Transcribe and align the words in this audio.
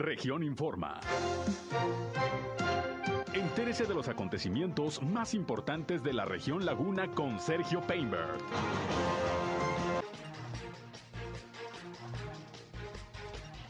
Región 0.00 0.42
Informa. 0.42 0.98
Entérese 3.34 3.84
de 3.84 3.92
los 3.92 4.08
acontecimientos 4.08 5.02
más 5.02 5.34
importantes 5.34 6.02
de 6.02 6.14
la 6.14 6.24
región 6.24 6.64
Laguna 6.64 7.14
con 7.14 7.38
Sergio 7.38 7.82
Painberg. 7.82 8.38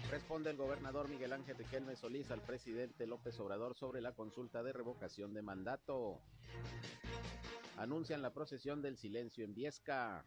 Responde 0.08 0.51
el 0.51 0.56
gobernador 0.56 1.08
Miguel 1.08 1.32
Ángel 1.32 1.56
Riquelme 1.58 1.96
Solís 1.96 2.31
al 2.31 2.42
presidente 2.42 3.08
López 3.08 3.40
Obrador 3.40 3.74
sobre 3.74 4.01
la 4.01 4.12
consulta 4.12 4.62
de 4.62 4.72
revocación 4.72 5.35
de 5.35 5.42
mandato. 5.42 6.21
Anuncian 7.76 8.22
la 8.22 8.33
procesión 8.33 8.83
del 8.83 8.97
silencio 8.97 9.44
en 9.44 9.53
Viesca. 9.53 10.22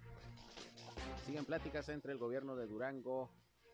Siguen 1.26 1.46
pláticas 1.46 1.88
entre 1.88 2.12
el 2.12 2.18
gobierno 2.18 2.58
de 2.58 2.68
Durango 2.68 3.32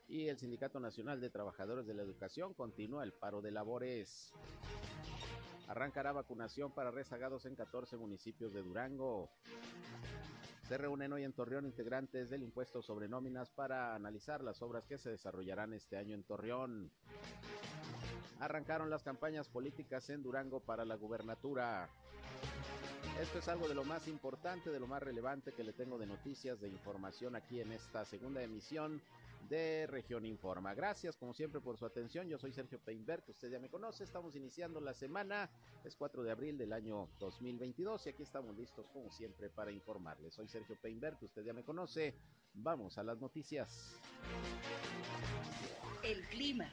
y 0.09 0.27
el 0.27 0.39
Sindicato 0.39 0.79
Nacional 0.79 1.21
de 1.21 1.29
Trabajadores 1.29 1.85
de 1.85 1.93
la 1.93 2.01
Educación. 2.01 2.55
Continúa 2.55 3.03
el 3.03 3.13
paro 3.13 3.41
de 3.41 3.51
labores. 3.51 4.33
Arrancará 5.67 6.11
vacunación 6.11 6.71
para 6.71 6.89
rezagados 6.89 7.45
en 7.45 7.55
14 7.55 7.95
municipios 7.95 8.51
de 8.51 8.63
Durango. 8.63 9.29
Se 10.67 10.77
reúnen 10.79 11.13
hoy 11.13 11.23
en 11.23 11.33
Torreón 11.33 11.67
integrantes 11.67 12.29
del 12.31 12.41
impuesto 12.41 12.81
sobre 12.81 13.07
nóminas 13.07 13.51
para 13.51 13.93
analizar 13.93 14.43
las 14.43 14.63
obras 14.63 14.85
que 14.87 14.97
se 14.97 15.11
desarrollarán 15.11 15.73
este 15.73 15.95
año 15.95 16.15
en 16.15 16.23
Torreón. 16.23 16.91
Arrancaron 18.39 18.89
las 18.89 19.03
campañas 19.03 19.47
políticas 19.47 20.09
en 20.09 20.23
Durango 20.23 20.59
para 20.59 20.85
la 20.85 20.95
gubernatura. 20.95 21.87
Esto 23.21 23.39
es 23.39 23.47
algo 23.47 23.67
de 23.67 23.75
lo 23.75 23.83
más 23.83 24.07
importante, 24.07 24.71
de 24.71 24.79
lo 24.79 24.87
más 24.87 25.03
relevante 25.03 25.51
que 25.51 25.63
le 25.63 25.73
tengo 25.73 25.99
de 25.99 26.07
noticias, 26.07 26.59
de 26.59 26.69
información 26.69 27.35
aquí 27.35 27.61
en 27.61 27.73
esta 27.73 28.05
segunda 28.05 28.41
emisión 28.41 29.01
de 29.49 29.87
Región 29.87 30.25
Informa. 30.25 30.73
Gracias 30.75 31.17
como 31.17 31.33
siempre 31.33 31.59
por 31.59 31.77
su 31.77 31.85
atención. 31.85 32.29
Yo 32.29 32.37
soy 32.37 32.53
Sergio 32.53 32.79
Peinbert, 32.79 33.27
usted 33.27 33.49
ya 33.49 33.59
me 33.59 33.69
conoce. 33.69 34.03
Estamos 34.03 34.35
iniciando 34.35 34.79
la 34.79 34.93
semana, 34.93 35.49
es 35.83 35.95
4 35.95 36.23
de 36.23 36.31
abril 36.31 36.57
del 36.57 36.71
año 36.71 37.09
2022 37.19 38.05
y 38.05 38.09
aquí 38.09 38.23
estamos 38.23 38.55
listos 38.55 38.87
como 38.93 39.11
siempre 39.11 39.49
para 39.49 39.71
informarles. 39.71 40.35
Soy 40.35 40.47
Sergio 40.47 40.77
Peinbert, 40.79 41.21
usted 41.23 41.43
ya 41.43 41.53
me 41.53 41.63
conoce. 41.63 42.13
Vamos 42.53 42.97
a 42.97 43.03
las 43.03 43.19
noticias. 43.19 43.99
El 46.03 46.21
clima. 46.27 46.69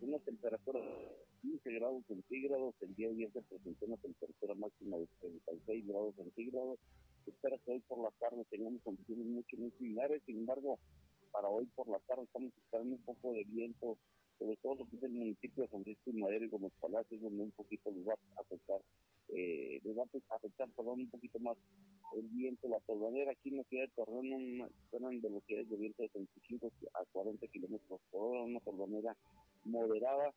una 0.00 0.18
temperatura 0.20 0.80
de 0.80 1.16
15 1.42 1.70
grados 1.72 2.04
centígrados, 2.06 2.74
el 2.80 2.94
día 2.94 3.08
de 3.08 3.14
ayer 3.14 3.32
se 3.32 3.42
presentó 3.42 3.86
una 3.86 3.96
temperatura 3.96 4.54
máxima 4.54 4.98
de 4.98 5.08
36 5.20 5.86
grados 5.88 6.14
centígrados, 6.14 6.78
espera 7.30 7.58
que 7.58 7.72
hoy 7.72 7.80
por 7.80 7.98
la 8.02 8.10
tarde 8.18 8.44
tengamos 8.50 8.82
condiciones 8.82 9.26
mucho, 9.26 9.56
muy 9.56 9.70
similares, 9.72 10.22
sin 10.26 10.38
embargo, 10.38 10.78
para 11.32 11.48
hoy 11.48 11.66
por 11.74 11.88
la 11.88 11.98
tarde 12.00 12.24
estamos 12.24 12.52
esperando 12.56 12.96
un 12.96 13.02
poco 13.02 13.32
de 13.32 13.44
viento, 13.44 13.98
sobre 14.38 14.56
todo 14.56 14.74
lo 14.76 14.88
que 14.88 14.96
es 14.96 15.02
el 15.02 15.12
municipio 15.12 15.62
de 15.62 15.68
San 15.70 15.82
Francisco 15.82 16.10
y 16.10 16.20
Madero 16.20 16.44
y 16.44 16.48
los 16.48 16.72
Palacios, 16.80 17.20
donde 17.20 17.42
un 17.42 17.50
poquito 17.52 17.90
les 17.90 18.06
va 18.06 18.14
a 18.14 18.40
afectar, 18.40 18.80
eh, 19.28 19.80
les 19.82 19.96
va 19.96 20.02
a 20.02 20.36
afectar, 20.36 20.68
perdón, 20.70 21.00
un 21.00 21.10
poquito 21.10 21.38
más 21.40 21.56
el 22.14 22.28
viento, 22.28 22.68
la 22.68 22.80
torbanera 22.80 23.32
aquí 23.32 23.50
en 23.50 23.58
la 23.58 23.64
ciudad 23.64 23.84
de 23.84 23.92
Torreón 23.94 24.70
esperan 24.84 25.20
velocidades 25.20 25.68
de 25.68 25.76
viento 25.76 26.02
de 26.02 26.08
35 26.10 26.70
a 26.94 27.04
40 27.12 27.46
kilómetros 27.48 28.00
por 28.10 28.30
hora, 28.30 28.42
una 28.44 28.60
torbanera 28.60 29.16
moderada, 29.64 30.32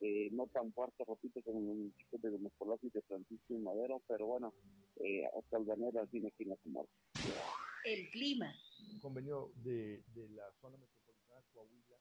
eh, 0.00 0.28
no 0.32 0.46
tan 0.48 0.72
fuerte, 0.72 1.04
repito, 1.06 1.42
como 1.42 1.60
en 1.60 1.70
el 1.70 1.76
municipio 1.76 2.18
de 2.18 2.30
Demoscolazo 2.30 2.86
y 2.86 2.90
de 2.90 3.02
Francisco 3.02 3.54
y 3.54 3.58
Madero, 3.58 4.02
pero 4.06 4.26
bueno, 4.26 4.54
eh, 4.96 5.24
hasta 5.38 5.58
el 5.58 5.64
Banera 5.64 6.06
tiene 6.06 6.30
que 6.32 6.44
tomar. 6.62 6.86
El 7.84 8.10
clima. 8.10 8.54
Convenio 9.00 9.52
de, 9.56 10.02
de 10.14 10.28
la 10.30 10.50
zona 10.60 10.76
metropolitana 10.78 11.42
Coahuila. 11.52 11.96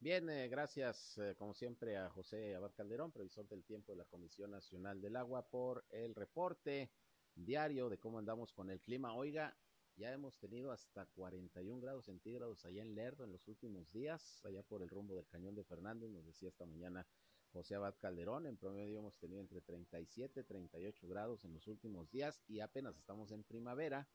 Bien, 0.00 0.28
eh, 0.30 0.48
gracias 0.48 1.16
eh, 1.18 1.36
como 1.36 1.54
siempre 1.54 1.96
a 1.96 2.10
José 2.10 2.56
Abad 2.56 2.72
Calderón, 2.74 3.12
previsor 3.12 3.46
del 3.46 3.62
tiempo 3.62 3.92
de 3.92 3.98
la 3.98 4.04
Comisión 4.04 4.50
Nacional 4.50 5.00
del 5.00 5.14
Agua, 5.14 5.46
por 5.48 5.84
el 5.90 6.14
reporte 6.14 6.90
diario 7.34 7.88
de 7.88 7.98
cómo 7.98 8.18
andamos 8.18 8.52
con 8.52 8.68
el 8.70 8.80
clima. 8.80 9.14
Oiga, 9.14 9.56
ya 10.02 10.12
hemos 10.12 10.36
tenido 10.36 10.72
hasta 10.72 11.06
41 11.06 11.80
grados 11.80 12.06
centígrados 12.06 12.64
allá 12.64 12.82
en 12.82 12.96
Lerdo 12.96 13.22
en 13.22 13.30
los 13.30 13.46
últimos 13.46 13.92
días, 13.92 14.44
allá 14.44 14.64
por 14.64 14.82
el 14.82 14.88
rumbo 14.88 15.14
del 15.14 15.28
Cañón 15.28 15.54
de 15.54 15.62
Fernández, 15.62 16.10
nos 16.10 16.26
decía 16.26 16.48
esta 16.48 16.66
mañana 16.66 17.06
José 17.52 17.76
Abad 17.76 17.94
Calderón. 18.00 18.46
En 18.46 18.56
promedio 18.56 18.98
hemos 18.98 19.16
tenido 19.18 19.40
entre 19.40 19.60
37 19.60 20.40
y 20.40 20.42
38 20.42 21.06
grados 21.06 21.44
en 21.44 21.54
los 21.54 21.68
últimos 21.68 22.10
días 22.10 22.42
y 22.48 22.58
apenas 22.58 22.96
estamos 22.96 23.30
en 23.30 23.44
primavera. 23.44 24.08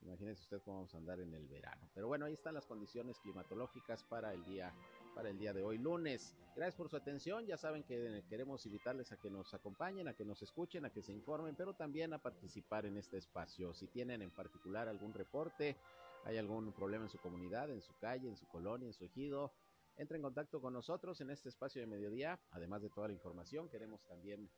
Imagínese 0.00 0.42
usted 0.42 0.60
cómo 0.60 0.78
vamos 0.78 0.94
a 0.94 0.98
andar 0.98 1.20
en 1.20 1.32
el 1.32 1.46
verano. 1.46 1.88
Pero 1.94 2.08
bueno, 2.08 2.24
ahí 2.26 2.32
están 2.32 2.54
las 2.54 2.66
condiciones 2.66 3.20
climatológicas 3.20 4.02
para 4.02 4.34
el 4.34 4.44
día 4.44 4.74
para 5.18 5.30
el 5.30 5.38
día 5.40 5.52
de 5.52 5.64
hoy 5.64 5.78
lunes. 5.78 6.36
Gracias 6.54 6.76
por 6.76 6.88
su 6.88 6.94
atención. 6.96 7.44
Ya 7.44 7.56
saben 7.56 7.82
que 7.82 8.22
queremos 8.28 8.64
invitarles 8.66 9.10
a 9.10 9.16
que 9.16 9.28
nos 9.28 9.52
acompañen, 9.52 10.06
a 10.06 10.14
que 10.14 10.24
nos 10.24 10.40
escuchen, 10.42 10.84
a 10.84 10.90
que 10.90 11.02
se 11.02 11.12
informen, 11.12 11.56
pero 11.56 11.74
también 11.74 12.12
a 12.12 12.22
participar 12.22 12.86
en 12.86 12.96
este 12.96 13.16
espacio. 13.16 13.74
Si 13.74 13.88
tienen 13.88 14.22
en 14.22 14.30
particular 14.30 14.86
algún 14.86 15.12
reporte, 15.12 15.76
hay 16.24 16.36
algún 16.36 16.72
problema 16.72 17.02
en 17.02 17.10
su 17.10 17.18
comunidad, 17.18 17.68
en 17.68 17.82
su 17.82 17.98
calle, 17.98 18.28
en 18.28 18.36
su 18.36 18.46
colonia, 18.46 18.86
en 18.86 18.92
su 18.92 19.06
ejido, 19.06 19.52
entre 19.96 20.18
en 20.18 20.22
contacto 20.22 20.60
con 20.60 20.72
nosotros 20.72 21.20
en 21.20 21.30
este 21.30 21.48
espacio 21.48 21.80
de 21.80 21.88
mediodía. 21.88 22.38
Además 22.52 22.82
de 22.82 22.90
toda 22.90 23.08
la 23.08 23.14
información, 23.14 23.68
queremos 23.68 24.00
también 24.06 24.48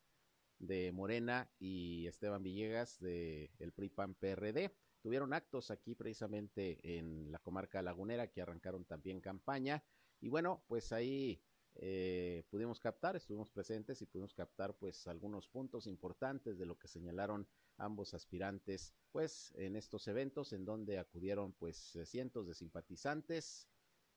de 0.59 0.91
Morena 0.91 1.49
y 1.59 2.07
Esteban 2.07 2.43
Villegas 2.43 2.99
de 2.99 3.51
el 3.59 3.71
PRI 3.71 3.89
PAN 3.89 4.15
PRD. 4.15 4.71
Tuvieron 5.01 5.33
actos 5.33 5.71
aquí 5.71 5.95
precisamente 5.95 6.97
en 6.97 7.31
la 7.31 7.39
comarca 7.39 7.81
lagunera 7.81 8.27
que 8.27 8.41
arrancaron 8.41 8.85
también 8.85 9.21
campaña 9.21 9.83
y 10.21 10.27
bueno, 10.27 10.63
pues 10.67 10.91
ahí 10.91 11.41
eh, 11.75 12.43
pudimos 12.49 12.79
captar, 12.79 13.15
estuvimos 13.15 13.49
presentes 13.49 14.01
y 14.01 14.05
pudimos 14.05 14.33
captar 14.33 14.75
pues 14.77 15.07
algunos 15.07 15.47
puntos 15.47 15.87
importantes 15.87 16.57
de 16.57 16.65
lo 16.65 16.77
que 16.77 16.89
señalaron 16.89 17.47
ambos 17.77 18.13
aspirantes 18.13 18.93
pues 19.11 19.53
en 19.55 19.77
estos 19.77 20.07
eventos 20.09 20.51
en 20.51 20.65
donde 20.65 20.99
acudieron 20.99 21.53
pues 21.53 21.97
cientos 22.03 22.47
de 22.47 22.53
simpatizantes 22.53 23.69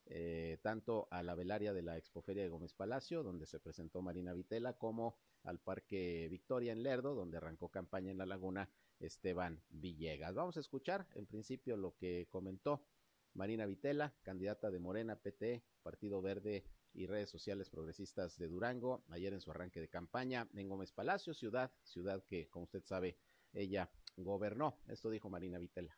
eh, 0.07 0.59
tanto 0.63 1.07
a 1.11 1.23
la 1.23 1.35
velaria 1.35 1.73
de 1.73 1.83
la 1.83 1.97
Expoferia 1.97 2.43
de 2.43 2.49
Gómez 2.49 2.75
Palacio, 2.75 3.23
donde 3.23 3.47
se 3.47 3.61
presentó 3.61 4.03
Marina 4.03 4.33
Vitela, 4.33 4.77
como 4.77 5.17
al 5.45 5.59
Parque 5.59 6.29
Victoria 6.31 6.73
en 6.73 6.83
Lerdo, 6.83 7.15
donde 7.15 7.37
arrancó 7.37 7.69
campaña 7.69 8.11
en 8.11 8.19
la 8.19 8.27
laguna 8.27 8.69
Esteban 9.01 9.63
Villegas. 9.69 10.35
Vamos 10.35 10.57
a 10.57 10.61
escuchar 10.61 11.07
en 11.15 11.27
principio 11.27 11.77
lo 11.77 11.97
que 11.97 12.27
comentó 12.31 12.87
Marina 13.35 13.67
Vitela, 13.67 14.15
candidata 14.23 14.71
de 14.71 14.79
Morena, 14.79 15.17
PT, 15.17 15.65
Partido 15.83 16.21
Verde 16.23 16.65
y 16.95 17.07
redes 17.07 17.31
sociales 17.31 17.71
progresistas 17.71 18.37
de 18.37 18.49
Durango, 18.49 19.05
ayer 19.09 19.33
en 19.33 19.41
su 19.41 19.51
arranque 19.51 19.81
de 19.81 19.89
campaña 19.89 20.49
en 20.55 20.69
Gómez 20.69 20.93
Palacio, 20.93 21.33
ciudad, 21.33 21.73
ciudad 21.83 22.23
que, 22.29 22.49
como 22.49 22.65
usted 22.65 22.85
sabe, 22.85 23.17
ella 23.53 23.91
gobernó. 24.17 24.79
Esto 24.89 25.11
dijo 25.11 25.31
Marina 25.31 25.59
Vitela. 25.59 25.97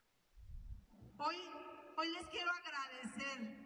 Hoy, 1.19 1.37
hoy 1.97 2.13
les 2.13 2.27
quiero 2.29 2.51
agradecer 2.51 3.65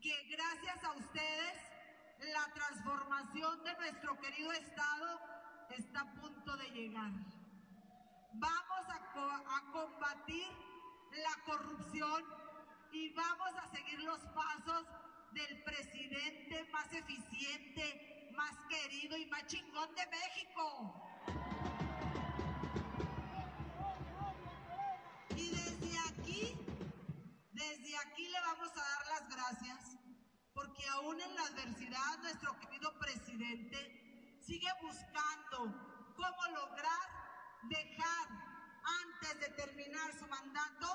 que 0.00 0.12
gracias 0.30 0.84
a 0.84 0.92
ustedes 0.92 1.61
la 2.30 2.52
transformación 2.54 3.64
de 3.64 3.74
nuestro 3.76 4.18
querido 4.20 4.52
Estado 4.52 5.20
está 5.70 6.00
a 6.00 6.12
punto 6.20 6.56
de 6.56 6.70
llegar. 6.70 7.10
Vamos 8.34 8.84
a, 8.88 9.12
co 9.12 9.20
a 9.20 9.72
combatir 9.72 10.46
la 11.12 11.42
corrupción 11.44 12.24
y 12.92 13.12
vamos 13.14 13.54
a 13.62 13.66
seguir 13.68 14.00
los 14.00 14.20
pasos 14.34 14.86
del 15.32 15.62
presidente 15.64 16.64
más 16.72 16.92
eficiente, 16.92 18.30
más 18.36 18.56
querido 18.68 19.16
y 19.16 19.26
más 19.26 19.46
chingón 19.46 19.94
de 19.94 20.06
México. 20.06 21.01
Porque 30.82 30.88
aún 30.88 31.20
en 31.20 31.34
la 31.34 31.42
adversidad 31.42 32.18
nuestro 32.22 32.58
querido 32.58 32.92
presidente 32.98 34.36
sigue 34.40 34.68
buscando 34.80 35.74
cómo 36.16 36.56
lograr 36.56 37.08
dejar 37.68 38.28
antes 39.04 39.40
de 39.40 39.54
terminar 39.54 40.12
su 40.18 40.26
mandato 40.26 40.86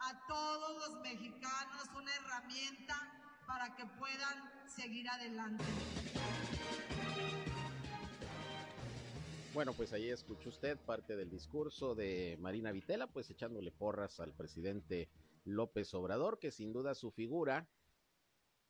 a 0.00 0.26
todos 0.28 0.88
los 0.88 1.00
mexicanos 1.00 1.88
una 1.96 2.14
herramienta 2.14 2.96
para 3.46 3.74
que 3.76 3.86
puedan 3.98 4.68
seguir 4.68 5.08
adelante. 5.08 5.64
Bueno, 9.52 9.72
pues 9.72 9.92
ahí 9.92 10.10
escuchó 10.10 10.48
usted 10.48 10.76
parte 10.78 11.14
del 11.16 11.30
discurso 11.30 11.94
de 11.94 12.36
Marina 12.40 12.72
Vitela, 12.72 13.06
pues 13.06 13.30
echándole 13.30 13.70
porras 13.70 14.18
al 14.20 14.32
presidente 14.32 15.08
López 15.44 15.94
Obrador, 15.94 16.38
que 16.38 16.50
sin 16.50 16.72
duda 16.72 16.94
su 16.94 17.12
figura 17.12 17.68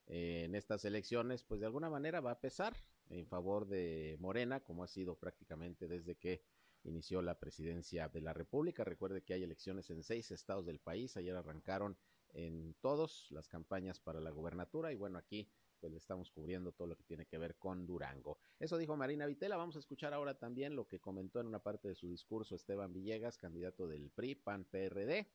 en 0.07 0.55
estas 0.55 0.85
elecciones, 0.85 1.43
pues 1.43 1.61
de 1.61 1.67
alguna 1.67 1.91
manera 1.91 2.21
va 2.21 2.33
a 2.33 2.41
pesar 2.41 2.77
en 3.11 3.27
favor 3.27 3.67
de 3.67 4.17
Morena, 4.21 4.61
como 4.61 4.85
ha 4.85 4.89
sido 4.89 5.17
prácticamente 5.17 5.89
desde 5.89 6.17
que 6.17 6.43
inició 6.85 7.23
la 7.23 7.39
presidencia 7.39 8.09
de 8.09 8.21
la 8.21 8.33
República. 8.33 8.85
Recuerde 8.85 9.23
que 9.23 9.35
hay 9.35 9.43
elecciones 9.43 9.91
en 9.91 10.03
seis 10.03 10.31
estados 10.31 10.67
del 10.67 10.81
país, 10.81 11.17
ayer 11.17 11.35
arrancaron 11.35 11.97
en 12.35 12.75
todos 12.81 13.29
las 13.31 13.49
campañas 13.49 14.01
para 14.01 14.21
la 14.21 14.31
gubernatura 14.31 14.93
y 14.93 14.97
bueno, 14.97 15.19
aquí 15.19 15.49
pues 15.81 15.93
le 15.93 15.99
estamos 15.99 16.31
cubriendo 16.31 16.73
todo 16.73 16.89
lo 16.89 16.97
que 16.97 17.05
tiene 17.05 17.27
que 17.27 17.37
ver 17.37 17.57
con 17.57 17.87
Durango. 17.87 18.39
Eso 18.59 18.79
dijo 18.79 18.97
Marina 18.97 19.27
Vitela. 19.27 19.59
Vamos 19.59 19.77
a 19.77 19.81
escuchar 19.81 20.15
ahora 20.15 20.39
también 20.39 20.75
lo 20.75 20.89
que 20.89 20.99
comentó 20.99 21.41
en 21.41 21.47
una 21.47 21.63
parte 21.63 21.89
de 21.89 21.95
su 21.95 22.09
discurso 22.09 22.55
Esteban 22.55 22.93
Villegas, 22.95 23.37
candidato 23.37 23.87
del 23.87 24.11
PRI, 24.11 24.35
PAN, 24.35 24.65
PRD. 24.65 25.29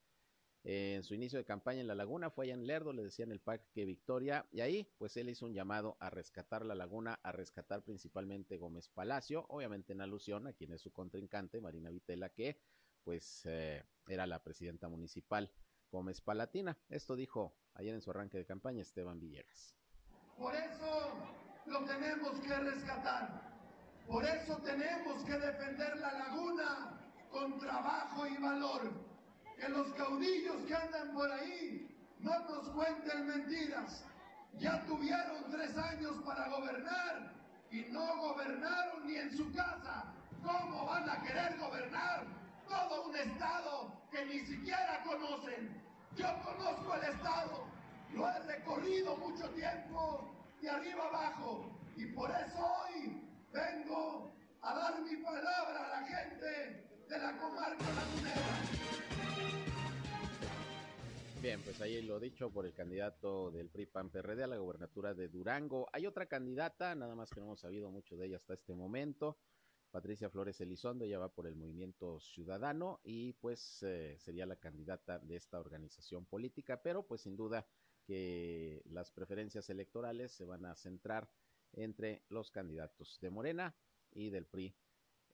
En 0.63 1.03
su 1.03 1.13
inicio 1.13 1.39
de 1.39 1.45
campaña 1.45 1.79
en 1.79 1.87
La 1.87 1.95
Laguna 1.95 2.29
fue 2.29 2.45
allá 2.45 2.53
en 2.53 2.67
Lerdo, 2.67 2.91
le 2.91 3.03
decían 3.03 3.31
el 3.31 3.39
PAC 3.39 3.71
que 3.71 3.85
victoria, 3.85 4.45
y 4.51 4.59
ahí 4.59 4.91
pues 4.97 5.15
él 5.15 5.29
hizo 5.29 5.45
un 5.45 5.53
llamado 5.53 5.95
a 5.99 6.09
rescatar 6.09 6.65
La 6.65 6.75
Laguna, 6.75 7.19
a 7.23 7.31
rescatar 7.31 7.81
principalmente 7.83 8.57
Gómez 8.57 8.89
Palacio, 8.89 9.45
obviamente 9.47 9.93
en 9.93 10.01
alusión 10.01 10.47
a 10.47 10.53
quien 10.53 10.73
es 10.73 10.81
su 10.81 10.91
contrincante, 10.91 11.61
Marina 11.61 11.89
Vitela, 11.89 12.29
que 12.29 12.59
pues 13.03 13.43
eh, 13.45 13.83
era 14.07 14.27
la 14.27 14.43
presidenta 14.43 14.89
municipal 14.89 15.49
Gómez 15.91 16.21
Palatina. 16.21 16.77
Esto 16.89 17.15
dijo 17.15 17.55
ayer 17.75 17.95
en 17.95 18.01
su 18.01 18.11
arranque 18.11 18.37
de 18.37 18.45
campaña 18.45 18.81
Esteban 18.81 19.19
Villegas. 19.19 19.75
Por 20.37 20.53
eso 20.55 21.13
lo 21.65 21.85
tenemos 21.85 22.39
que 22.41 22.55
rescatar. 22.55 23.49
Por 24.07 24.25
eso 24.25 24.57
tenemos 24.57 25.23
que 25.23 25.33
defender 25.33 25.97
la 25.97 26.13
laguna 26.13 27.11
con 27.29 27.59
trabajo 27.59 28.27
y 28.27 28.37
valor. 28.37 29.08
Que 29.59 29.69
los 29.69 29.93
caudillos 29.93 30.55
que 30.67 30.75
andan 30.75 31.13
por 31.13 31.31
ahí 31.31 31.87
no 32.19 32.39
nos 32.39 32.69
cuenten 32.69 33.27
mentiras. 33.27 34.03
Ya 34.57 34.85
tuvieron 34.85 35.49
tres 35.51 35.77
años 35.77 36.15
para 36.25 36.47
gobernar 36.49 37.33
y 37.71 37.81
no 37.91 38.17
gobernaron 38.17 39.05
ni 39.05 39.15
en 39.15 39.37
su 39.37 39.51
casa. 39.53 40.05
¿Cómo 40.43 40.85
van 40.85 41.09
a 41.09 41.21
querer 41.21 41.57
gobernar 41.57 42.25
todo 42.67 43.09
un 43.09 43.15
estado 43.15 43.93
que 44.11 44.25
ni 44.25 44.39
siquiera 44.45 45.03
conocen? 45.03 45.81
Yo 46.15 46.27
conozco 46.43 46.95
el 46.95 47.03
estado 47.13 47.69
lo 48.13 48.27
he 48.27 48.39
recorrido 48.39 49.15
mucho 49.17 49.49
tiempo 49.51 50.33
de 50.61 50.69
arriba 50.69 51.05
abajo 51.05 51.69
y 51.95 52.05
por 52.07 52.29
eso 52.31 52.57
hoy 52.59 53.21
vengo 53.51 54.31
a 54.61 54.73
dar 54.73 55.01
mi 55.01 55.15
palabra 55.17 55.85
a 55.85 56.01
la 56.01 56.07
gente 56.07 56.88
de 57.09 57.17
la 57.17 57.35
comarca 57.37 57.85
lagunera. 57.93 58.79
Bien, 61.41 61.61
pues 61.63 61.81
ahí 61.81 62.01
lo 62.01 62.19
dicho 62.19 62.51
por 62.51 62.65
el 62.65 62.73
candidato 62.73 63.49
del 63.49 63.69
PRI 63.69 63.87
PAN 63.87 64.09
PRD 64.09 64.43
a 64.43 64.47
la 64.47 64.57
gobernatura 64.57 65.13
de 65.13 65.29
Durango. 65.29 65.89
Hay 65.91 66.05
otra 66.05 66.27
candidata, 66.27 66.93
nada 66.95 67.15
más 67.15 67.31
que 67.31 67.39
no 67.39 67.47
hemos 67.47 67.61
sabido 67.61 67.89
mucho 67.89 68.15
de 68.15 68.27
ella 68.27 68.35
hasta 68.35 68.53
este 68.53 68.75
momento. 68.75 69.39
Patricia 69.89 70.29
Flores 70.29 70.61
Elizondo, 70.61 71.05
ella 71.05 71.17
va 71.17 71.33
por 71.33 71.47
el 71.47 71.55
Movimiento 71.55 72.19
Ciudadano 72.19 72.99
y 73.03 73.33
pues 73.33 73.81
eh, 73.81 74.17
sería 74.19 74.45
la 74.45 74.57
candidata 74.57 75.17
de 75.17 75.35
esta 75.35 75.59
organización 75.59 76.25
política, 76.25 76.81
pero 76.83 77.07
pues 77.07 77.21
sin 77.21 77.35
duda 77.35 77.65
que 78.05 78.83
las 78.85 79.11
preferencias 79.11 79.67
electorales 79.71 80.31
se 80.31 80.45
van 80.45 80.65
a 80.65 80.75
centrar 80.75 81.27
entre 81.73 82.23
los 82.29 82.51
candidatos 82.51 83.17
de 83.19 83.29
Morena 83.31 83.75
y 84.11 84.29
del 84.29 84.45
PRI, 84.45 84.75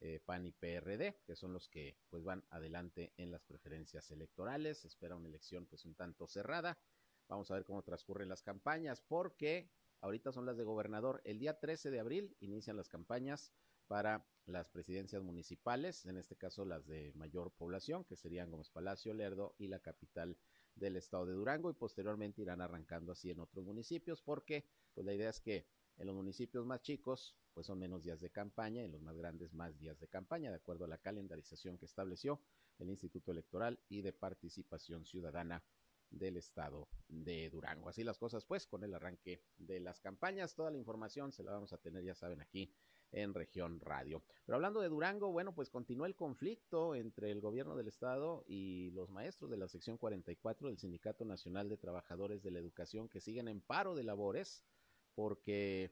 eh, 0.02 0.20
PAN 0.26 0.46
y 0.46 0.52
PRD, 0.52 1.22
que 1.26 1.36
son 1.36 1.54
los 1.54 1.68
que 1.68 1.98
pues 2.10 2.24
van 2.24 2.44
adelante 2.50 3.14
en 3.18 3.32
las 3.32 3.44
preferencias 3.44 4.12
electorales. 4.12 4.86
Espera 4.86 5.16
una 5.16 5.30
elección 5.30 5.66
pues 5.66 5.86
un 5.86 5.96
tanto 5.96 6.28
cerrada. 6.28 6.78
Vamos 7.28 7.50
a 7.50 7.56
ver 7.56 7.66
cómo 7.66 7.82
transcurren 7.82 8.30
las 8.30 8.44
campañas, 8.44 9.02
porque 9.02 9.70
ahorita 10.02 10.32
son 10.32 10.46
las 10.46 10.58
de 10.58 10.64
gobernador. 10.64 11.22
El 11.24 11.40
día 11.40 11.60
13 11.60 11.90
de 11.92 12.00
abril 12.00 12.36
inician 12.40 12.78
las 12.78 12.90
campañas 12.90 13.52
para 13.88 14.26
las 14.46 14.70
presidencias 14.70 15.24
municipales, 15.24 16.06
en 16.06 16.18
este 16.18 16.36
caso 16.36 16.66
las 16.66 16.86
de 16.86 17.12
mayor 17.16 17.52
población, 17.52 18.04
que 18.04 18.16
serían 18.16 18.52
Gómez 18.52 18.70
Palacio, 18.70 19.14
Lerdo 19.14 19.56
y 19.58 19.68
la 19.68 19.80
capital 19.80 20.38
del 20.76 20.98
estado 20.98 21.26
de 21.26 21.34
Durango 21.34 21.70
y 21.70 21.74
posteriormente 21.74 22.42
irán 22.42 22.62
arrancando 22.62 23.12
así 23.12 23.32
en 23.32 23.40
otros 23.40 23.66
municipios 23.66 24.22
porque 24.22 24.66
pues 24.94 25.06
la 25.06 25.14
idea 25.14 25.30
es 25.30 25.40
que 25.40 25.66
en 25.98 26.08
los 26.08 26.16
municipios 26.16 26.66
más 26.66 26.82
chicos 26.82 27.36
pues 27.54 27.68
son 27.68 27.80
menos 27.80 28.04
días 28.04 28.20
de 28.20 28.30
campaña, 28.30 28.84
en 28.84 28.92
los 28.92 29.02
más 29.02 29.16
grandes 29.16 29.54
más 29.54 29.80
días 29.80 29.98
de 30.00 30.10
campaña, 30.10 30.50
de 30.50 30.58
acuerdo 30.58 30.84
a 30.84 30.90
la 30.90 30.98
calendarización 30.98 31.78
que 31.78 31.86
estableció 31.86 32.42
el 32.80 32.90
Instituto 32.90 33.32
Electoral 33.32 33.80
y 33.88 34.02
de 34.02 34.12
Participación 34.12 35.06
Ciudadana 35.06 35.64
del 36.10 36.36
estado 36.36 36.90
de 37.08 37.50
Durango. 37.50 37.88
Así 37.88 38.04
las 38.04 38.18
cosas 38.18 38.44
pues 38.44 38.68
con 38.68 38.84
el 38.84 38.94
arranque 38.94 39.42
de 39.58 39.80
las 39.80 40.02
campañas, 40.02 40.54
toda 40.54 40.70
la 40.70 40.78
información 40.78 41.32
se 41.32 41.44
la 41.44 41.54
vamos 41.54 41.72
a 41.72 41.78
tener 41.78 42.04
ya 42.04 42.14
saben 42.14 42.42
aquí 42.42 42.74
en 43.12 43.34
región 43.34 43.80
radio. 43.80 44.22
Pero 44.46 44.58
hablando 44.58 44.82
de 44.82 44.90
Durango, 44.90 45.32
bueno, 45.32 45.56
pues 45.56 45.70
continúa 45.70 46.08
el 46.08 46.16
conflicto 46.16 46.96
entre 46.96 47.32
el 47.32 47.40
gobierno 47.40 47.76
del 47.78 47.88
estado 47.88 48.44
y 48.48 48.92
los 48.92 49.10
maestros 49.10 49.50
de 49.50 49.58
la 49.58 49.70
sección 49.70 49.98
44 49.98 50.68
del 50.68 50.78
Sindicato 50.78 51.24
Nacional 51.24 51.70
de 51.70 51.78
Trabajadores 51.78 52.44
de 52.44 52.52
la 52.52 52.60
Educación 52.60 53.08
que 53.08 53.22
siguen 53.22 53.48
en 53.48 53.62
paro 53.62 53.96
de 53.96 54.04
labores 54.04 54.66
porque 55.16 55.92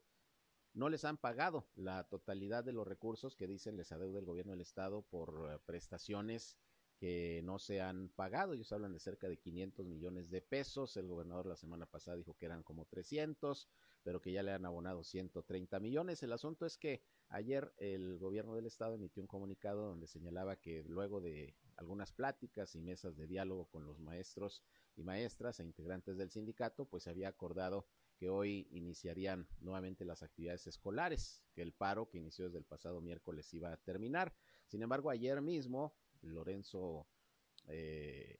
no 0.74 0.90
les 0.90 1.06
han 1.06 1.18
pagado 1.18 1.68
la 1.76 2.04
totalidad 2.10 2.64
de 2.64 2.74
los 2.74 2.88
recursos 2.88 3.36
que 3.36 3.48
dicen 3.48 3.78
les 3.78 3.92
adeuda 3.92 4.20
el 4.20 4.26
gobierno 4.26 4.52
del 4.52 4.62
estado 4.62 5.04
por 5.04 5.50
eh, 5.52 5.60
prestaciones 5.66 6.58
que 7.04 7.42
no 7.44 7.60
se 7.60 7.82
han 7.82 8.10
pagado. 8.10 8.54
Ellos 8.54 8.72
hablan 8.72 8.94
de 8.94 9.00
cerca 9.00 9.28
de 9.28 9.38
500 9.38 9.86
millones 9.86 10.30
de 10.30 10.42
pesos. 10.42 10.96
El 10.96 11.08
gobernador 11.08 11.46
la 11.48 11.56
semana 11.56 11.86
pasada 11.86 12.18
dijo 12.18 12.36
que 12.38 12.46
eran 12.46 12.64
como 12.64 12.86
300, 12.86 13.68
pero 14.04 14.22
que 14.22 14.32
ya 14.32 14.42
le 14.42 14.52
han 14.52 14.66
abonado 14.66 15.04
130 15.04 15.80
millones. 15.80 16.24
El 16.24 16.32
asunto 16.32 16.66
es 16.66 16.78
que 16.78 17.02
ayer 17.30 17.74
el 17.78 18.18
gobierno 18.20 18.56
del 18.56 18.68
estado 18.68 18.96
emitió 18.96 19.22
un 19.22 19.28
comunicado 19.28 19.88
donde 19.88 20.08
señalaba 20.08 20.56
que 20.56 20.84
luego 20.86 21.20
de 21.20 21.56
algunas 21.76 22.14
pláticas 22.14 22.74
y 22.76 22.82
mesas 22.82 23.18
de 23.18 23.28
diálogo 23.28 23.66
con 23.66 23.86
los 23.86 24.00
maestros 24.00 24.64
y 24.96 25.04
maestras 25.04 25.60
e 25.60 25.64
integrantes 25.64 26.18
del 26.18 26.30
sindicato, 26.30 26.86
pues 26.86 27.04
se 27.04 27.10
había 27.10 27.28
acordado 27.28 27.86
que 28.18 28.30
hoy 28.30 28.68
iniciarían 28.72 29.48
nuevamente 29.60 30.06
las 30.06 30.24
actividades 30.24 30.68
escolares, 30.68 31.42
que 31.54 31.62
el 31.62 31.74
paro 31.74 32.10
que 32.10 32.18
inició 32.18 32.46
desde 32.46 32.60
el 32.60 32.66
pasado 32.66 33.02
miércoles 33.02 33.54
iba 33.54 33.72
a 33.72 33.78
terminar. 33.78 34.34
Sin 34.68 34.82
embargo, 34.82 35.10
ayer 35.10 35.42
mismo 35.42 35.96
Lorenzo 36.22 37.08
eh, 37.68 38.40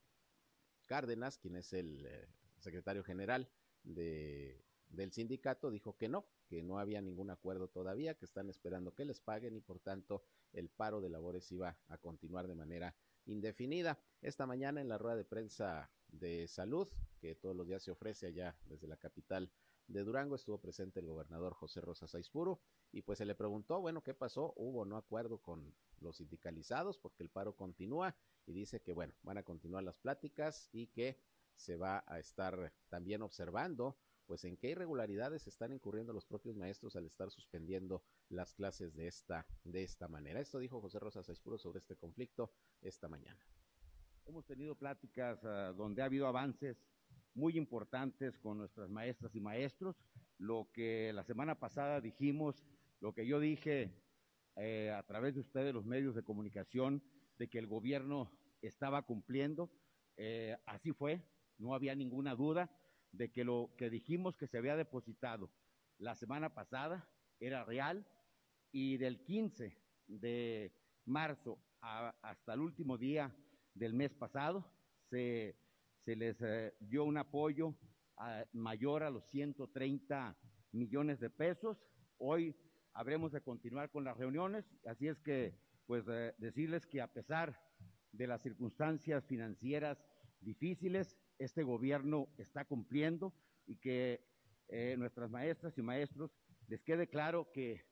Cárdenas, 0.86 1.38
quien 1.38 1.56
es 1.56 1.72
el 1.72 2.06
eh, 2.06 2.28
secretario 2.58 3.04
general 3.04 3.48
de, 3.82 4.64
del 4.88 5.12
sindicato, 5.12 5.70
dijo 5.70 5.96
que 5.96 6.08
no, 6.08 6.26
que 6.48 6.62
no 6.62 6.78
había 6.78 7.00
ningún 7.00 7.30
acuerdo 7.30 7.68
todavía, 7.68 8.14
que 8.14 8.24
están 8.24 8.48
esperando 8.50 8.94
que 8.94 9.04
les 9.04 9.20
paguen 9.20 9.56
y 9.56 9.60
por 9.60 9.80
tanto 9.80 10.24
el 10.52 10.68
paro 10.68 11.00
de 11.00 11.08
labores 11.08 11.50
iba 11.52 11.78
a 11.88 11.98
continuar 11.98 12.46
de 12.46 12.54
manera 12.54 12.94
indefinida. 13.26 13.98
Esta 14.20 14.46
mañana 14.46 14.80
en 14.80 14.88
la 14.88 14.98
rueda 14.98 15.16
de 15.16 15.24
prensa 15.24 15.90
de 16.08 16.46
salud, 16.48 16.88
que 17.20 17.34
todos 17.34 17.56
los 17.56 17.66
días 17.66 17.82
se 17.82 17.90
ofrece 17.90 18.26
allá 18.26 18.56
desde 18.66 18.86
la 18.86 18.96
capital 18.96 19.50
de 19.86 20.02
Durango, 20.02 20.34
estuvo 20.34 20.58
presente 20.58 21.00
el 21.00 21.06
gobernador 21.06 21.54
José 21.54 21.80
Rosa 21.80 22.06
Saizpuro 22.06 22.60
y 22.92 23.02
pues 23.02 23.18
se 23.18 23.24
le 23.24 23.34
preguntó, 23.34 23.80
bueno, 23.80 24.02
¿qué 24.02 24.14
pasó? 24.14 24.52
Hubo 24.56 24.84
no 24.84 24.96
acuerdo 24.96 25.38
con 25.38 25.74
los 26.00 26.16
sindicalizados 26.16 26.98
porque 26.98 27.22
el 27.22 27.30
paro 27.30 27.54
continúa 27.54 28.16
y 28.46 28.52
dice 28.52 28.80
que, 28.80 28.92
bueno, 28.92 29.14
van 29.22 29.38
a 29.38 29.42
continuar 29.42 29.84
las 29.84 29.98
pláticas 29.98 30.68
y 30.72 30.88
que 30.88 31.20
se 31.54 31.76
va 31.76 32.04
a 32.06 32.18
estar 32.18 32.72
también 32.88 33.22
observando 33.22 33.96
pues 34.26 34.44
en 34.44 34.56
qué 34.56 34.70
irregularidades 34.70 35.46
están 35.46 35.72
incurriendo 35.72 36.12
los 36.12 36.24
propios 36.24 36.56
maestros 36.56 36.96
al 36.96 37.04
estar 37.04 37.30
suspendiendo 37.30 38.02
las 38.30 38.54
clases 38.54 38.94
de 38.94 39.06
esta 39.06 39.46
de 39.64 39.82
esta 39.82 40.08
manera. 40.08 40.40
Esto 40.40 40.58
dijo 40.58 40.80
José 40.80 40.98
Rosa 40.98 41.22
Saizpuro 41.22 41.58
sobre 41.58 41.78
este 41.78 41.96
conflicto 41.96 42.52
esta 42.80 43.06
mañana. 43.06 43.46
Hemos 44.24 44.46
tenido 44.46 44.74
pláticas 44.74 45.42
uh, 45.44 45.74
donde 45.76 46.00
ha 46.00 46.06
habido 46.06 46.26
avances 46.26 46.82
muy 47.34 47.56
importantes 47.58 48.38
con 48.38 48.58
nuestras 48.58 48.88
maestras 48.88 49.34
y 49.34 49.40
maestros. 49.40 49.96
Lo 50.38 50.68
que 50.72 51.12
la 51.12 51.24
semana 51.24 51.58
pasada 51.58 52.00
dijimos, 52.00 52.64
lo 53.00 53.12
que 53.12 53.26
yo 53.26 53.40
dije 53.40 53.92
eh, 54.56 54.90
a 54.90 55.02
través 55.02 55.34
de 55.34 55.40
ustedes, 55.40 55.74
los 55.74 55.84
medios 55.84 56.14
de 56.14 56.22
comunicación, 56.22 57.02
de 57.38 57.48
que 57.48 57.58
el 57.58 57.66
gobierno 57.66 58.30
estaba 58.62 59.02
cumpliendo, 59.02 59.70
eh, 60.16 60.56
así 60.66 60.92
fue, 60.92 61.22
no 61.58 61.74
había 61.74 61.94
ninguna 61.94 62.34
duda 62.34 62.70
de 63.12 63.30
que 63.30 63.44
lo 63.44 63.74
que 63.76 63.90
dijimos 63.90 64.36
que 64.36 64.46
se 64.46 64.58
había 64.58 64.76
depositado 64.76 65.50
la 65.98 66.14
semana 66.14 66.54
pasada 66.54 67.08
era 67.38 67.64
real 67.64 68.06
y 68.72 68.96
del 68.96 69.22
15 69.22 69.76
de 70.06 70.72
marzo 71.04 71.58
a, 71.80 72.14
hasta 72.22 72.54
el 72.54 72.60
último 72.60 72.98
día 72.98 73.34
del 73.74 73.94
mes 73.94 74.12
pasado 74.14 74.64
se 75.10 75.56
se 76.04 76.16
les 76.16 76.36
eh, 76.42 76.74
dio 76.80 77.04
un 77.04 77.16
apoyo 77.16 77.74
a, 78.16 78.44
mayor 78.52 79.02
a 79.02 79.10
los 79.10 79.24
130 79.30 80.36
millones 80.72 81.18
de 81.18 81.30
pesos. 81.30 81.78
Hoy 82.18 82.54
habremos 82.92 83.32
de 83.32 83.40
continuar 83.40 83.90
con 83.90 84.04
las 84.04 84.16
reuniones, 84.16 84.64
así 84.86 85.08
es 85.08 85.18
que, 85.20 85.54
pues, 85.86 86.04
eh, 86.08 86.34
decirles 86.38 86.86
que 86.86 87.00
a 87.00 87.12
pesar 87.12 87.58
de 88.12 88.26
las 88.26 88.42
circunstancias 88.42 89.24
financieras 89.26 89.98
difíciles, 90.40 91.16
este 91.38 91.62
gobierno 91.62 92.28
está 92.36 92.64
cumpliendo 92.64 93.34
y 93.66 93.76
que 93.76 94.20
eh, 94.68 94.94
nuestras 94.98 95.30
maestras 95.30 95.76
y 95.78 95.82
maestros 95.82 96.30
les 96.68 96.82
quede 96.82 97.08
claro 97.08 97.50
que 97.52 97.84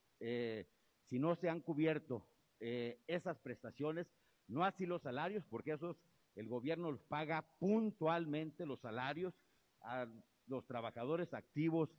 si 1.07 1.19
no 1.19 1.35
se 1.35 1.49
han 1.49 1.61
cubierto 1.61 2.25
esas 2.61 3.40
prestaciones, 3.40 4.07
no 4.47 4.64
así 4.64 4.87
los 4.87 5.02
salarios, 5.02 5.45
porque 5.50 5.73
esos 5.73 5.97
el 6.35 6.49
gobierno 6.49 6.99
paga 7.09 7.43
puntualmente 7.59 8.67
los 8.67 8.81
salarios 8.81 9.35
a 9.81 10.07
los 10.47 10.67
trabajadores 10.67 11.33
activos 11.35 11.91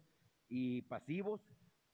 y 0.50 0.82
pasivos, 0.84 1.42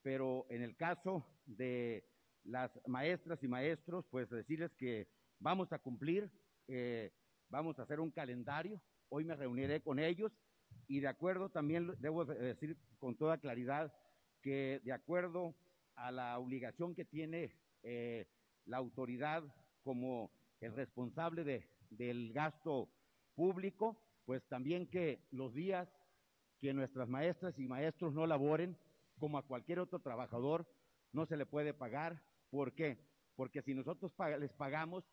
pero 0.02 0.46
en 0.50 0.62
el 0.62 0.76
caso 0.76 1.26
de 1.46 2.06
las 2.44 2.72
maestras 2.88 3.44
y 3.44 3.48
maestros, 3.48 4.06
pues 4.10 4.30
decirles 4.30 4.72
que 4.78 5.08
vamos 5.40 5.72
a 5.72 5.80
cumplir, 5.80 6.32
eh, 6.68 7.12
vamos 7.50 7.78
a 7.80 7.84
hacer 7.84 8.00
un 8.00 8.12
calendario, 8.12 8.82
hoy 9.10 9.26
me 9.26 9.36
reuniré 9.36 9.82
con 9.82 10.00
ellos 10.00 10.32
y 10.88 11.00
de 11.00 11.08
acuerdo 11.08 11.50
también 11.50 11.94
debo 12.00 12.26
decir 12.26 12.78
con 13.00 13.16
toda 13.16 13.38
claridad 13.38 13.94
que 14.42 14.82
de 14.84 14.92
acuerdo 14.92 15.56
a 15.96 16.12
la 16.12 16.38
obligación 16.40 16.96
que 16.96 17.06
tiene 17.06 17.56
eh, 17.84 18.28
la 18.66 18.78
autoridad 18.78 19.44
como 19.84 20.32
el 20.60 20.74
responsable 20.76 21.44
de, 21.44 21.70
del 21.90 22.34
gasto 22.34 22.90
público, 23.36 24.02
pues 24.26 24.48
también 24.48 24.88
que 24.88 25.28
los 25.32 25.54
días 25.54 25.90
que 26.60 26.74
nuestras 26.74 27.08
maestras 27.08 27.58
y 27.58 27.68
maestros 27.68 28.14
no 28.14 28.28
laboren, 28.28 28.78
como 29.18 29.38
a 29.38 29.48
cualquier 29.48 29.80
otro 29.80 30.00
trabajador, 30.00 30.68
no 31.14 31.26
se 31.26 31.38
le 31.38 31.46
puede 31.46 31.74
pagar. 31.74 32.22
¿Por 32.50 32.74
qué? 32.74 32.98
Porque 33.36 33.62
si 33.62 33.74
nosotros 33.74 34.14
les 34.40 34.54
pagamos, 34.54 35.06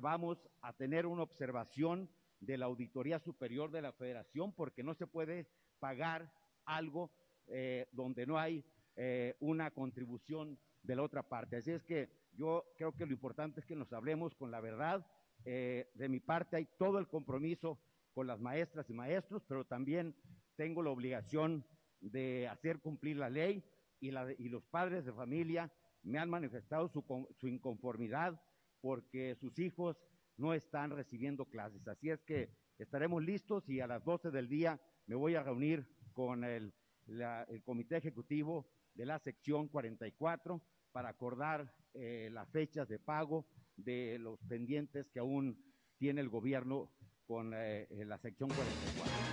vamos 0.00 0.38
a 0.62 0.72
tener 0.72 1.06
una 1.06 1.22
observación 1.22 2.10
de 2.40 2.56
la 2.56 2.66
Auditoría 2.66 3.18
Superior 3.18 3.70
de 3.70 3.82
la 3.82 3.92
Federación, 3.92 4.54
porque 4.54 4.82
no 4.82 4.94
se 4.94 5.06
puede 5.06 5.48
pagar 5.78 6.32
algo 6.64 7.10
eh, 7.46 7.88
donde 7.92 8.26
no 8.26 8.38
hay 8.38 8.64
eh, 8.96 9.36
una 9.40 9.70
contribución 9.70 10.58
de 10.82 10.96
la 10.96 11.02
otra 11.02 11.22
parte. 11.22 11.56
Así 11.56 11.70
es 11.72 11.82
que 11.84 12.08
yo 12.32 12.64
creo 12.76 12.92
que 12.92 13.06
lo 13.06 13.12
importante 13.12 13.60
es 13.60 13.66
que 13.66 13.76
nos 13.76 13.92
hablemos 13.92 14.34
con 14.34 14.50
la 14.50 14.60
verdad, 14.60 15.06
eh, 15.44 15.90
de 15.94 16.08
mi 16.08 16.20
parte 16.20 16.56
hay 16.56 16.66
todo 16.78 16.98
el 16.98 17.08
compromiso 17.08 17.80
con 18.12 18.26
las 18.26 18.40
maestras 18.40 18.88
y 18.90 18.94
maestros, 18.94 19.42
pero 19.46 19.64
también 19.64 20.14
tengo 20.56 20.82
la 20.82 20.90
obligación 20.90 21.64
de 22.00 22.48
hacer 22.48 22.80
cumplir 22.80 23.16
la 23.16 23.30
ley 23.30 23.64
y, 24.00 24.10
la, 24.10 24.26
y 24.38 24.48
los 24.48 24.64
padres 24.64 25.04
de 25.04 25.12
familia 25.12 25.72
me 26.02 26.18
han 26.18 26.30
manifestado 26.30 26.88
su, 26.88 27.04
su, 27.38 27.48
inconformidad 27.48 28.40
porque 28.80 29.36
sus 29.36 29.58
hijos 29.58 29.96
no 30.36 30.54
están 30.54 30.90
recibiendo 30.90 31.44
clases. 31.44 31.86
Así 31.86 32.10
es 32.10 32.22
que 32.22 32.50
estaremos 32.78 33.22
listos 33.22 33.68
y 33.68 33.80
a 33.80 33.86
las 33.86 34.02
12 34.04 34.30
del 34.30 34.48
día 34.48 34.80
me 35.06 35.14
voy 35.14 35.34
a 35.34 35.42
reunir 35.42 35.86
con 36.12 36.44
el, 36.44 36.72
la, 37.06 37.44
el 37.44 37.62
Comité 37.62 37.98
Ejecutivo 37.98 38.70
de 38.94 39.06
la 39.06 39.18
sección 39.18 39.68
44 39.68 40.62
para 40.92 41.10
acordar 41.10 41.72
eh, 41.94 42.30
las 42.32 42.48
fechas 42.50 42.88
de 42.88 42.98
pago 42.98 43.46
de 43.84 44.18
los 44.18 44.40
pendientes 44.48 45.08
que 45.10 45.20
aún 45.20 45.62
tiene 45.98 46.20
el 46.20 46.28
gobierno 46.28 46.90
con 47.26 47.52
eh, 47.54 47.86
la 48.06 48.18
sección 48.18 48.48
44. 48.48 49.30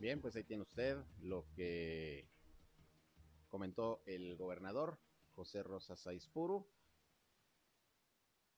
Bien, 0.00 0.20
pues 0.20 0.34
ahí 0.34 0.44
tiene 0.44 0.62
usted 0.62 0.96
lo 1.22 1.44
que 1.54 2.26
comentó 3.48 4.02
el 4.06 4.36
gobernador 4.36 4.98
José 5.34 5.62
Rosa 5.62 5.96
Saizpuru. 5.96 6.66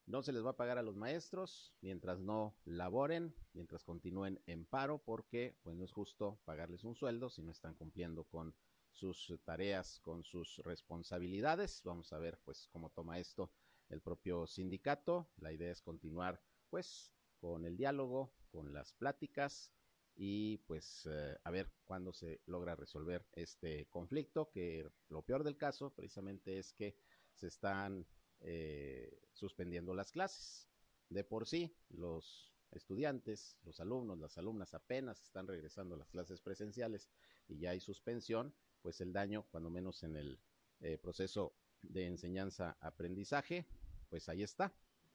No 0.07 0.23
se 0.23 0.33
les 0.33 0.45
va 0.45 0.51
a 0.51 0.57
pagar 0.57 0.79
a 0.79 0.83
los 0.83 0.97
maestros 0.97 1.75
mientras 1.81 2.21
no 2.21 2.55
laboren, 2.65 3.35
mientras 3.55 3.85
continúen 3.85 4.41
en 4.47 4.65
paro, 4.65 4.99
porque 4.99 5.57
pues 5.63 5.77
no 5.77 5.85
es 5.85 5.93
justo 5.93 6.39
pagarles 6.45 6.85
un 6.85 6.95
sueldo 6.95 7.31
si 7.31 7.43
no 7.43 7.51
están 7.51 7.75
cumpliendo 7.75 8.25
con 8.25 8.55
sus 8.93 9.33
tareas, 9.45 10.01
con 10.01 10.23
sus 10.23 10.59
responsabilidades. 10.65 11.83
Vamos 11.85 12.13
a 12.13 12.19
ver 12.19 12.39
pues 12.45 12.69
cómo 12.71 12.91
toma 12.91 13.19
esto 13.19 13.53
el 13.89 14.01
propio 14.01 14.47
sindicato. 14.47 15.29
La 15.37 15.53
idea 15.53 15.71
es 15.71 15.83
continuar 15.83 16.43
pues 16.71 17.13
con 17.39 17.65
el 17.65 17.77
diálogo, 17.77 18.33
con 18.51 18.73
las 18.73 18.93
pláticas 18.93 19.73
y 20.15 20.59
pues 20.59 21.09
eh, 21.11 21.37
a 21.43 21.51
ver 21.51 21.73
cuándo 21.85 22.13
se 22.13 22.41
logra 22.47 22.77
resolver 22.77 23.27
este 23.33 23.87
conflicto, 23.87 24.51
que 24.51 24.91
lo 25.09 25.23
peor 25.23 25.43
del 25.43 25.57
caso 25.57 25.95
precisamente 25.95 26.59
es 26.59 26.73
que 26.73 26.97
se 27.35 27.49
están 27.49 28.07
eh, 28.41 29.21
suspendiendo 29.33 29.95
las 29.95 30.13
clases. 30.13 30.69
De 31.09 31.25
por 31.25 31.47
sí, 31.47 31.77
los 31.91 32.53
estudiantes, 32.71 33.59
los 33.65 33.81
alumnos, 33.81 34.19
las 34.19 34.39
alumnas 34.39 34.75
apenas 34.75 35.23
están 35.23 35.47
regresando 35.47 35.95
a 35.95 35.99
las 35.99 36.09
clases 36.09 36.41
presenciales 36.41 37.09
y 37.49 37.59
ya 37.59 37.71
hay 37.71 37.81
suspensión, 37.81 38.55
pues 38.83 39.01
el 39.01 39.13
daño, 39.13 39.47
cuando 39.51 39.71
menos 39.71 40.03
en 40.03 40.17
el 40.17 40.41
eh, 40.81 40.99
proceso 40.99 41.55
de 41.83 42.07
enseñanza-aprendizaje, 42.07 43.67
pues 44.09 44.29
ahí 44.29 44.43
está, 44.43 44.75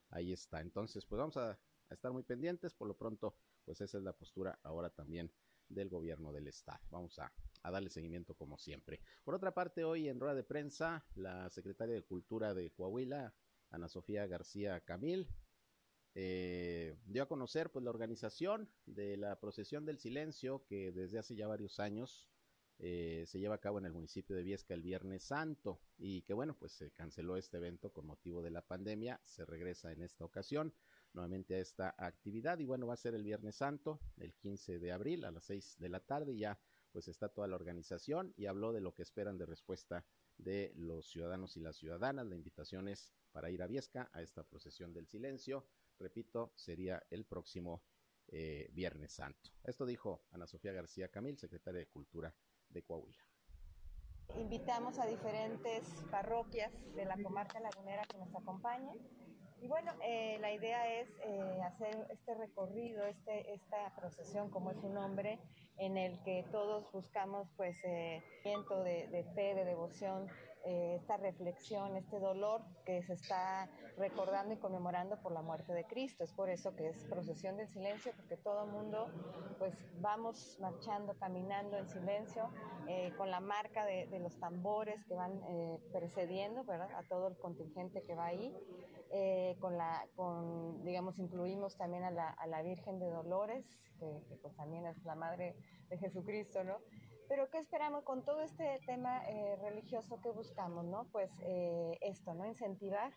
ahí 0.10 0.34
está. 0.34 0.62
Entonces, 0.62 1.06
pues 1.06 1.20
vamos 1.20 1.38
a, 1.38 1.60
estar 1.90 2.12
muy 2.12 2.24
pendientes, 2.24 2.74
por 2.74 2.88
lo 2.88 2.98
pronto, 2.98 3.38
pues 3.64 3.80
esa 3.80 3.98
es 3.98 4.04
la 4.04 4.12
postura 4.12 4.60
ahora 4.64 4.90
también 4.90 5.32
del 5.70 5.88
gobierno 5.88 6.34
del 6.34 6.48
estado. 6.48 6.80
Vamos 6.90 7.18
a, 7.20 7.32
a 7.64 7.72
darle 7.72 7.90
seguimiento 7.90 8.36
como 8.36 8.58
siempre. 8.58 9.00
Por 9.24 9.36
otra 9.36 9.54
parte, 9.54 9.86
hoy 9.86 10.10
en 10.10 10.20
rueda 10.20 10.36
de 10.36 10.44
prensa, 10.44 11.06
la 11.16 11.50
secretaria 11.50 11.96
de 11.96 12.04
Cultura 12.04 12.54
de 12.54 12.72
Coahuila, 12.72 13.34
Ana 13.70 13.88
Sofía 13.88 14.28
García 14.28 14.82
Camil, 14.82 15.30
eh, 16.20 16.98
dio 17.06 17.22
a 17.22 17.28
conocer 17.28 17.72
pues 17.72 17.86
la 17.86 17.92
organización 17.92 18.72
de 18.88 19.18
la 19.18 19.40
procesión 19.40 19.86
del 19.86 20.00
silencio 20.00 20.66
que 20.66 20.92
desde 20.92 21.20
hace 21.20 21.36
ya 21.36 21.48
varios 21.48 21.80
años 21.80 22.28
eh, 22.80 23.24
se 23.26 23.40
lleva 23.40 23.56
a 23.56 23.60
cabo 23.60 23.80
en 23.80 23.86
el 23.86 23.94
municipio 23.94 24.36
de 24.36 24.44
Viesca 24.44 24.74
el 24.74 24.84
Viernes 24.84 25.24
Santo 25.24 25.82
y 25.98 26.22
que 26.22 26.34
bueno, 26.34 26.56
pues 26.56 26.74
se 26.74 26.92
canceló 26.92 27.36
este 27.36 27.58
evento 27.58 27.92
con 27.92 28.06
motivo 28.06 28.44
de 28.44 28.52
la 28.52 28.62
pandemia, 28.62 29.20
se 29.26 29.46
regresa 29.46 29.92
en 29.92 30.04
esta 30.04 30.26
ocasión 30.26 30.74
nuevamente 31.14 31.56
a 31.56 31.60
esta 31.60 31.96
actividad 31.98 32.60
y 32.60 32.66
bueno, 32.66 32.86
va 32.86 32.94
a 32.94 32.98
ser 32.98 33.16
el 33.16 33.24
Viernes 33.24 33.56
Santo, 33.56 34.00
el 34.18 34.36
15 34.36 34.78
de 34.78 34.92
abril 34.92 35.26
a 35.26 35.32
las 35.32 35.46
6 35.46 35.78
de 35.80 35.90
la 35.90 36.00
tarde 36.02 36.34
y 36.34 36.40
ya 36.40 36.60
pues 36.92 37.08
está 37.08 37.30
toda 37.30 37.48
la 37.48 37.56
organización 37.56 38.34
y 38.38 38.46
habló 38.46 38.72
de 38.74 38.82
lo 38.82 38.94
que 38.94 39.02
esperan 39.02 39.38
de 39.38 39.46
respuesta 39.46 40.06
de 40.38 40.72
los 40.76 41.08
ciudadanos 41.08 41.58
y 41.58 41.60
las 41.60 41.78
ciudadanas. 41.78 42.28
La 42.28 42.36
invitación 42.36 42.88
es 42.88 43.12
para 43.32 43.50
ir 43.50 43.62
a 43.62 43.68
Viesca 43.68 44.10
a 44.14 44.22
esta 44.22 44.44
procesión 44.44 44.94
del 44.94 45.08
silencio. 45.08 45.66
Repito, 46.00 46.54
sería 46.56 47.04
el 47.10 47.26
próximo 47.26 47.84
eh, 48.28 48.70
Viernes 48.72 49.14
Santo. 49.14 49.52
Esto 49.64 49.86
dijo 49.86 50.26
Ana 50.32 50.48
Sofía 50.48 50.72
García 50.72 51.10
Camil, 51.10 51.38
secretaria 51.38 51.80
de 51.80 51.88
Cultura 51.88 52.34
de 52.70 52.82
Coahuila. 52.84 53.24
Invitamos 54.36 55.00
a 55.00 55.06
diferentes 55.06 55.84
parroquias 56.12 56.72
de 56.96 57.06
la 57.06 57.16
comarca 57.24 57.60
lagunera 57.60 58.04
que 58.06 58.18
nos 58.18 58.34
acompañen. 58.36 58.98
Y 59.60 59.68
bueno, 59.68 59.92
eh, 60.04 60.38
la 60.40 60.52
idea 60.52 61.00
es 61.00 61.10
eh, 61.24 61.62
hacer 61.64 62.08
este 62.12 62.36
recorrido, 62.36 63.06
este, 63.06 63.54
esta 63.54 63.96
procesión, 63.96 64.52
como 64.52 64.70
es 64.72 64.80
su 64.80 64.90
nombre, 64.90 65.40
en 65.78 65.98
el 65.98 66.22
que 66.24 66.46
todos 66.52 66.92
buscamos 66.92 67.48
pues 67.56 67.76
eh, 67.84 68.22
de, 68.44 69.08
de 69.08 69.24
fe, 69.34 69.56
de 69.56 69.66
devoción, 69.66 70.28
eh, 70.70 70.96
esta 70.96 71.16
reflexión, 71.16 71.96
este 71.96 72.20
dolor 72.20 72.62
que 72.86 73.02
se 73.02 73.14
está 73.14 73.70
recordando 73.98 74.54
y 74.54 74.58
conmemorando 74.58 75.16
por 75.22 75.32
la 75.32 75.42
muerte 75.42 75.72
de 75.74 75.86
Cristo. 75.86 76.26
Es 76.26 76.34
por 76.34 76.50
eso 76.50 76.76
que 76.76 76.90
es 76.90 77.06
procesión 77.06 77.56
del 77.56 77.70
silencio, 77.70 78.12
porque 78.18 78.36
todo 78.36 78.66
el 78.66 78.72
mundo, 78.72 79.08
pues 79.60 79.74
vamos 80.02 80.58
marchando, 80.60 81.18
caminando 81.18 81.78
en 81.78 81.88
silencio, 81.88 82.50
eh, 82.90 83.14
con 83.18 83.32
la 83.32 83.40
marca 83.40 83.86
de, 83.86 84.20
los 84.20 84.38
tambores 84.42 85.06
que 85.06 85.16
van 85.16 85.42
eh, 85.48 85.80
precediendo, 85.94 86.66
¿verdad? 86.66 86.92
A 86.98 87.04
todo 87.04 87.30
el 87.30 87.38
contingente 87.38 88.04
que 88.04 88.16
va 88.16 88.26
ahí. 88.26 88.54
Con 89.62 89.78
la, 89.78 90.06
con, 90.18 90.84
digamos, 90.84 91.18
incluimos 91.18 91.78
también 91.78 92.04
a 92.04 92.12
la, 92.12 92.28
a 92.28 92.46
la 92.46 92.62
Virgen 92.62 93.00
de 93.00 93.10
Dolores, 93.10 93.66
que, 93.98 94.22
que, 94.28 94.36
pues 94.36 94.54
también 94.58 94.86
es 94.86 95.02
la 95.06 95.16
madre 95.16 95.56
de 95.88 95.98
Jesucristo, 95.98 96.66
¿no? 96.66 96.76
Pero 97.28 97.50
¿qué 97.50 97.58
esperamos 97.58 98.04
con 98.04 98.24
todo 98.24 98.42
este 98.42 98.80
tema 98.86 99.22
eh, 99.28 99.58
religioso 99.62 100.20
que 100.22 100.32
buscamos, 100.32 100.86
no? 100.86 101.06
Pues 101.12 101.30
eh, 101.42 101.98
esto, 102.02 102.34
¿no? 102.34 102.46
Incentivar. 102.46 103.12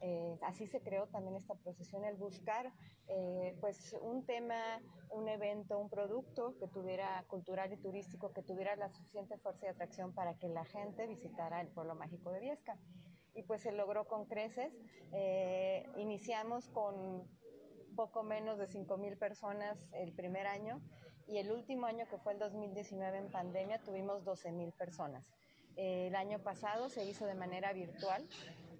Eh, 0.00 0.38
así 0.42 0.66
se 0.66 0.80
creó 0.80 1.06
también 1.06 1.36
esta 1.36 1.54
procesión, 1.54 2.04
el 2.04 2.16
buscar 2.16 2.70
eh, 3.08 3.56
pues 3.60 3.96
un 4.02 4.26
tema, 4.26 4.80
un 5.10 5.28
evento, 5.28 5.78
un 5.78 5.88
producto 5.88 6.54
que 6.58 6.68
tuviera 6.68 7.24
cultural 7.28 7.72
y 7.72 7.76
turístico, 7.76 8.32
que 8.32 8.42
tuviera 8.42 8.76
la 8.76 8.90
suficiente 8.90 9.38
fuerza 9.38 9.66
y 9.66 9.68
atracción 9.68 10.12
para 10.12 10.34
que 10.34 10.48
la 10.48 10.64
gente 10.64 11.06
visitara 11.06 11.60
el 11.60 11.68
pueblo 11.68 11.94
mágico 11.94 12.30
de 12.30 12.40
Viesca. 12.40 12.76
Y 13.34 13.42
pues 13.42 13.62
se 13.62 13.72
logró 13.72 14.06
con 14.06 14.26
creces. 14.26 14.72
Eh, 15.12 15.86
iniciamos 15.96 16.68
con 16.68 17.24
poco 17.94 18.22
menos 18.22 18.58
de 18.58 18.66
5 18.66 18.96
mil 18.98 19.16
personas 19.16 19.78
el 19.92 20.12
primer 20.12 20.46
año 20.46 20.80
y 21.26 21.38
el 21.38 21.50
último 21.50 21.86
año, 21.86 22.06
que 22.08 22.18
fue 22.18 22.32
el 22.32 22.38
2019 22.38 23.18
en 23.18 23.30
pandemia, 23.30 23.78
tuvimos 23.78 24.24
12 24.24 24.52
mil 24.52 24.72
personas. 24.72 25.26
Eh, 25.76 26.08
el 26.08 26.16
año 26.16 26.38
pasado 26.38 26.88
se 26.88 27.04
hizo 27.04 27.26
de 27.26 27.34
manera 27.34 27.72
virtual 27.72 28.26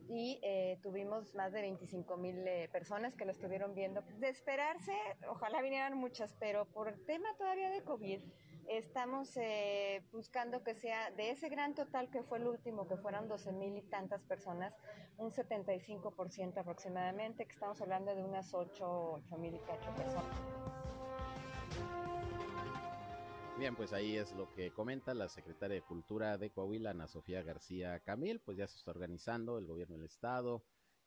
y 0.08 0.38
eh, 0.42 0.78
tuvimos 0.82 1.34
más 1.34 1.52
de 1.52 1.62
25 1.62 2.16
mil 2.16 2.46
eh, 2.46 2.68
personas 2.72 3.14
que 3.14 3.24
lo 3.24 3.32
estuvieron 3.32 3.74
viendo. 3.74 4.02
De 4.18 4.28
esperarse, 4.28 4.92
ojalá 5.28 5.60
vinieran 5.62 5.96
muchas, 5.96 6.34
pero 6.38 6.64
por 6.66 6.92
tema 7.04 7.28
todavía 7.36 7.70
de 7.70 7.82
COVID, 7.82 8.20
estamos 8.68 9.36
eh, 9.36 10.02
buscando 10.12 10.62
que 10.62 10.74
sea 10.74 11.10
de 11.12 11.30
ese 11.30 11.48
gran 11.48 11.74
total 11.74 12.10
que 12.10 12.22
fue 12.22 12.38
el 12.38 12.46
último, 12.46 12.86
que 12.86 12.96
fueron 12.96 13.28
12 13.28 13.52
mil 13.52 13.76
y 13.76 13.82
tantas 13.82 14.22
personas, 14.22 14.74
un 15.18 15.30
75% 15.30 16.58
aproximadamente, 16.58 17.44
que 17.46 17.52
estamos 17.52 17.80
hablando 17.80 18.14
de 18.14 18.22
unas 18.22 18.52
8, 18.54 19.12
8 19.12 19.36
mil 19.38 19.54
y 19.54 19.58
cacho 19.60 19.92
personas. 19.94 21.05
Bien, 23.58 23.75
pues 23.75 23.94
ahí 23.94 24.18
es 24.18 24.32
lo 24.32 24.52
que 24.52 24.70
comenta 24.70 25.14
la 25.14 25.30
secretaria 25.30 25.76
de 25.76 25.82
Cultura 25.82 26.36
de 26.36 26.50
Coahuila, 26.50 26.90
Ana 26.90 27.08
Sofía 27.08 27.42
García 27.42 27.98
Camil, 28.00 28.38
pues 28.40 28.58
ya 28.58 28.66
se 28.66 28.76
está 28.76 28.90
organizando 28.90 29.56
el 29.56 29.66
gobierno 29.66 29.96
del 29.96 30.04
estado, 30.04 30.62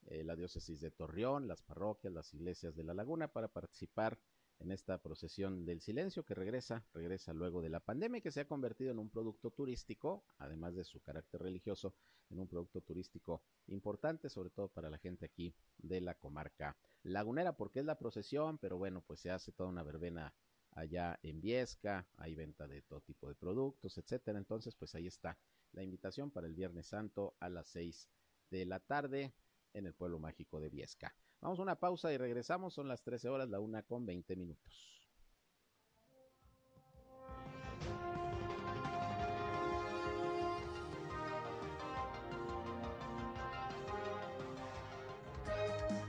eh, 0.07 0.23
la 0.23 0.35
diócesis 0.35 0.81
de 0.81 0.89
Torreón, 0.89 1.47
las 1.47 1.61
parroquias, 1.61 2.11
las 2.11 2.33
iglesias 2.33 2.75
de 2.75 2.83
la 2.83 2.95
laguna 2.95 3.27
para 3.27 3.49
participar 3.49 4.17
en 4.57 4.71
esta 4.71 4.97
procesión 4.97 5.63
del 5.63 5.79
silencio 5.79 6.25
que 6.25 6.33
regresa, 6.33 6.83
regresa 6.91 7.33
luego 7.33 7.61
de 7.61 7.69
la 7.69 7.81
pandemia 7.81 8.17
y 8.17 8.21
que 8.21 8.31
se 8.31 8.41
ha 8.41 8.47
convertido 8.47 8.91
en 8.91 8.97
un 8.97 9.11
producto 9.11 9.51
turístico, 9.51 10.25
además 10.39 10.73
de 10.73 10.83
su 10.83 11.01
carácter 11.01 11.43
religioso, 11.43 11.93
en 12.31 12.39
un 12.39 12.47
producto 12.47 12.81
turístico 12.81 13.43
importante, 13.67 14.27
sobre 14.27 14.49
todo 14.49 14.69
para 14.69 14.89
la 14.89 14.97
gente 14.97 15.25
aquí 15.25 15.53
de 15.77 16.01
la 16.01 16.15
comarca 16.15 16.75
lagunera, 17.03 17.55
porque 17.55 17.79
es 17.79 17.85
la 17.85 17.99
procesión, 17.99 18.57
pero 18.57 18.77
bueno, 18.79 19.03
pues 19.05 19.19
se 19.19 19.29
hace 19.29 19.51
toda 19.51 19.69
una 19.69 19.83
verbena 19.83 20.33
allá 20.79 21.19
en 21.23 21.41
Viesca, 21.41 22.07
hay 22.17 22.35
venta 22.35 22.67
de 22.67 22.81
todo 22.81 23.01
tipo 23.01 23.27
de 23.27 23.35
productos, 23.35 23.97
etcétera. 23.97 24.37
Entonces, 24.37 24.75
pues 24.75 24.95
ahí 24.95 25.07
está 25.07 25.37
la 25.73 25.83
invitación 25.83 26.31
para 26.31 26.47
el 26.47 26.53
Viernes 26.53 26.87
Santo 26.87 27.35
a 27.39 27.49
las 27.49 27.67
6 27.67 28.09
de 28.49 28.65
la 28.65 28.79
tarde 28.79 29.33
en 29.73 29.85
el 29.85 29.93
pueblo 29.93 30.19
mágico 30.19 30.59
de 30.59 30.69
Viesca. 30.69 31.13
Vamos 31.41 31.59
a 31.59 31.61
una 31.61 31.79
pausa 31.79 32.11
y 32.11 32.17
regresamos, 32.17 32.73
son 32.73 32.87
las 32.87 33.03
13 33.03 33.29
horas, 33.29 33.49
la 33.49 33.59
una 33.59 33.83
con 33.83 34.05
20 34.05 34.35
minutos. 34.35 34.95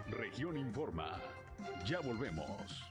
Región 0.09 0.56
Informa. 0.56 1.39
Ya 1.87 2.01
volvemos. 2.01 2.85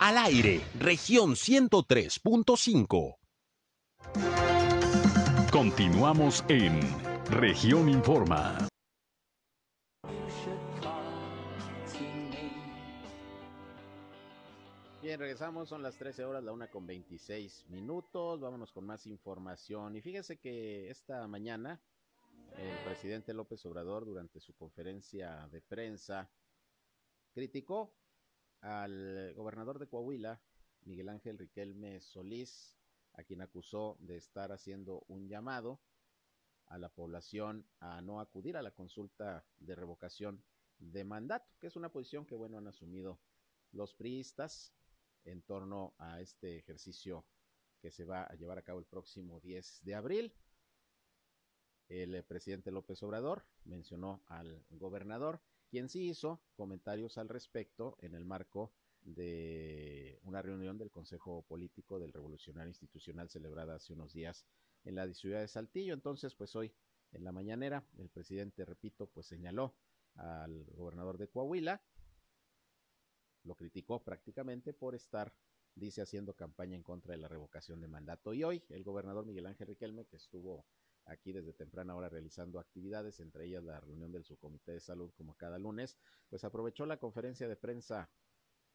Al 0.00 0.18
aire, 0.18 0.60
región 0.78 1.32
103.5. 1.32 3.16
Continuamos 5.50 6.44
en 6.48 6.80
región 7.30 7.88
Informa. 7.88 8.68
Bien, 15.00 15.20
regresamos, 15.20 15.68
son 15.68 15.82
las 15.82 15.96
13 15.96 16.24
horas, 16.24 16.42
la 16.42 16.52
una 16.52 16.70
con 16.70 16.86
26 16.86 17.66
minutos. 17.68 18.40
Vámonos 18.40 18.72
con 18.72 18.86
más 18.86 19.06
información. 19.06 19.94
Y 19.96 20.00
fíjese 20.00 20.38
que 20.38 20.90
esta 20.90 21.28
mañana 21.28 21.80
el 22.58 22.76
presidente 22.84 23.34
López 23.34 23.64
Obrador, 23.66 24.04
durante 24.04 24.40
su 24.40 24.54
conferencia 24.54 25.48
de 25.48 25.60
prensa, 25.60 26.30
criticó 27.32 27.94
al 28.60 29.34
gobernador 29.34 29.78
de 29.78 29.88
Coahuila, 29.88 30.40
Miguel 30.82 31.08
Ángel 31.08 31.38
Riquelme 31.38 32.00
Solís, 32.00 32.76
a 33.14 33.24
quien 33.24 33.42
acusó 33.42 33.96
de 34.00 34.16
estar 34.16 34.52
haciendo 34.52 35.04
un 35.08 35.28
llamado 35.28 35.80
a 36.66 36.78
la 36.78 36.88
población 36.88 37.66
a 37.80 38.00
no 38.00 38.20
acudir 38.20 38.56
a 38.56 38.62
la 38.62 38.72
consulta 38.72 39.44
de 39.58 39.74
revocación 39.74 40.42
de 40.78 41.04
mandato, 41.04 41.46
que 41.60 41.68
es 41.68 41.76
una 41.76 41.90
posición 41.90 42.26
que, 42.26 42.34
bueno, 42.34 42.58
han 42.58 42.66
asumido 42.66 43.20
los 43.72 43.94
priistas 43.94 44.72
en 45.24 45.42
torno 45.42 45.94
a 45.98 46.20
este 46.20 46.58
ejercicio 46.58 47.24
que 47.80 47.90
se 47.90 48.04
va 48.04 48.24
a 48.24 48.34
llevar 48.34 48.58
a 48.58 48.62
cabo 48.62 48.78
el 48.78 48.86
próximo 48.86 49.40
10 49.40 49.84
de 49.84 49.94
abril. 49.94 50.32
El 51.88 52.14
eh, 52.14 52.22
presidente 52.22 52.70
López 52.70 53.02
Obrador 53.02 53.44
mencionó 53.64 54.22
al 54.26 54.64
gobernador 54.70 55.40
quien 55.68 55.88
sí 55.88 56.08
hizo 56.08 56.40
comentarios 56.54 57.18
al 57.18 57.28
respecto 57.28 57.96
en 58.00 58.14
el 58.14 58.24
marco 58.24 58.72
de 59.02 60.18
una 60.22 60.40
reunión 60.40 60.78
del 60.78 60.90
Consejo 60.90 61.42
Político 61.42 61.98
del 61.98 62.12
Revolucionario 62.12 62.70
Institucional 62.70 63.28
celebrada 63.28 63.74
hace 63.74 63.92
unos 63.92 64.12
días 64.12 64.46
en 64.84 64.94
la 64.94 65.12
ciudad 65.12 65.40
de 65.40 65.48
Saltillo. 65.48 65.92
Entonces, 65.92 66.34
pues 66.34 66.56
hoy 66.56 66.72
en 67.12 67.24
la 67.24 67.32
mañanera 67.32 67.86
el 67.98 68.08
presidente, 68.08 68.64
repito, 68.64 69.06
pues 69.06 69.26
señaló 69.26 69.74
al 70.14 70.64
gobernador 70.74 71.18
de 71.18 71.28
Coahuila, 71.28 71.82
lo 73.42 73.54
criticó 73.56 74.02
prácticamente 74.02 74.72
por 74.72 74.94
estar, 74.94 75.34
dice, 75.74 76.02
haciendo 76.02 76.34
campaña 76.34 76.76
en 76.76 76.82
contra 76.82 77.12
de 77.12 77.18
la 77.18 77.28
revocación 77.28 77.80
de 77.80 77.88
mandato. 77.88 78.32
Y 78.32 78.42
hoy 78.42 78.64
el 78.70 78.84
gobernador 78.84 79.26
Miguel 79.26 79.46
Ángel 79.46 79.66
Riquelme, 79.66 80.06
que 80.06 80.16
estuvo 80.16 80.64
aquí 81.06 81.32
desde 81.32 81.52
temprana 81.52 81.94
hora 81.94 82.08
realizando 82.08 82.58
actividades, 82.58 83.20
entre 83.20 83.46
ellas 83.46 83.64
la 83.64 83.80
reunión 83.80 84.12
del 84.12 84.24
subcomité 84.24 84.72
de 84.72 84.80
salud 84.80 85.12
como 85.16 85.36
cada 85.36 85.58
lunes, 85.58 85.96
pues 86.28 86.44
aprovechó 86.44 86.86
la 86.86 86.98
conferencia 86.98 87.48
de 87.48 87.56
prensa 87.56 88.10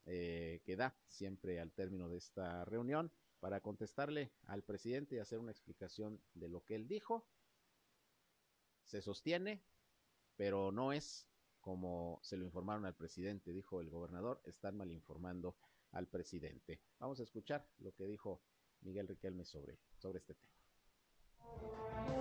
eh, 0.05 0.61
que 0.65 0.75
da 0.75 0.95
siempre 1.07 1.59
al 1.59 1.71
término 1.71 2.09
de 2.09 2.17
esta 2.17 2.65
reunión 2.65 3.11
para 3.39 3.61
contestarle 3.61 4.31
al 4.47 4.63
presidente 4.63 5.15
y 5.15 5.19
hacer 5.19 5.39
una 5.39 5.51
explicación 5.51 6.21
de 6.33 6.49
lo 6.49 6.63
que 6.63 6.75
él 6.75 6.87
dijo. 6.87 7.25
Se 8.83 9.01
sostiene, 9.01 9.61
pero 10.35 10.71
no 10.71 10.93
es 10.93 11.27
como 11.59 12.19
se 12.23 12.37
lo 12.37 12.45
informaron 12.45 12.85
al 12.85 12.95
presidente, 12.95 13.51
dijo 13.51 13.81
el 13.81 13.89
gobernador, 13.89 14.41
están 14.45 14.77
mal 14.77 14.91
informando 14.91 15.57
al 15.91 16.07
presidente. 16.07 16.81
Vamos 16.99 17.19
a 17.19 17.23
escuchar 17.23 17.67
lo 17.79 17.93
que 17.93 18.05
dijo 18.07 18.41
Miguel 18.81 19.07
Riquelme 19.07 19.45
sobre, 19.45 19.77
sobre 19.97 20.19
este 20.19 20.35
tema. 20.35 22.18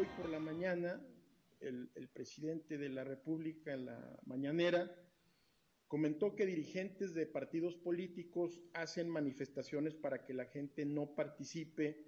Hoy 0.00 0.06
por 0.16 0.30
la 0.30 0.38
mañana, 0.38 0.98
el, 1.60 2.08
presidente 2.14 2.78
de 2.78 2.88
la 2.88 3.04
República 3.04 3.74
en 3.74 3.84
la 3.84 4.18
mañanera 4.24 4.90
comentó 5.88 6.34
que 6.34 6.46
dirigentes 6.46 7.12
de 7.12 7.26
partidos 7.26 7.76
políticos 7.76 8.62
hacen 8.72 9.10
manifestaciones 9.10 9.94
para 9.94 10.24
que 10.24 10.32
la 10.32 10.46
gente 10.46 10.86
no 10.86 11.14
participe 11.14 12.06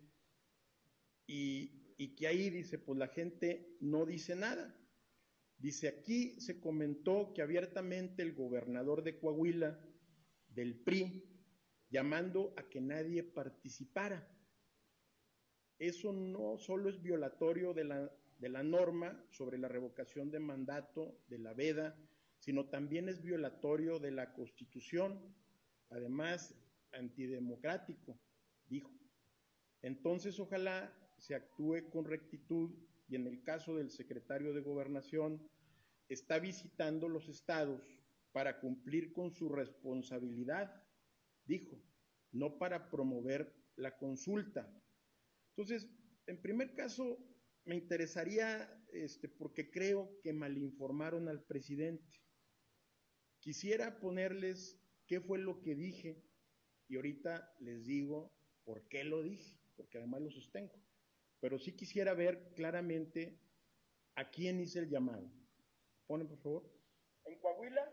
y, 1.27 1.95
y 1.99 2.15
que 2.15 2.29
ahí 2.29 2.49
dice, 2.49 2.79
pues 2.79 2.99
la 2.99 3.09
gente 3.09 3.77
no 3.81 4.07
dice 4.07 4.37
nada. 4.37 4.75
Dice, 5.59 5.89
aquí 5.89 6.41
se 6.41 6.61
comentó 6.61 7.35
que 7.35 7.43
abiertamente 7.43 8.23
el 8.23 8.33
gobernador 8.33 9.03
de 9.03 9.19
Coahuila, 9.19 9.79
del 10.49 10.83
PRI, 10.83 11.29
llamando 11.91 12.55
a 12.57 12.71
que 12.71 12.81
nadie 12.81 13.23
participara. 13.23 14.27
Eso 15.83 16.13
no 16.13 16.59
solo 16.59 16.89
es 16.89 17.03
violatorio 17.03 17.75
de 17.75 17.83
la, 17.83 18.09
de 18.39 18.49
la 18.49 18.63
norma 18.63 19.21
sobre 19.31 19.59
la 19.59 19.67
revocación 19.67 20.31
de 20.31 20.39
mandato 20.39 21.19
de 21.27 21.41
la 21.41 21.55
veda, 21.55 21.99
sino 22.39 22.67
también 22.67 23.09
es 23.09 23.21
violatorio 23.21 23.99
de 23.99 24.13
la 24.13 24.33
Constitución, 24.33 25.35
además 25.91 26.55
antidemocrático, 26.93 28.17
dijo. 28.69 28.93
Entonces, 29.83 30.39
ojalá 30.39 30.97
se 31.19 31.35
actúe 31.35 31.91
con 31.91 32.05
rectitud 32.05 32.71
y 33.09 33.17
en 33.17 33.27
el 33.27 33.43
caso 33.43 33.75
del 33.75 33.91
secretario 33.91 34.55
de 34.55 34.61
Gobernación, 34.61 35.43
está 36.09 36.39
visitando 36.39 37.09
los 37.09 37.29
estados 37.29 37.83
para 38.31 38.61
cumplir 38.61 39.13
con 39.13 39.33
su 39.33 39.49
responsabilidad, 39.49 40.81
dijo, 41.45 41.77
no 42.31 42.57
para 42.57 42.89
promover 42.89 43.53
la 43.75 43.97
consulta. 43.99 44.73
Entonces, 45.57 45.89
en 46.27 46.41
primer 46.41 46.75
caso, 46.75 47.19
me 47.65 47.77
interesaría, 47.77 48.69
este, 48.93 49.29
porque 49.29 49.71
creo 49.71 50.19
que 50.23 50.33
malinformaron 50.33 51.29
al 51.29 51.45
presidente. 51.45 52.23
Quisiera 53.39 54.01
ponerles 54.01 54.81
qué 55.07 55.21
fue 55.21 55.39
lo 55.39 55.61
que 55.61 55.75
dije 55.75 56.23
y 56.89 56.97
ahorita 56.97 57.55
les 57.61 57.85
digo 57.87 58.33
por 58.65 58.89
qué 58.89 59.05
lo 59.05 59.23
dije, 59.23 59.61
porque 59.77 59.99
además 59.99 60.23
lo 60.23 60.31
sostengo. 60.31 60.75
Pero 61.41 61.59
sí 61.59 61.73
quisiera 61.77 62.15
ver 62.15 62.53
claramente 62.55 63.39
a 64.15 64.31
quién 64.31 64.61
hice 64.61 64.79
el 64.79 64.89
llamado. 64.89 65.31
Ponen, 66.07 66.29
por 66.29 66.39
favor. 66.39 66.73
En 67.25 67.39
Coahuila, 67.41 67.93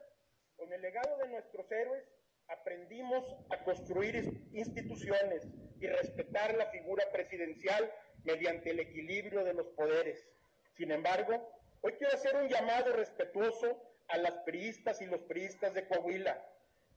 con 0.56 0.72
el 0.72 0.82
legado 0.82 1.18
de 1.18 1.30
nuestros 1.30 1.70
héroes, 1.72 2.04
aprendimos 2.48 3.24
a 3.50 3.64
construir 3.64 4.16
instituciones 4.54 5.48
y 5.80 5.88
respetar 5.88 6.56
la 6.56 6.66
figura 6.68 7.04
presidencial 7.12 7.92
mediante 8.24 8.72
el 8.72 8.80
equilibrio 8.80 9.44
de 9.44 9.54
los 9.54 9.68
poderes. 9.68 10.28
Sin 10.76 10.92
embargo, 10.92 11.52
hoy 11.82 11.94
quiero 11.94 12.14
hacer 12.14 12.36
un 12.36 12.50
llamado 12.50 12.94
respetuoso 12.94 13.82
a 14.08 14.18
las 14.18 14.34
priistas 14.40 15.02
y 15.02 15.06
los 15.06 15.22
priistas 15.22 15.74
de 15.74 15.88
Coahuila. 15.88 16.44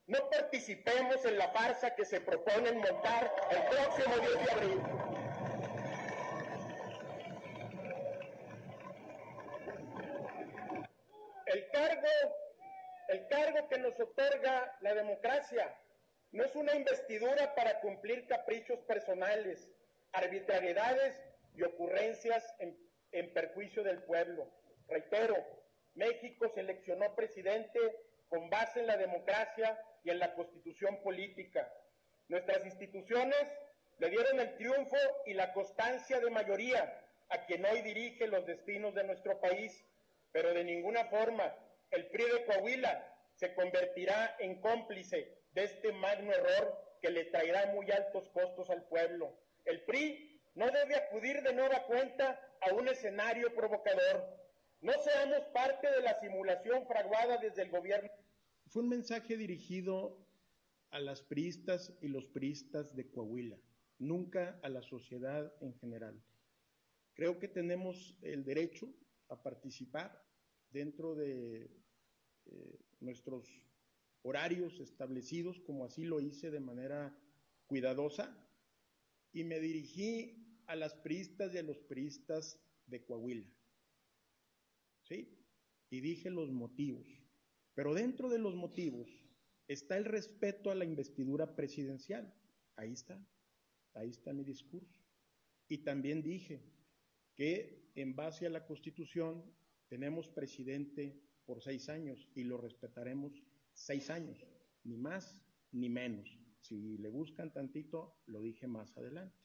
No 0.07 0.29
participemos 0.31 1.25
en 1.25 1.39
la 1.39 1.49
farsa 1.49 1.95
que 1.95 2.05
se 2.05 2.21
proponen 2.21 2.79
montar 2.79 3.33
el 3.51 3.63
próximo 3.69 4.17
10 4.17 4.45
de 4.45 4.53
abril. 4.53 4.83
El 11.47 11.71
cargo, 11.71 12.09
el 13.09 13.29
cargo 13.29 13.69
que 13.69 13.79
nos 13.79 14.01
otorga 14.01 14.77
la 14.81 14.95
democracia 14.95 15.77
no 16.33 16.45
es 16.45 16.55
una 16.57 16.75
investidura 16.75 17.55
para 17.55 17.81
cumplir 17.81 18.27
caprichos 18.27 18.79
personales, 18.81 19.71
arbitrariedades 20.13 21.15
y 21.55 21.63
ocurrencias 21.63 22.55
en, 22.59 22.75
perjuicio 23.35 23.83
del 23.83 24.03
pueblo. 24.05 24.51
Reitero, 24.89 25.37
México 25.95 26.51
seleccionó 26.55 27.15
presidente 27.15 27.79
con 28.31 28.49
base 28.49 28.81
en 28.81 28.87
la 28.87 28.97
democracia 28.97 29.79
y 30.03 30.11
en 30.11 30.19
la 30.19 30.35
constitución 30.35 31.03
política. 31.03 31.71
Nuestras 32.29 32.65
instituciones 32.65 33.47
le 33.99 34.09
dieron 34.09 34.41
el 34.41 34.57
triunfo 34.57 34.97
y 35.27 35.35
la 35.35 35.53
constancia 35.53 36.19
de 36.19 36.31
mayoría 36.31 36.99
a 37.29 37.45
quien 37.45 37.65
hoy 37.67 37.83
dirige 37.83 38.27
los 38.27 38.47
destinos 38.47 38.95
de 38.95 39.05
nuestro 39.05 39.39
país, 39.39 39.85
pero 40.33 40.55
de 40.55 40.65
ninguna 40.65 41.05
forma 41.07 41.55
el 41.91 42.07
PRI 42.07 42.25
de 42.25 42.45
Coahuila 42.47 43.07
se 43.35 43.55
convertirá 43.55 44.37
en 44.39 44.61
cómplice 44.63 45.42
de 45.53 45.65
este 45.65 45.93
magno 45.93 46.33
error 46.33 46.79
que 47.01 47.11
le 47.11 47.25
traerá 47.27 47.73
muy 47.73 47.91
altos 47.91 48.29
costos 48.31 48.71
al 48.71 48.87
pueblo. 48.89 49.37
El 49.65 49.85
PRI 49.85 50.41
no 50.55 50.67
debe 50.71 50.97
acudir 50.97 51.43
de 51.43 51.53
nueva 51.53 51.85
cuenta 51.87 52.41
a 52.61 52.73
un 52.75 52.89
escenario 52.89 53.55
provocador. 53.55 54.39
No 54.81 54.93
seamos 55.03 55.41
parte 55.53 55.91
de 55.91 56.03
la 56.03 56.19
simulación 56.21 56.87
fraguada 56.87 57.39
desde 57.39 57.63
el 57.63 57.71
gobierno. 57.71 58.11
Fue 58.69 58.83
un 58.83 58.89
mensaje 58.89 59.37
dirigido 59.37 60.27
a 60.91 61.01
las 61.01 61.23
priistas 61.23 61.93
y 62.01 62.09
los 62.09 62.27
priistas 62.27 62.95
de 62.95 63.11
Coahuila, 63.11 63.59
nunca 63.99 64.59
a 64.63 64.69
la 64.69 64.83
sociedad 64.83 65.53
en 65.61 65.75
general. 65.75 66.23
Creo 67.15 67.39
que 67.39 67.49
tenemos 67.49 68.17
el 68.23 68.45
derecho 68.45 68.89
a 69.29 69.43
participar 69.43 70.23
dentro 70.71 71.15
de 71.15 71.71
eh, 72.47 72.79
nuestros 73.01 73.49
horarios 74.23 74.81
establecidos, 74.81 75.61
como 75.61 75.85
así 75.85 76.05
lo 76.05 76.21
hice 76.21 76.51
de 76.51 76.61
manera 76.61 77.17
cuidadosa, 77.67 78.37
y 79.33 79.45
me 79.45 79.61
dirigí 79.61 80.63
a 80.67 80.77
las 80.77 80.95
priistas 80.95 81.55
y 81.55 81.59
a 81.59 81.63
los 81.63 81.79
priistas 81.79 82.61
de 82.87 83.05
Coahuila. 83.05 83.49
¿Sí? 85.03 85.39
Y 85.91 86.01
dije 86.01 86.31
los 86.31 86.51
motivos. 86.51 87.07
Pero 87.75 87.95
dentro 87.95 88.29
de 88.29 88.39
los 88.39 88.55
motivos 88.55 89.09
está 89.67 89.97
el 89.97 90.05
respeto 90.05 90.71
a 90.71 90.75
la 90.75 90.85
investidura 90.85 91.57
presidencial. 91.57 92.35
Ahí 92.77 92.93
está. 92.93 93.25
Ahí 93.95 94.11
está 94.11 94.33
mi 94.33 94.45
discurso. 94.45 95.01
Y 95.69 95.79
también 95.79 96.23
dije 96.23 96.63
que 97.35 97.91
en 97.95 98.15
base 98.15 98.47
a 98.47 98.51
la 98.51 98.67
Constitución 98.67 99.45
tenemos 99.89 100.29
presidente 100.29 101.21
por 101.45 101.63
seis 101.63 101.89
años 101.89 102.29
y 102.35 102.45
lo 102.45 102.59
respetaremos 102.59 103.33
seis 103.85 104.11
años, 104.11 104.39
ni 104.85 104.97
más 104.97 105.41
ni 105.73 105.89
menos. 105.89 106.29
Si 106.61 106.97
le 106.99 107.09
buscan 107.09 107.53
tantito, 107.53 108.23
lo 108.27 108.41
dije 108.41 108.67
más 108.67 108.97
adelante. 108.97 109.37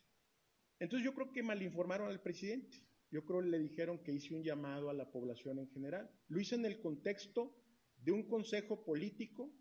Entonces 0.79 1.05
yo 1.05 1.13
creo 1.15 1.31
que 1.31 1.41
malinformaron 1.41 2.09
al 2.09 2.21
presidente. 2.21 2.85
Yo 3.09 3.25
creo 3.25 3.41
que 3.41 3.47
le 3.47 3.59
dijeron 3.59 4.03
que 4.03 4.11
hice 4.11 4.35
un 4.35 4.43
llamado 4.43 4.89
a 4.89 4.93
la 4.93 5.09
población 5.11 5.59
en 5.59 5.69
general. 5.69 6.11
Lo 6.27 6.39
hice 6.39 6.55
en 6.55 6.65
el 6.65 6.79
contexto 6.79 7.55
de 7.97 8.11
un 8.11 8.27
consejo 8.27 8.83
político 8.85 9.51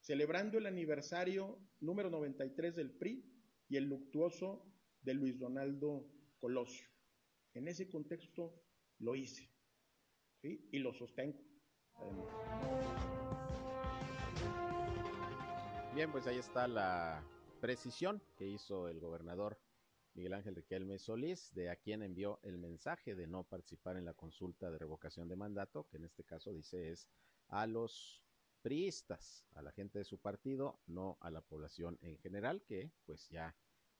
celebrando 0.00 0.58
el 0.58 0.66
aniversario 0.66 1.58
número 1.80 2.08
93 2.10 2.76
del 2.76 2.92
PRI 2.92 3.24
y 3.68 3.76
el 3.76 3.84
luctuoso 3.84 4.70
de 5.02 5.14
Luis 5.14 5.38
Donaldo 5.38 6.10
Colosio. 6.38 6.88
En 7.52 7.68
ese 7.68 7.88
contexto 7.88 8.62
lo 8.98 9.16
hice 9.16 9.50
¿sí? 10.40 10.68
y 10.72 10.78
lo 10.78 10.94
sostengo. 10.94 11.42
Bien, 15.94 16.10
pues 16.10 16.26
ahí 16.26 16.38
está 16.38 16.66
la 16.66 17.24
precisión 17.60 18.20
que 18.36 18.48
hizo 18.48 18.88
el 18.88 18.98
gobernador 18.98 19.60
Miguel 20.14 20.34
Ángel 20.34 20.56
Riquelme 20.56 20.98
Solís, 20.98 21.54
de 21.54 21.70
a 21.70 21.76
quien 21.76 22.02
envió 22.02 22.40
el 22.42 22.58
mensaje 22.58 23.14
de 23.14 23.28
no 23.28 23.44
participar 23.44 23.96
en 23.96 24.04
la 24.04 24.12
consulta 24.12 24.72
de 24.72 24.78
revocación 24.78 25.28
de 25.28 25.36
mandato, 25.36 25.86
que 25.88 25.98
en 25.98 26.04
este 26.04 26.24
caso 26.24 26.52
dice 26.52 26.90
es 26.90 27.08
a 27.46 27.68
los 27.68 28.24
priistas, 28.60 29.46
a 29.54 29.62
la 29.62 29.70
gente 29.70 30.00
de 30.00 30.04
su 30.04 30.18
partido, 30.18 30.80
no 30.88 31.16
a 31.20 31.30
la 31.30 31.42
población 31.42 31.96
en 32.02 32.18
general, 32.18 32.64
que 32.64 32.90
pues 33.06 33.28
ya 33.28 33.54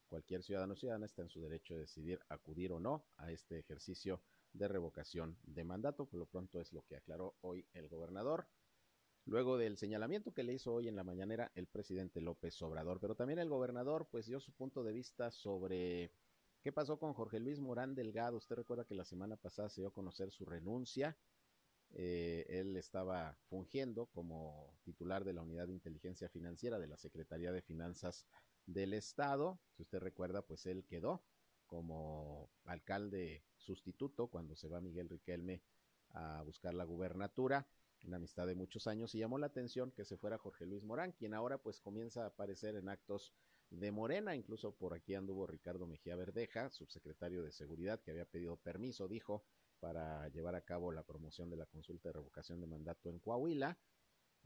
cualquier 0.08 0.42
ciudadano 0.42 0.72
o 0.72 0.76
ciudadana 0.76 1.06
está 1.06 1.22
en 1.22 1.30
su 1.30 1.40
derecho 1.42 1.74
de 1.74 1.80
decidir 1.82 2.18
acudir 2.28 2.72
o 2.72 2.80
no 2.80 3.06
a 3.18 3.30
este 3.30 3.60
ejercicio 3.60 4.20
de 4.52 4.66
revocación 4.66 5.38
de 5.44 5.62
mandato. 5.62 6.06
Por 6.06 6.18
lo 6.18 6.26
pronto 6.26 6.60
es 6.60 6.72
lo 6.72 6.82
que 6.82 6.96
aclaró 6.96 7.36
hoy 7.42 7.68
el 7.72 7.88
gobernador 7.88 8.48
luego 9.26 9.56
del 9.56 9.76
señalamiento 9.76 10.32
que 10.32 10.42
le 10.42 10.52
hizo 10.52 10.72
hoy 10.72 10.88
en 10.88 10.96
la 10.96 11.04
mañanera 11.04 11.50
el 11.54 11.66
presidente 11.66 12.20
López 12.20 12.60
Obrador. 12.62 13.00
Pero 13.00 13.14
también 13.14 13.38
el 13.38 13.48
gobernador 13.48 14.06
pues 14.10 14.26
dio 14.26 14.40
su 14.40 14.52
punto 14.52 14.82
de 14.82 14.92
vista 14.92 15.30
sobre 15.30 16.12
qué 16.62 16.72
pasó 16.72 16.98
con 16.98 17.14
Jorge 17.14 17.40
Luis 17.40 17.60
Morán 17.60 17.94
Delgado. 17.94 18.36
Usted 18.36 18.56
recuerda 18.56 18.84
que 18.84 18.94
la 18.94 19.04
semana 19.04 19.36
pasada 19.36 19.68
se 19.68 19.80
dio 19.80 19.88
a 19.88 19.94
conocer 19.94 20.30
su 20.30 20.44
renuncia. 20.44 21.16
Eh, 21.96 22.44
él 22.48 22.76
estaba 22.76 23.36
fungiendo 23.48 24.06
como 24.06 24.74
titular 24.82 25.24
de 25.24 25.32
la 25.32 25.42
Unidad 25.42 25.68
de 25.68 25.74
Inteligencia 25.74 26.28
Financiera 26.28 26.78
de 26.78 26.88
la 26.88 26.96
Secretaría 26.96 27.52
de 27.52 27.62
Finanzas 27.62 28.26
del 28.66 28.94
Estado. 28.94 29.60
Si 29.76 29.82
usted 29.82 30.00
recuerda, 30.00 30.42
pues 30.42 30.66
él 30.66 30.84
quedó 30.84 31.22
como 31.66 32.50
alcalde 32.64 33.42
sustituto 33.56 34.26
cuando 34.28 34.54
se 34.54 34.68
va 34.68 34.80
Miguel 34.80 35.08
Riquelme 35.08 35.62
a 36.10 36.42
buscar 36.42 36.74
la 36.74 36.84
gubernatura 36.84 37.66
una 38.04 38.16
amistad 38.16 38.46
de 38.46 38.54
muchos 38.54 38.86
años 38.86 39.14
y 39.14 39.18
llamó 39.18 39.38
la 39.38 39.46
atención 39.46 39.90
que 39.92 40.04
se 40.04 40.16
fuera 40.16 40.38
Jorge 40.38 40.66
Luis 40.66 40.82
Morán, 40.84 41.12
quien 41.12 41.34
ahora 41.34 41.58
pues 41.58 41.80
comienza 41.80 42.24
a 42.24 42.28
aparecer 42.28 42.76
en 42.76 42.88
actos 42.88 43.32
de 43.70 43.90
Morena, 43.90 44.36
incluso 44.36 44.72
por 44.76 44.94
aquí 44.94 45.14
anduvo 45.14 45.46
Ricardo 45.46 45.86
Mejía 45.86 46.16
Verdeja, 46.16 46.70
subsecretario 46.70 47.42
de 47.42 47.52
Seguridad, 47.52 48.00
que 48.00 48.10
había 48.12 48.24
pedido 48.26 48.56
permiso, 48.56 49.08
dijo, 49.08 49.44
para 49.80 50.28
llevar 50.28 50.54
a 50.54 50.62
cabo 50.62 50.92
la 50.92 51.02
promoción 51.02 51.50
de 51.50 51.56
la 51.56 51.66
consulta 51.66 52.08
de 52.08 52.14
revocación 52.14 52.60
de 52.60 52.66
mandato 52.66 53.10
en 53.10 53.18
Coahuila. 53.18 53.78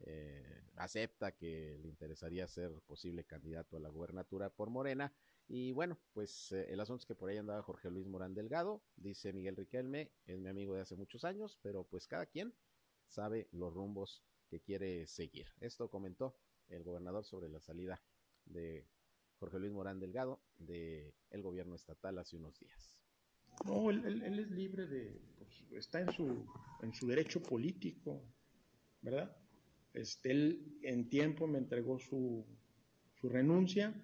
eh, 0.01 0.63
acepta 0.77 1.33
que 1.33 1.79
le 1.81 1.89
interesaría 1.89 2.47
ser 2.47 2.71
posible 2.87 3.25
candidato 3.25 3.77
a 3.77 3.81
la 3.81 3.89
gubernatura 3.89 4.51
por 4.51 4.71
Morena. 4.71 5.13
Y 5.49 5.73
bueno, 5.73 5.99
pues 6.13 6.53
eh, 6.53 6.67
el 6.73 6.81
asunto 6.81 7.01
es 7.03 7.07
que 7.07 7.15
por 7.15 7.31
ahí 7.31 7.37
andaba 7.39 7.63
Jorge 7.63 7.91
Luis 7.91 8.07
Morán 8.07 8.35
Delgado, 8.35 8.83
dice 8.97 9.33
Miguel 9.33 9.57
Riquelme, 9.57 10.13
es 10.27 10.39
mi 10.39 10.49
amigo 10.49 10.75
de 10.75 10.83
hace 10.83 10.97
muchos 10.97 11.25
años, 11.25 11.59
pero 11.63 11.85
pues 11.85 12.07
cada 12.07 12.27
quien 12.27 12.55
sabe 13.09 13.49
los 13.53 13.75
rumbos 13.75 14.23
que 14.49 14.61
quiere 14.61 15.07
seguir. 15.07 15.47
Esto 15.61 15.91
comentó 15.91 16.37
el 16.69 16.85
gobernador 16.85 17.25
sobre 17.25 17.49
la 17.49 17.61
salida 17.61 18.01
de 18.45 18.87
Jorge 19.39 19.59
Luis 19.59 19.73
Morán 19.73 20.01
Delgado 20.01 20.41
del 20.59 21.15
el 21.31 21.43
gobierno 21.43 21.75
estatal 21.75 22.19
hace 22.19 22.37
unos 22.37 22.59
días. 22.59 22.99
No, 23.65 23.91
él 23.91 24.39
es 24.39 24.51
libre 24.51 24.87
de, 24.87 25.21
pues, 25.37 25.65
está 25.73 26.01
en 26.01 26.13
su, 26.13 26.47
en 26.83 26.95
su 26.95 27.07
derecho 27.07 27.43
político, 27.43 28.23
¿verdad? 29.01 29.37
Este, 29.95 30.31
él 30.31 30.79
en 30.83 31.09
tiempo 31.09 31.47
me 31.47 31.59
entregó 31.59 31.99
su, 31.99 32.47
su 33.15 33.29
renuncia, 33.29 33.95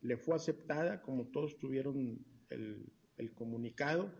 le 0.00 0.16
fue 0.16 0.34
aceptada, 0.34 1.02
como 1.02 1.28
todos 1.28 1.56
tuvieron 1.58 2.24
el, 2.48 2.92
el 3.16 3.34
comunicado, 3.34 4.12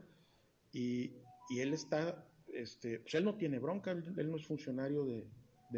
y, 0.73 1.17
y, 1.49 1.61
él 1.61 1.73
está, 1.73 2.29
este, 2.61 3.01
pues 3.01 3.15
él 3.15 3.25
no 3.25 3.37
tiene 3.37 3.59
bronca, 3.59 3.93
él, 3.93 4.31
no 4.31 4.37
es 4.37 4.47
funcionario 4.47 5.05
de, 5.05 5.27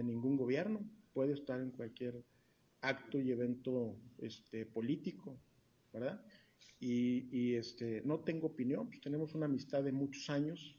ningún 0.02 0.36
gobierno, 0.36 0.88
puede 1.12 1.32
estar 1.32 1.60
en 1.60 1.72
cualquier 1.72 2.24
acto 2.80 3.20
y 3.20 3.32
evento 3.32 3.96
este, 4.18 4.64
político, 4.64 5.36
¿verdad? 5.92 6.24
Y, 6.78 7.28
y, 7.36 7.54
este, 7.54 8.02
no 8.04 8.20
tengo 8.20 8.46
opinión, 8.46 8.86
pues 8.88 9.00
tenemos 9.00 9.34
una 9.34 9.46
amistad 9.46 9.82
de 9.82 9.90
muchos 9.90 10.30
años, 10.30 10.76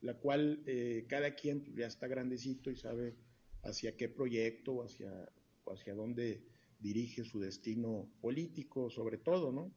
la 0.00 0.14
cual 0.14 0.62
eh, 0.66 1.04
cada 1.08 1.34
quien 1.34 1.60
pues, 1.60 1.76
ya 1.76 1.86
está 1.86 2.06
grandecito 2.06 2.70
y 2.70 2.76
sabe 2.76 3.14
hacia 3.62 3.96
qué 3.96 4.08
proyecto 4.08 4.72
o 4.72 4.84
hacia, 4.84 5.28
o 5.64 5.72
hacia 5.72 5.94
dónde 5.94 6.42
dirige 6.80 7.24
su 7.24 7.38
destino 7.38 8.10
político, 8.20 8.90
sobre 8.90 9.18
todo, 9.18 9.52
¿no? 9.52 9.72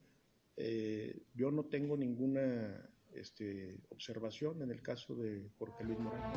Eh, 0.58 1.24
yo 1.34 1.52
no 1.52 1.66
tengo 1.66 1.98
ninguna 1.98 2.90
este, 3.16 3.78
observación 3.90 4.62
en 4.62 4.72
el 4.72 4.82
caso 4.82 5.16
de 5.16 5.50
Jorge 5.58 5.84
Luis 5.84 6.00
Morán. 6.00 6.34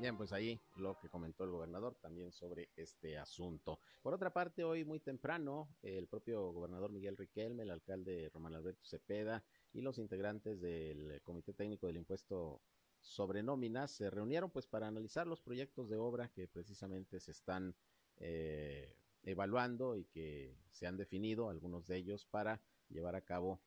Bien, 0.00 0.16
pues 0.16 0.32
ahí 0.32 0.58
lo 0.76 0.98
que 0.98 1.10
comentó 1.10 1.44
el 1.44 1.50
gobernador 1.50 1.94
también 2.00 2.32
sobre 2.32 2.70
este 2.74 3.18
asunto. 3.18 3.80
Por 4.00 4.14
otra 4.14 4.32
parte, 4.32 4.64
hoy 4.64 4.82
muy 4.82 4.98
temprano, 4.98 5.68
el 5.82 6.06
propio 6.06 6.52
gobernador 6.52 6.90
Miguel 6.90 7.18
Riquelme, 7.18 7.64
el 7.64 7.70
alcalde 7.70 8.30
Román 8.32 8.54
Alberto 8.54 8.82
Cepeda 8.86 9.44
y 9.74 9.82
los 9.82 9.98
integrantes 9.98 10.58
del 10.58 11.20
Comité 11.22 11.52
Técnico 11.52 11.86
del 11.86 11.98
Impuesto 11.98 12.62
sobre 13.00 13.42
nóminas 13.42 13.90
se 13.90 14.08
reunieron 14.08 14.50
pues 14.50 14.66
para 14.66 14.86
analizar 14.86 15.26
los 15.26 15.42
proyectos 15.42 15.90
de 15.90 15.98
obra 15.98 16.28
que 16.28 16.48
precisamente 16.48 17.20
se 17.20 17.32
están 17.32 17.74
eh, 18.16 18.96
evaluando 19.22 19.96
y 19.96 20.04
que 20.04 20.56
se 20.70 20.86
han 20.86 20.96
definido, 20.96 21.48
algunos 21.48 21.86
de 21.86 21.96
ellos, 21.96 22.26
para 22.26 22.60
llevar 22.88 23.14
a 23.14 23.22
cabo 23.22 23.60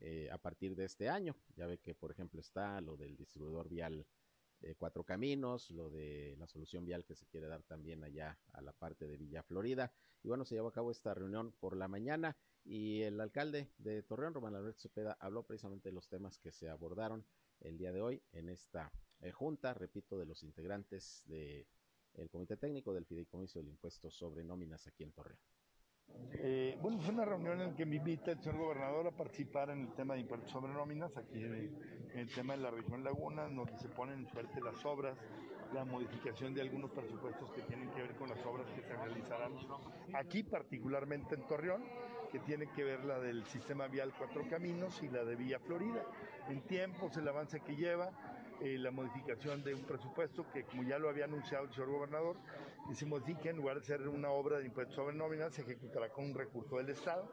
eh, 0.00 0.28
a 0.30 0.38
partir 0.38 0.74
de 0.74 0.84
este 0.84 1.08
año. 1.08 1.36
Ya 1.56 1.66
ve 1.66 1.78
que, 1.78 1.94
por 1.94 2.10
ejemplo, 2.10 2.40
está 2.40 2.80
lo 2.80 2.96
del 2.96 3.16
distribuidor 3.16 3.68
vial 3.68 4.06
eh, 4.60 4.74
Cuatro 4.76 5.04
Caminos, 5.04 5.70
lo 5.70 5.90
de 5.90 6.36
la 6.38 6.46
solución 6.46 6.84
vial 6.84 7.04
que 7.04 7.14
se 7.14 7.26
quiere 7.26 7.48
dar 7.48 7.62
también 7.62 8.02
allá 8.02 8.38
a 8.52 8.62
la 8.62 8.72
parte 8.72 9.06
de 9.06 9.16
Villa 9.16 9.42
Florida. 9.42 9.92
Y 10.22 10.28
bueno, 10.28 10.44
se 10.44 10.54
llevó 10.54 10.68
a 10.68 10.72
cabo 10.72 10.90
esta 10.90 11.12
reunión 11.12 11.52
por 11.52 11.76
la 11.76 11.86
mañana 11.86 12.36
y 12.64 13.02
el 13.02 13.20
alcalde 13.20 13.70
de 13.76 14.02
Torreón, 14.02 14.32
Román 14.32 14.54
Alberto 14.54 14.80
Cepeda, 14.80 15.18
habló 15.20 15.42
precisamente 15.42 15.90
de 15.90 15.94
los 15.94 16.08
temas 16.08 16.38
que 16.38 16.50
se 16.50 16.70
abordaron 16.70 17.26
el 17.60 17.76
día 17.76 17.92
de 17.92 18.00
hoy 18.00 18.22
en 18.32 18.48
esta 18.48 18.90
eh, 19.20 19.32
junta, 19.32 19.74
repito, 19.74 20.18
de 20.18 20.26
los 20.26 20.42
integrantes 20.42 21.22
del 21.26 21.66
el 22.16 22.30
Comité 22.30 22.56
Técnico 22.56 22.92
del 22.92 23.06
Fideicomiso 23.06 23.58
del 23.58 23.68
Impuesto 23.68 24.10
sobre 24.10 24.44
Nóminas 24.44 24.86
aquí 24.86 25.02
en 25.02 25.12
Torreón. 25.12 25.38
Eh, 26.34 26.76
bueno, 26.80 26.98
fue 27.00 27.14
una 27.14 27.24
reunión 27.24 27.60
en 27.60 27.74
que 27.74 27.86
me 27.86 27.96
invita 27.96 28.32
el 28.32 28.40
señor 28.40 28.58
gobernador 28.58 29.06
a 29.06 29.10
participar 29.10 29.70
en 29.70 29.80
el 29.80 29.94
tema 29.94 30.14
de 30.14 30.20
impuestos 30.20 30.50
sobre 30.50 30.72
nóminas, 30.72 31.16
aquí 31.16 31.42
en 31.42 31.54
el, 31.54 32.10
en 32.12 32.18
el, 32.18 32.28
tema 32.28 32.54
de 32.54 32.62
la 32.62 32.70
región 32.70 33.02
Laguna, 33.02 33.48
donde 33.48 33.76
se 33.78 33.88
ponen 33.88 34.20
en 34.20 34.26
suerte 34.28 34.60
las 34.60 34.84
obras, 34.84 35.16
la 35.72 35.84
modificación 35.84 36.54
de 36.54 36.60
algunos 36.60 36.90
presupuestos 36.90 37.50
que 37.52 37.62
tienen 37.62 37.90
que 37.90 38.02
ver 38.02 38.14
con 38.16 38.28
las 38.28 38.44
obras 38.44 38.70
que 38.72 38.82
se 38.82 38.94
realizarán 38.94 39.54
aquí, 40.12 40.42
particularmente 40.42 41.34
en 41.34 41.46
Torreón, 41.46 41.82
que 42.30 42.40
tiene 42.40 42.70
que 42.72 42.84
ver 42.84 43.04
la 43.04 43.18
del 43.18 43.44
sistema 43.46 43.86
vial 43.86 44.12
Cuatro 44.16 44.46
Caminos 44.48 45.02
y 45.02 45.08
la 45.08 45.24
de 45.24 45.36
Villa 45.36 45.58
Florida. 45.60 46.04
En 46.48 46.62
tiempos, 46.62 47.16
el 47.16 47.28
avance 47.28 47.60
que 47.60 47.76
lleva, 47.76 48.10
eh, 48.60 48.78
la 48.78 48.90
modificación 48.90 49.62
de 49.64 49.74
un 49.74 49.82
presupuesto 49.82 50.46
que, 50.52 50.64
como 50.64 50.84
ya 50.84 50.98
lo 50.98 51.08
había 51.08 51.24
anunciado 51.24 51.64
el 51.64 51.72
señor 51.72 51.90
gobernador, 51.90 52.36
que 52.88 52.94
se 52.94 53.06
modifique 53.06 53.48
en 53.48 53.56
lugar 53.56 53.80
de 53.80 53.86
ser 53.86 54.08
una 54.08 54.30
obra 54.30 54.58
de 54.58 54.66
impuestos 54.66 54.94
sobre 54.94 55.16
nóminas, 55.16 55.52
se 55.54 55.62
ejecutará 55.62 56.08
con 56.10 56.26
un 56.26 56.34
recurso 56.34 56.76
del 56.76 56.90
Estado. 56.90 57.30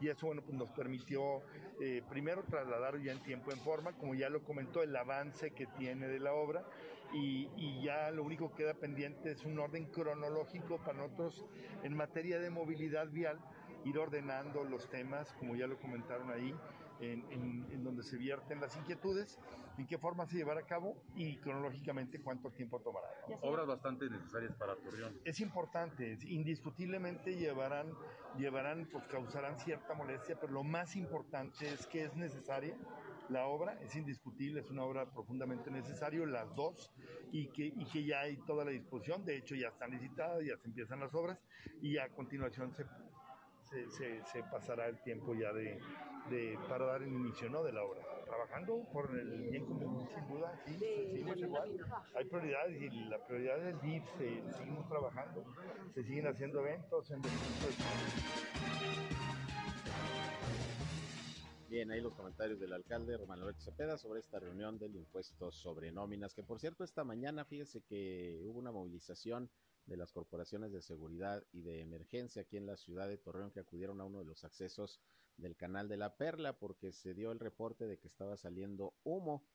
Y 0.00 0.08
eso, 0.08 0.26
bueno, 0.26 0.42
pues 0.42 0.56
nos 0.56 0.70
permitió 0.70 1.42
eh, 1.80 2.02
primero 2.08 2.44
trasladar 2.44 3.00
ya 3.00 3.12
en 3.12 3.22
tiempo 3.22 3.50
en 3.50 3.58
forma, 3.58 3.92
como 3.92 4.14
ya 4.14 4.28
lo 4.28 4.42
comentó, 4.42 4.82
el 4.82 4.94
avance 4.94 5.52
que 5.52 5.66
tiene 5.66 6.06
de 6.08 6.20
la 6.20 6.34
obra. 6.34 6.64
Y, 7.12 7.48
y, 7.56 7.82
ya 7.82 8.10
lo 8.10 8.22
único 8.22 8.50
que 8.50 8.64
queda 8.64 8.74
pendiente 8.74 9.32
es 9.32 9.44
un 9.46 9.58
orden 9.58 9.86
cronológico 9.86 10.76
para 10.76 10.98
nosotros 10.98 11.46
en 11.82 11.96
materia 11.96 12.38
de 12.38 12.50
movilidad 12.50 13.08
vial, 13.08 13.40
ir 13.84 13.98
ordenando 13.98 14.62
los 14.62 14.90
temas, 14.90 15.32
como 15.38 15.56
ya 15.56 15.66
lo 15.66 15.78
comentaron 15.78 16.30
ahí, 16.30 16.54
en, 17.00 17.24
en, 17.30 17.66
en, 17.70 17.84
donde 17.84 18.02
se 18.02 18.16
vierten 18.16 18.60
las 18.60 18.76
inquietudes, 18.76 19.38
en 19.76 19.86
qué 19.86 19.98
forma 19.98 20.26
se 20.26 20.36
llevará 20.36 20.60
a 20.60 20.66
cabo 20.66 20.96
y 21.14 21.36
cronológicamente 21.36 22.20
cuánto 22.20 22.50
tiempo 22.50 22.80
tomará. 22.80 23.06
¿no? 23.28 23.36
Obras 23.42 23.66
bastante 23.66 24.10
necesarias 24.10 24.54
para 24.56 24.74
Torreón. 24.76 25.20
Es 25.24 25.40
importante, 25.40 26.18
indiscutiblemente 26.26 27.36
llevarán, 27.36 27.92
llevarán, 28.36 28.88
pues 28.90 29.04
causarán 29.06 29.58
cierta 29.58 29.94
molestia, 29.94 30.38
pero 30.40 30.52
lo 30.52 30.64
más 30.64 30.96
importante 30.96 31.72
es 31.72 31.86
que 31.86 32.04
es 32.04 32.16
necesaria. 32.16 32.76
La 33.28 33.46
obra 33.46 33.78
es 33.82 33.94
indiscutible, 33.94 34.60
es 34.60 34.70
una 34.70 34.84
obra 34.84 35.04
profundamente 35.04 35.70
necesaria, 35.70 36.24
las 36.26 36.54
dos, 36.56 36.90
y 37.30 37.48
que, 37.48 37.66
y 37.66 37.84
que 37.84 38.02
ya 38.02 38.20
hay 38.20 38.38
toda 38.38 38.64
la 38.64 38.70
disposición, 38.70 39.22
de 39.26 39.36
hecho 39.36 39.54
ya 39.54 39.68
están 39.68 39.90
licitadas, 39.90 40.42
ya 40.46 40.56
se 40.56 40.66
empiezan 40.66 41.00
las 41.00 41.14
obras, 41.14 41.38
y 41.82 41.98
a 41.98 42.08
continuación 42.08 42.72
se 42.72 42.86
se, 43.70 43.90
se, 43.90 44.24
se, 44.24 44.42
pasará 44.44 44.86
el 44.86 44.98
tiempo 45.02 45.34
ya 45.34 45.52
de, 45.52 45.78
de, 46.30 46.58
para 46.68 46.86
dar 46.86 47.02
el 47.02 47.12
inicio 47.12 47.48
¿no? 47.48 47.62
de 47.62 47.72
la 47.72 47.82
obra. 47.82 48.00
Trabajando 48.24 48.84
por 48.92 49.10
el 49.18 49.48
bien 49.50 49.64
común, 49.64 50.08
sin 50.14 50.28
duda, 50.28 50.60
sí, 50.66 50.78
seguimos 50.78 51.36
igual. 51.38 51.86
Hay 52.14 52.24
prioridades 52.26 52.80
y 52.80 52.90
la 53.04 53.26
prioridad 53.26 53.58
del 53.58 53.80
DIF, 53.80 54.04
se, 54.18 54.42
seguimos 54.52 54.88
trabajando, 54.88 55.44
se 55.94 56.04
siguen 56.04 56.26
haciendo 56.26 56.60
eventos 56.60 57.10
en 57.10 57.22
Bien, 61.68 61.90
ahí 61.90 62.00
los 62.00 62.14
comentarios 62.14 62.58
del 62.58 62.72
alcalde 62.72 63.18
Román 63.18 63.40
Alberto 63.40 63.60
Cepeda 63.60 63.98
sobre 63.98 64.20
esta 64.20 64.38
reunión 64.38 64.78
del 64.78 64.96
impuesto 64.96 65.50
sobre 65.52 65.92
nóminas, 65.92 66.34
que 66.34 66.42
por 66.42 66.58
cierto 66.58 66.82
esta 66.82 67.04
mañana 67.04 67.44
fíjese 67.44 67.82
que 67.82 68.40
hubo 68.46 68.58
una 68.58 68.72
movilización 68.72 69.50
de 69.84 69.96
las 69.98 70.12
corporaciones 70.12 70.72
de 70.72 70.80
seguridad 70.80 71.44
y 71.52 71.60
de 71.60 71.80
emergencia 71.80 72.42
aquí 72.42 72.56
en 72.56 72.66
la 72.66 72.76
ciudad 72.76 73.06
de 73.06 73.18
Torreón 73.18 73.50
que 73.50 73.60
acudieron 73.60 74.00
a 74.00 74.04
uno 74.04 74.18
de 74.18 74.24
los 74.24 74.44
accesos 74.44 75.00
del 75.38 75.56
canal 75.56 75.88
de 75.88 75.96
la 75.96 76.16
Perla 76.16 76.58
porque 76.58 76.92
se 76.92 77.14
dio 77.14 77.32
el 77.32 77.40
reporte 77.40 77.86
de 77.86 77.98
que 77.98 78.08
estaba 78.08 78.36
saliendo 78.36 78.94
humo 79.04 79.46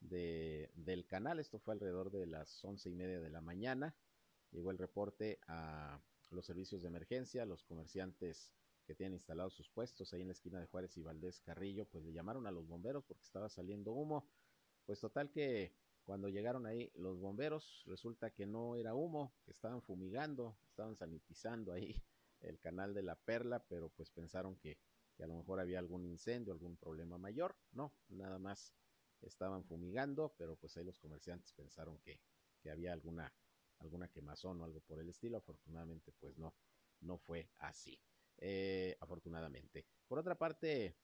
de, 0.00 0.70
del 0.74 1.06
canal. 1.06 1.38
Esto 1.38 1.58
fue 1.58 1.74
alrededor 1.74 2.10
de 2.10 2.26
las 2.26 2.64
once 2.64 2.90
y 2.90 2.94
media 2.94 3.20
de 3.20 3.30
la 3.30 3.40
mañana. 3.40 3.94
Llegó 4.50 4.70
el 4.70 4.78
reporte 4.78 5.38
a 5.46 6.00
los 6.30 6.46
servicios 6.46 6.82
de 6.82 6.88
emergencia, 6.88 7.44
los 7.44 7.62
comerciantes 7.62 8.52
que 8.86 8.94
tienen 8.94 9.14
instalados 9.14 9.54
sus 9.54 9.68
puestos 9.68 10.12
ahí 10.12 10.22
en 10.22 10.28
la 10.28 10.32
esquina 10.32 10.58
de 10.58 10.66
Juárez 10.66 10.96
y 10.96 11.02
Valdés 11.02 11.40
Carrillo, 11.40 11.84
pues 11.84 12.04
le 12.04 12.12
llamaron 12.12 12.46
a 12.46 12.50
los 12.50 12.66
bomberos 12.66 13.04
porque 13.04 13.22
estaba 13.22 13.50
saliendo 13.50 13.92
humo. 13.92 14.26
Pues 14.86 14.98
total 15.00 15.30
que 15.30 15.74
cuando 16.04 16.30
llegaron 16.30 16.64
ahí 16.64 16.90
los 16.94 17.20
bomberos, 17.20 17.82
resulta 17.84 18.30
que 18.30 18.46
no 18.46 18.76
era 18.76 18.94
humo, 18.94 19.34
que 19.44 19.50
estaban 19.50 19.82
fumigando, 19.82 20.56
estaban 20.70 20.96
sanitizando 20.96 21.70
ahí 21.70 22.02
el 22.40 22.58
canal 22.58 22.94
de 22.94 23.02
la 23.02 23.16
Perla, 23.16 23.62
pero 23.68 23.90
pues 23.90 24.10
pensaron 24.10 24.56
que, 24.56 24.78
que, 25.18 25.24
a 25.24 25.26
lo 25.26 25.34
mejor 25.34 25.60
había 25.60 25.80
algún 25.80 26.06
incendio, 26.06 26.52
algún 26.52 26.76
problema 26.76 27.18
mayor. 27.18 27.56
No, 27.72 27.92
nada 28.08 28.38
más 28.38 28.72
estaban 29.20 29.64
fumigando, 29.64 30.34
pero 30.38 30.56
pues 30.56 30.76
ahí 30.76 30.84
los 30.84 30.98
comerciantes 30.98 31.52
pensaron 31.52 31.98
que, 31.98 32.20
que 32.62 32.70
había 32.70 32.92
alguna, 32.92 33.34
alguna 33.80 34.08
quemazón 34.08 34.60
o 34.60 34.64
algo 34.64 34.80
por 34.80 35.00
el 35.00 35.08
estilo. 35.08 35.38
Afortunadamente, 35.38 36.12
pues 36.12 36.38
no, 36.38 36.54
no 37.00 37.18
fue 37.18 37.50
así. 37.58 38.00
Eh, 38.38 38.96
afortunadamente. 39.00 39.84
Por 40.06 40.20
otra 40.20 40.38
parte, 40.38 40.96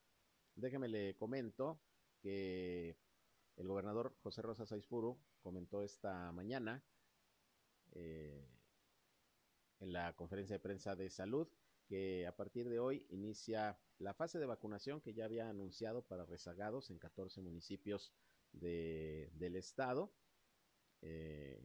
déjeme 0.55 0.89
le 0.89 1.17
comento 1.17 1.81
que 2.21 2.97
el 3.57 3.67
gobernador 3.69 4.17
José 4.23 4.43
Rosa 4.43 4.65
Saizpuru 4.65 5.19
comentó 5.43 5.83
esta 5.83 6.31
mañana 6.33 6.83
eh, 7.93 8.49
en 9.81 9.93
la 9.93 10.15
conferencia 10.15 10.55
de 10.55 10.61
prensa 10.61 10.95
de 10.95 11.11
salud 11.11 11.49
que 11.87 12.27
a 12.27 12.35
partir 12.35 12.69
de 12.69 12.79
hoy 12.79 13.07
inicia 13.11 13.79
la 13.99 14.15
fase 14.15 14.39
de 14.39 14.47
vacunación 14.47 15.01
que 15.01 15.15
ya 15.15 15.25
había 15.25 15.49
anunciado 15.49 16.03
para 16.03 16.25
rezagados 16.25 16.91
en 16.91 16.99
14 16.99 17.41
municipios 17.41 18.13
de, 18.53 19.31
del 19.35 19.57
estado 19.57 20.13
eh, 21.01 21.61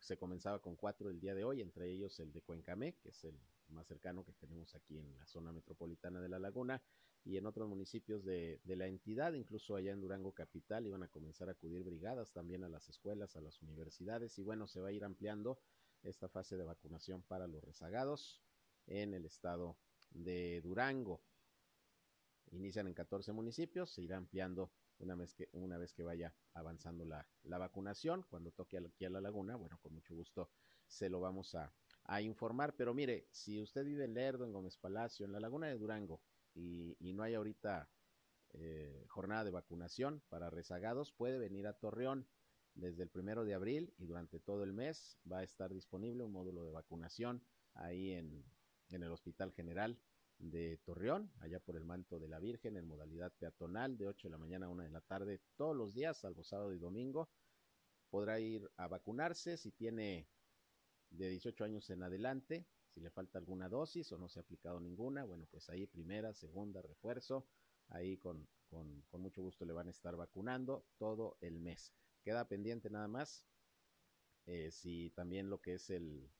se 0.00 0.16
comenzaba 0.16 0.60
con 0.60 0.76
cuatro 0.76 1.10
el 1.10 1.20
día 1.20 1.34
de 1.34 1.44
hoy, 1.44 1.60
entre 1.60 1.90
ellos 1.90 2.18
el 2.20 2.32
de 2.32 2.42
Cuencamé, 2.42 2.94
que 2.94 3.10
es 3.10 3.24
el 3.24 3.38
más 3.68 3.86
cercano 3.86 4.24
que 4.24 4.32
tenemos 4.32 4.74
aquí 4.74 4.98
en 4.98 5.16
la 5.18 5.26
zona 5.26 5.52
metropolitana 5.52 6.20
de 6.20 6.28
La 6.28 6.38
Laguna 6.38 6.82
y 7.24 7.36
en 7.36 7.46
otros 7.46 7.68
municipios 7.68 8.24
de, 8.24 8.60
de, 8.64 8.76
la 8.76 8.86
entidad, 8.86 9.34
incluso 9.34 9.76
allá 9.76 9.92
en 9.92 10.00
Durango 10.00 10.32
Capital, 10.32 10.86
iban 10.86 11.02
a 11.02 11.08
comenzar 11.08 11.48
a 11.48 11.52
acudir 11.52 11.82
brigadas 11.82 12.32
también 12.32 12.64
a 12.64 12.68
las 12.68 12.88
escuelas, 12.88 13.36
a 13.36 13.40
las 13.40 13.60
universidades 13.60 14.38
y 14.38 14.42
bueno, 14.42 14.66
se 14.66 14.80
va 14.80 14.88
a 14.88 14.92
ir 14.92 15.04
ampliando 15.04 15.58
esta 16.02 16.28
fase 16.28 16.56
de 16.56 16.64
vacunación 16.64 17.22
para 17.22 17.48
los 17.48 17.62
rezagados 17.62 18.40
en 18.86 19.14
el 19.14 19.26
estado 19.26 19.76
de 20.10 20.60
Durango. 20.62 21.20
Inician 22.52 22.86
en 22.86 22.94
14 22.94 23.32
municipios, 23.32 23.90
se 23.90 24.02
irá 24.02 24.16
ampliando 24.16 24.72
una 24.98 25.14
vez 25.14 25.34
que, 25.34 25.48
una 25.52 25.78
vez 25.78 25.92
que 25.92 26.02
vaya 26.02 26.34
avanzando 26.54 27.04
la, 27.04 27.26
la 27.44 27.58
vacunación. 27.58 28.24
Cuando 28.28 28.50
toque 28.50 28.78
aquí 28.78 29.04
a 29.04 29.10
la 29.10 29.20
laguna, 29.20 29.56
bueno, 29.56 29.78
con 29.82 29.94
mucho 29.94 30.14
gusto 30.14 30.50
se 30.86 31.08
lo 31.08 31.20
vamos 31.20 31.54
a, 31.54 31.72
a 32.04 32.20
informar. 32.20 32.74
Pero 32.76 32.94
mire, 32.94 33.28
si 33.30 33.60
usted 33.60 33.84
vive 33.84 34.04
en 34.04 34.14
Lerdo, 34.14 34.44
en 34.44 34.52
Gómez 34.52 34.76
Palacio, 34.76 35.26
en 35.26 35.32
la 35.32 35.40
laguna 35.40 35.68
de 35.68 35.78
Durango, 35.78 36.20
y, 36.54 36.96
y 36.98 37.12
no 37.12 37.22
hay 37.22 37.34
ahorita 37.34 37.88
eh, 38.54 39.04
jornada 39.08 39.44
de 39.44 39.50
vacunación 39.50 40.22
para 40.28 40.50
rezagados, 40.50 41.12
puede 41.12 41.38
venir 41.38 41.66
a 41.66 41.74
Torreón 41.74 42.26
desde 42.74 43.02
el 43.02 43.10
primero 43.10 43.44
de 43.44 43.54
abril 43.54 43.92
y 43.98 44.06
durante 44.06 44.40
todo 44.40 44.64
el 44.64 44.72
mes 44.72 45.18
va 45.30 45.38
a 45.38 45.42
estar 45.42 45.72
disponible 45.74 46.24
un 46.24 46.32
módulo 46.32 46.64
de 46.64 46.70
vacunación 46.70 47.42
ahí 47.74 48.12
en, 48.12 48.44
en 48.90 49.02
el 49.02 49.12
Hospital 49.12 49.52
General 49.52 49.98
de 50.38 50.78
Torreón, 50.84 51.30
allá 51.40 51.60
por 51.60 51.76
el 51.76 51.84
manto 51.84 52.18
de 52.18 52.28
la 52.28 52.38
Virgen, 52.38 52.76
en 52.76 52.86
modalidad 52.86 53.32
peatonal, 53.38 53.96
de 53.98 54.06
8 54.06 54.28
de 54.28 54.32
la 54.32 54.38
mañana 54.38 54.66
a 54.66 54.68
1 54.68 54.84
de 54.84 54.90
la 54.90 55.00
tarde, 55.00 55.40
todos 55.56 55.76
los 55.76 55.94
días, 55.94 56.18
salvo 56.18 56.44
sábado 56.44 56.72
y 56.72 56.78
domingo. 56.78 57.28
Podrá 58.10 58.40
ir 58.40 58.70
a 58.76 58.88
vacunarse 58.88 59.56
si 59.56 59.72
tiene 59.72 60.28
de 61.10 61.28
18 61.28 61.64
años 61.64 61.90
en 61.90 62.02
adelante, 62.02 62.66
si 62.94 63.00
le 63.00 63.10
falta 63.10 63.38
alguna 63.38 63.68
dosis 63.68 64.10
o 64.12 64.18
no 64.18 64.28
se 64.28 64.38
ha 64.38 64.42
aplicado 64.42 64.80
ninguna, 64.80 65.24
bueno, 65.24 65.46
pues 65.50 65.68
ahí 65.70 65.86
primera, 65.86 66.32
segunda, 66.34 66.80
refuerzo, 66.82 67.46
ahí 67.88 68.16
con, 68.16 68.48
con, 68.68 69.02
con 69.10 69.20
mucho 69.20 69.42
gusto 69.42 69.64
le 69.64 69.72
van 69.72 69.88
a 69.88 69.90
estar 69.90 70.16
vacunando 70.16 70.84
todo 70.98 71.36
el 71.40 71.60
mes. 71.60 71.92
Queda 72.22 72.48
pendiente 72.48 72.90
nada 72.90 73.08
más 73.08 73.46
eh, 74.46 74.70
si 74.70 75.10
también 75.10 75.50
lo 75.50 75.60
que 75.60 75.74
es 75.74 75.90
el, 75.90 76.30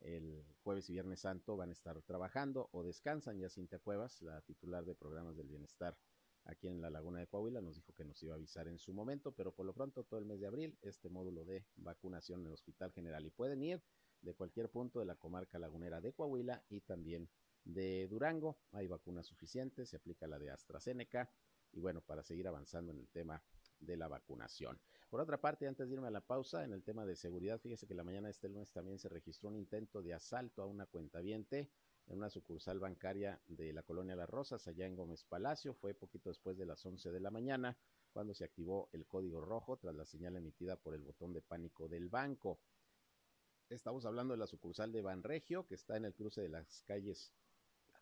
el 0.00 0.44
jueves 0.62 0.88
y 0.88 0.92
viernes 0.92 1.20
santo 1.20 1.56
van 1.56 1.70
a 1.70 1.72
estar 1.72 2.00
trabajando 2.02 2.68
o 2.72 2.82
descansan. 2.82 3.38
Ya 3.38 3.48
Cintia 3.48 3.78
Cuevas, 3.78 4.22
la 4.22 4.40
titular 4.42 4.84
de 4.84 4.94
programas 4.94 5.36
del 5.36 5.48
bienestar 5.48 5.96
aquí 6.44 6.68
en 6.68 6.80
la 6.80 6.90
Laguna 6.90 7.18
de 7.18 7.26
Coahuila, 7.26 7.60
nos 7.60 7.76
dijo 7.76 7.92
que 7.92 8.04
nos 8.04 8.22
iba 8.22 8.32
a 8.34 8.36
avisar 8.36 8.68
en 8.68 8.78
su 8.78 8.92
momento, 8.92 9.32
pero 9.32 9.52
por 9.52 9.66
lo 9.66 9.74
pronto 9.74 10.04
todo 10.04 10.18
el 10.18 10.26
mes 10.26 10.40
de 10.40 10.46
abril 10.46 10.78
este 10.82 11.10
módulo 11.10 11.44
de 11.44 11.66
vacunación 11.76 12.40
en 12.40 12.46
el 12.46 12.52
Hospital 12.54 12.92
General 12.92 13.24
y 13.26 13.30
pueden 13.30 13.62
ir 13.62 13.82
de 14.22 14.34
cualquier 14.34 14.70
punto 14.70 14.98
de 14.98 15.04
la 15.04 15.16
comarca 15.16 15.58
lagunera 15.58 16.00
de 16.00 16.12
Coahuila 16.12 16.64
y 16.68 16.80
también 16.80 17.28
de 17.64 18.08
Durango. 18.08 18.58
Hay 18.72 18.86
vacunas 18.86 19.26
suficientes, 19.26 19.90
se 19.90 19.96
aplica 19.96 20.26
la 20.26 20.38
de 20.38 20.50
AstraZeneca 20.50 21.30
y 21.72 21.80
bueno, 21.80 22.00
para 22.00 22.22
seguir 22.22 22.48
avanzando 22.48 22.92
en 22.92 22.98
el 22.98 23.08
tema 23.08 23.42
de 23.78 23.96
la 23.96 24.08
vacunación. 24.08 24.80
Por 25.10 25.20
otra 25.22 25.40
parte, 25.40 25.66
antes 25.66 25.88
de 25.88 25.94
irme 25.94 26.08
a 26.08 26.10
la 26.10 26.20
pausa, 26.20 26.64
en 26.64 26.72
el 26.74 26.82
tema 26.82 27.06
de 27.06 27.16
seguridad, 27.16 27.58
fíjese 27.58 27.86
que 27.86 27.94
la 27.94 28.04
mañana 28.04 28.28
de 28.28 28.32
este 28.32 28.50
lunes 28.50 28.70
también 28.72 28.98
se 28.98 29.08
registró 29.08 29.48
un 29.48 29.56
intento 29.56 30.02
de 30.02 30.12
asalto 30.12 30.60
a 30.60 30.66
una 30.66 30.84
cuentaviente 30.84 31.70
en 32.08 32.18
una 32.18 32.28
sucursal 32.28 32.78
bancaria 32.78 33.40
de 33.46 33.72
la 33.72 33.82
colonia 33.82 34.16
Las 34.16 34.28
Rosas, 34.28 34.68
allá 34.68 34.86
en 34.86 34.96
Gómez 34.96 35.24
Palacio. 35.24 35.72
Fue 35.72 35.94
poquito 35.94 36.28
después 36.28 36.58
de 36.58 36.66
las 36.66 36.84
11 36.84 37.10
de 37.10 37.20
la 37.20 37.30
mañana 37.30 37.78
cuando 38.12 38.34
se 38.34 38.44
activó 38.44 38.90
el 38.92 39.06
código 39.06 39.40
rojo 39.40 39.78
tras 39.78 39.94
la 39.94 40.04
señal 40.04 40.36
emitida 40.36 40.76
por 40.76 40.94
el 40.94 41.02
botón 41.02 41.32
de 41.32 41.40
pánico 41.40 41.88
del 41.88 42.10
banco. 42.10 42.60
Estamos 43.70 44.04
hablando 44.04 44.34
de 44.34 44.38
la 44.38 44.46
sucursal 44.46 44.92
de 44.92 45.00
Banregio, 45.00 45.66
que 45.66 45.74
está 45.74 45.96
en 45.96 46.04
el 46.04 46.14
cruce 46.14 46.42
de 46.42 46.50
las 46.50 46.82
calles 46.82 47.32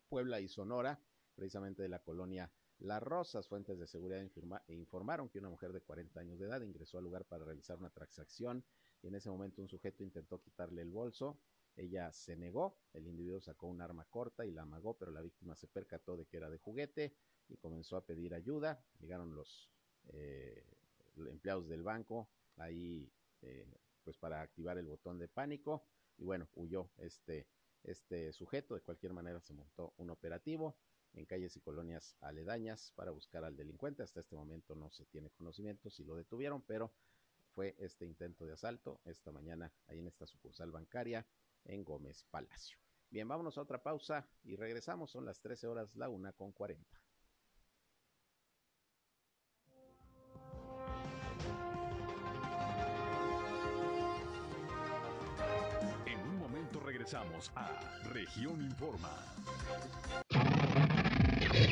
Puebla 0.09 0.40
y 0.40 0.49
Sonora, 0.49 1.01
precisamente 1.37 1.83
de 1.83 1.88
la 1.88 2.01
colonia 2.01 2.51
las 2.81 3.03
Rosas, 3.03 3.49
fuentes 3.49 3.79
de 3.79 3.87
seguridad 3.87 4.21
informa 4.21 4.62
informaron 4.69 5.29
que 5.29 5.39
una 5.39 5.49
mujer 5.49 5.73
de 5.73 5.81
40 5.81 6.21
años 6.21 6.39
de 6.39 6.47
edad 6.47 6.61
ingresó 6.61 6.99
al 6.99 7.05
lugar 7.05 7.25
para 7.25 7.45
realizar 7.45 7.79
una 7.79 7.91
transacción 7.91 8.65
y 9.03 9.09
en 9.09 9.15
ese 9.15 9.31
momento 9.31 9.62
un 9.62 9.69
sujeto 9.69 10.03
intentó 10.03 10.41
quitarle 10.41 10.83
el 10.83 10.91
bolso. 10.91 11.39
Ella 11.75 12.12
se 12.12 12.37
negó, 12.37 12.79
el 12.93 13.07
individuo 13.07 13.41
sacó 13.41 13.67
un 13.67 13.81
arma 13.81 14.05
corta 14.07 14.45
y 14.45 14.51
la 14.51 14.62
amagó, 14.62 14.97
pero 14.99 15.11
la 15.11 15.21
víctima 15.21 15.55
se 15.55 15.69
percató 15.69 16.17
de 16.17 16.27
que 16.27 16.37
era 16.37 16.51
de 16.51 16.59
juguete 16.59 17.15
y 17.49 17.57
comenzó 17.57 17.97
a 17.97 18.05
pedir 18.05 18.35
ayuda. 18.35 18.83
Llegaron 18.99 19.35
los 19.35 19.71
eh, 20.09 20.65
empleados 21.17 21.69
del 21.69 21.83
banco 21.83 22.29
ahí 22.57 23.11
eh, 23.43 23.67
pues 24.05 24.17
para 24.17 24.41
activar 24.41 24.79
el 24.79 24.87
botón 24.87 25.19
de 25.19 25.29
pánico 25.29 25.87
y 26.19 26.25
bueno, 26.25 26.49
huyó 26.55 26.91
este, 26.99 27.47
este 27.83 28.33
sujeto. 28.33 28.75
De 28.75 28.81
cualquier 28.83 29.12
manera 29.12 29.41
se 29.41 29.53
montó 29.53 29.95
un 29.99 30.11
operativo 30.11 30.77
en 31.17 31.27
calles 31.27 31.57
y 31.57 31.61
colonias 31.61 32.17
aledañas 32.21 32.93
para 32.95 33.11
buscar 33.11 33.45
al 33.45 33.57
delincuente. 33.57 34.03
Hasta 34.03 34.21
este 34.21 34.37
momento 34.37 34.75
no 34.75 34.91
se 34.91 35.07
tiene 35.07 35.31
conocimiento 35.31 35.91
si 35.91 36.05
lo 36.05 36.15
detuvieron, 36.15 36.63
pero 36.63 36.93
fue 37.55 37.75
este 37.79 38.05
intento 38.05 38.45
de 38.45 38.53
asalto 38.53 39.01
esta 39.05 39.33
mañana 39.33 39.73
ahí 39.87 39.99
en 39.99 40.07
esta 40.07 40.27
sucursal 40.27 40.71
bancaria 40.71 41.27
en 41.65 41.85
Gómez 41.85 42.25
Palacio. 42.31 42.79
Bien, 43.11 43.27
vámonos 43.27 43.57
a 43.57 43.63
otra 43.63 43.83
pausa 43.83 44.29
y 44.43 44.57
regresamos. 44.57 45.11
Son 45.11 45.25
las 45.25 45.41
13 45.41 45.67
horas, 45.69 45.95
la 45.97 46.09
una 46.09 46.33
con 46.33 46.53
40. 46.53 47.01
En 56.05 56.21
un 56.21 56.39
momento 56.39 56.81
regresamos 56.81 57.51
a 57.55 58.03
Región 58.13 58.61
Informa. 58.61 59.17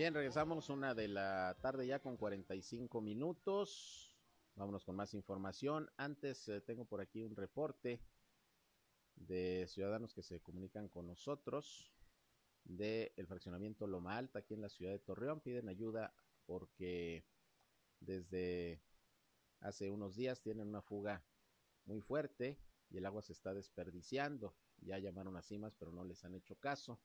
Bien, 0.00 0.14
regresamos 0.14 0.70
una 0.70 0.94
de 0.94 1.08
la 1.08 1.58
tarde 1.60 1.86
ya 1.86 1.98
con 1.98 2.16
45 2.16 3.02
minutos. 3.02 4.16
Vámonos 4.54 4.82
con 4.82 4.96
más 4.96 5.12
información. 5.12 5.90
Antes 5.98 6.48
eh, 6.48 6.62
tengo 6.62 6.86
por 6.86 7.02
aquí 7.02 7.22
un 7.22 7.36
reporte 7.36 8.00
de 9.14 9.66
ciudadanos 9.68 10.14
que 10.14 10.22
se 10.22 10.40
comunican 10.40 10.88
con 10.88 11.06
nosotros 11.06 11.92
del 12.64 13.12
el 13.14 13.26
fraccionamiento 13.26 13.86
Loma 13.86 14.16
Alta 14.16 14.38
aquí 14.38 14.54
en 14.54 14.62
la 14.62 14.70
ciudad 14.70 14.92
de 14.92 15.00
Torreón. 15.00 15.40
Piden 15.40 15.68
ayuda 15.68 16.14
porque 16.46 17.26
desde 18.00 18.80
hace 19.60 19.90
unos 19.90 20.16
días 20.16 20.40
tienen 20.40 20.68
una 20.68 20.80
fuga 20.80 21.22
muy 21.84 22.00
fuerte 22.00 22.58
y 22.88 22.96
el 22.96 23.04
agua 23.04 23.20
se 23.20 23.34
está 23.34 23.52
desperdiciando. 23.52 24.56
Ya 24.78 24.98
llamaron 24.98 25.36
a 25.36 25.42
CIMAS, 25.42 25.74
pero 25.74 25.92
no 25.92 26.04
les 26.04 26.24
han 26.24 26.34
hecho 26.34 26.54
caso. 26.54 26.98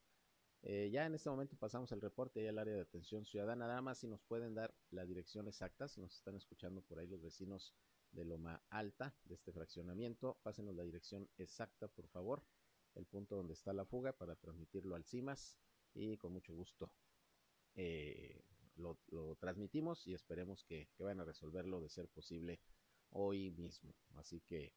Eh, 0.68 0.90
ya 0.92 1.06
en 1.06 1.14
este 1.14 1.30
momento 1.30 1.56
pasamos 1.58 1.92
el 1.92 2.02
reporte 2.02 2.50
al 2.50 2.58
área 2.58 2.74
de 2.74 2.82
atención 2.82 3.24
ciudadana. 3.24 3.68
Nada 3.68 3.84
más 3.84 4.00
si 4.00 4.08
nos 4.08 4.24
pueden 4.24 4.56
dar 4.56 4.74
la 4.90 5.06
dirección 5.06 5.48
exacta, 5.48 5.88
si 5.88 6.02
nos 6.02 6.16
están 6.16 6.36
escuchando 6.36 6.82
por 6.82 6.98
ahí 6.98 7.06
los 7.06 7.22
vecinos 7.22 7.76
de 8.12 8.26
Loma 8.26 8.64
Alta, 8.72 9.16
de 9.26 9.36
este 9.36 9.54
fraccionamiento, 9.54 10.40
pásenos 10.42 10.74
la 10.76 10.84
dirección 10.84 11.30
exacta, 11.38 11.88
por 11.88 12.08
favor, 12.08 12.44
el 12.96 13.06
punto 13.06 13.36
donde 13.36 13.54
está 13.54 13.74
la 13.74 13.86
fuga 13.86 14.14
para 14.14 14.36
transmitirlo 14.36 14.96
al 14.96 15.06
CIMAS 15.06 15.56
y 15.94 16.18
con 16.18 16.34
mucho 16.34 16.56
gusto 16.56 16.92
eh, 17.76 18.42
lo, 18.78 18.98
transmitimos 19.40 20.08
y 20.08 20.16
esperemos 20.16 20.64
que, 20.64 20.90
que, 20.98 21.04
van 21.04 21.20
a 21.20 21.26
resolverlo 21.26 21.80
de 21.80 21.90
ser 21.90 22.08
posible 22.08 22.60
hoy 23.12 23.52
mismo. 23.52 23.94
Así 24.16 24.42
que, 24.42 24.74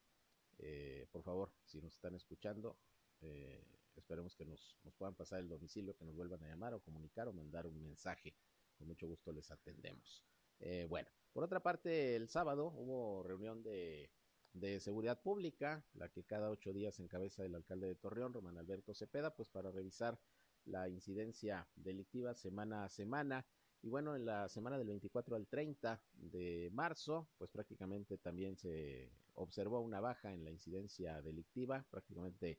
eh, 0.58 1.06
por 1.10 1.22
favor, 1.22 1.50
si 1.64 1.80
nos 1.80 1.94
están 1.94 2.14
escuchando, 2.14 2.76
eh, 3.22 3.64
esperemos 3.98 4.34
que 4.34 4.44
nos, 4.44 4.76
puedan 4.96 5.14
pasar 5.14 5.40
el 5.40 5.48
domicilio, 5.48 5.96
que 5.96 6.04
nos 6.04 6.14
vuelvan 6.14 6.42
a 6.42 6.48
llamar 6.48 6.74
o 6.74 6.80
comunicar 6.80 7.28
o 7.28 7.32
mandar 7.32 7.66
un 7.66 7.80
mensaje. 7.80 8.34
Con 8.76 8.88
mucho 8.88 9.06
gusto 9.06 9.32
les 9.32 9.50
atendemos. 9.50 10.24
Eh, 10.60 10.86
bueno, 10.88 11.08
por 11.32 11.44
otra 11.44 11.60
parte, 11.60 12.16
el 12.16 12.28
sábado 12.28 12.72
hubo 12.74 13.22
reunión 13.22 13.62
de, 13.62 14.10
de, 14.52 14.80
seguridad 14.80 15.20
pública, 15.20 15.84
la 15.94 16.08
que 16.08 16.24
cada 16.24 16.50
ocho 16.50 16.72
días 16.72 16.98
encabeza 17.00 17.44
el 17.44 17.54
alcalde 17.54 17.86
de 17.86 17.94
Torreón, 17.94 18.32
Román 18.32 18.58
Alberto 18.58 18.94
Cepeda, 18.94 19.34
pues 19.34 19.48
para 19.48 19.70
revisar 19.70 20.18
la 20.64 20.88
incidencia 20.88 21.68
delictiva 21.76 22.34
semana 22.34 22.84
a 22.84 22.88
semana. 22.88 23.46
Y 23.82 23.88
bueno, 23.88 24.16
en 24.16 24.26
la 24.26 24.48
semana 24.48 24.78
del 24.78 24.88
24 24.88 25.36
al 25.36 25.46
30 25.46 26.02
de 26.14 26.70
marzo, 26.72 27.28
pues 27.38 27.50
prácticamente 27.50 28.18
también 28.18 28.56
se 28.56 29.12
observó 29.34 29.80
una 29.80 30.00
baja 30.00 30.32
en 30.32 30.44
la 30.44 30.50
incidencia 30.50 31.22
delictiva, 31.22 31.86
prácticamente 31.90 32.58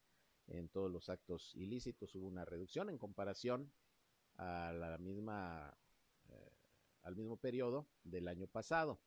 en 0.49 0.69
todos 0.69 0.91
los 0.91 1.09
actos 1.09 1.55
ilícitos. 1.55 2.13
Hubo 2.15 2.27
una 2.27 2.45
reducción 2.45 2.89
en 2.89 2.97
comparación 2.97 3.71
a 4.37 4.71
la 4.73 4.97
misma, 4.97 5.77
eh, 6.29 6.51
al 7.01 7.15
mismo 7.15 7.37
periodo 7.37 7.87
del 8.03 8.27
año 8.27 8.47
pasado. 8.47 9.01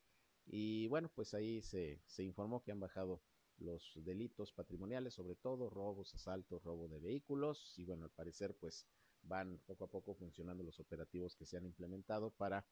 Y 0.46 0.88
bueno, 0.88 1.10
pues 1.14 1.34
ahí 1.34 1.62
se, 1.62 2.00
se 2.06 2.22
informó 2.22 2.62
que 2.62 2.72
han 2.72 2.80
bajado 2.80 3.22
los 3.58 3.92
delitos 3.96 4.52
patrimoniales, 4.52 5.14
sobre 5.14 5.36
todo 5.36 5.70
robos, 5.70 6.14
asaltos, 6.14 6.62
robo 6.64 6.88
de 6.88 6.98
vehículos. 6.98 7.74
Y 7.78 7.84
bueno, 7.84 8.04
al 8.04 8.10
parecer 8.10 8.56
pues 8.56 8.86
van 9.22 9.58
poco 9.66 9.84
a 9.84 9.90
poco 9.90 10.14
funcionando 10.14 10.62
los 10.64 10.80
operativos 10.80 11.36
que 11.36 11.46
se 11.46 11.56
han 11.56 11.64
implementado 11.64 12.30
para, 12.30 12.66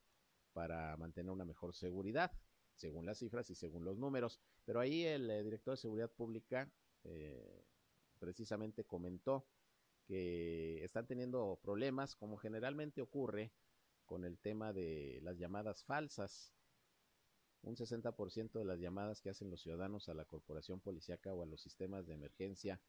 para 0.52 0.96
mantener 0.96 1.30
una 1.30 1.44
mejor 1.44 1.74
seguridad, 1.74 2.32
según 2.74 3.06
las 3.06 3.18
cifras 3.18 3.50
y 3.50 3.54
según 3.54 3.84
los 3.84 3.98
números. 3.98 4.40
Pero 4.64 4.80
ahí 4.80 5.04
el 5.04 5.30
eh, 5.30 5.42
director 5.42 5.74
de 5.74 5.80
Seguridad 5.80 6.10
Pública 6.10 6.70
eh, 7.04 7.64
precisamente 8.20 8.84
comentó 8.84 9.46
que 10.04 10.84
están 10.84 11.06
teniendo 11.06 11.58
problemas, 11.62 12.14
como 12.14 12.36
generalmente 12.36 13.02
ocurre 13.02 13.52
con 14.04 14.24
el 14.24 14.38
tema 14.38 14.72
de 14.72 15.20
las 15.22 15.38
llamadas 15.38 15.84
falsas. 15.84 16.52
Un 17.62 17.76
60% 17.76 18.58
de 18.58 18.64
las 18.64 18.78
llamadas 18.78 19.20
que 19.20 19.30
hacen 19.30 19.50
los 19.50 19.60
ciudadanos 19.60 20.08
a 20.08 20.14
la 20.14 20.24
corporación 20.24 20.80
policíaca 20.80 21.34
o 21.34 21.42
a 21.42 21.46
los 21.46 21.60
sistemas 21.60 22.06
de 22.06 22.14
emergencia 22.14 22.80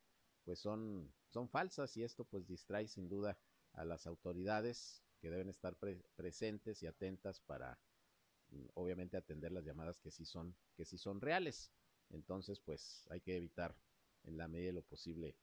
pues 0.44 0.60
son, 0.60 1.14
son 1.30 1.50
falsas 1.50 1.96
y 1.98 2.04
esto 2.04 2.26
pues 2.26 2.48
distrae 2.48 2.88
sin 2.88 3.10
duda 3.10 3.38
a 3.74 3.86
las 3.86 4.08
autoridades 4.08 5.04
que 5.20 5.30
deben 5.30 5.50
estar 5.50 5.76
pre 5.76 6.04
presentes 6.16 6.82
y 6.82 6.88
atentas 6.88 7.40
para 7.42 7.80
mm, 8.50 8.66
obviamente 8.74 9.18
atender 9.18 9.52
las 9.52 9.64
llamadas 9.64 10.00
que 10.00 10.12
sí 10.12 10.26
son 10.26 10.56
que 10.76 10.86
sí 10.86 10.98
son 10.98 11.22
reales. 11.22 11.72
Entonces, 12.10 12.60
pues 12.60 13.06
hay 13.10 13.22
que 13.22 13.38
evitar 13.38 13.76
en 14.24 14.38
la 14.38 14.48
medida 14.48 14.68
de 14.68 14.74
lo 14.74 14.84
posible 14.84 15.36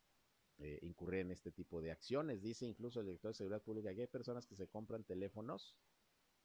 eh, 0.58 0.78
incurrir 0.82 1.20
en 1.20 1.30
este 1.30 1.52
tipo 1.52 1.80
de 1.80 1.92
acciones. 1.92 2.42
Dice 2.42 2.66
incluso 2.66 3.00
el 3.00 3.06
director 3.06 3.30
de 3.30 3.36
Seguridad 3.36 3.62
Pública 3.62 3.94
que 3.94 4.02
hay 4.02 4.06
personas 4.08 4.46
que 4.46 4.56
se 4.56 4.66
compran 4.66 5.04
teléfonos, 5.04 5.76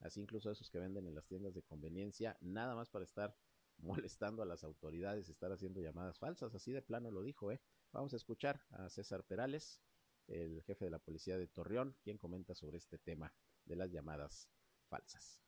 así 0.00 0.20
incluso 0.20 0.50
esos 0.50 0.70
que 0.70 0.78
venden 0.78 1.06
en 1.06 1.14
las 1.14 1.26
tiendas 1.26 1.54
de 1.54 1.62
conveniencia, 1.62 2.36
nada 2.40 2.74
más 2.74 2.90
para 2.90 3.04
estar 3.04 3.36
molestando 3.78 4.42
a 4.42 4.46
las 4.46 4.62
autoridades, 4.62 5.28
estar 5.28 5.50
haciendo 5.50 5.80
llamadas 5.80 6.18
falsas, 6.18 6.54
así 6.54 6.72
de 6.72 6.82
plano 6.82 7.10
lo 7.10 7.22
dijo, 7.22 7.50
¿eh? 7.50 7.60
Vamos 7.92 8.12
a 8.12 8.16
escuchar 8.16 8.62
a 8.70 8.88
César 8.88 9.24
Perales, 9.24 9.80
el 10.28 10.62
jefe 10.62 10.84
de 10.84 10.90
la 10.90 10.98
policía 10.98 11.36
de 11.36 11.48
Torreón, 11.48 11.96
quien 12.02 12.18
comenta 12.18 12.54
sobre 12.54 12.78
este 12.78 12.98
tema 12.98 13.34
de 13.64 13.76
las 13.76 13.90
llamadas 13.90 14.48
falsas. 14.88 15.43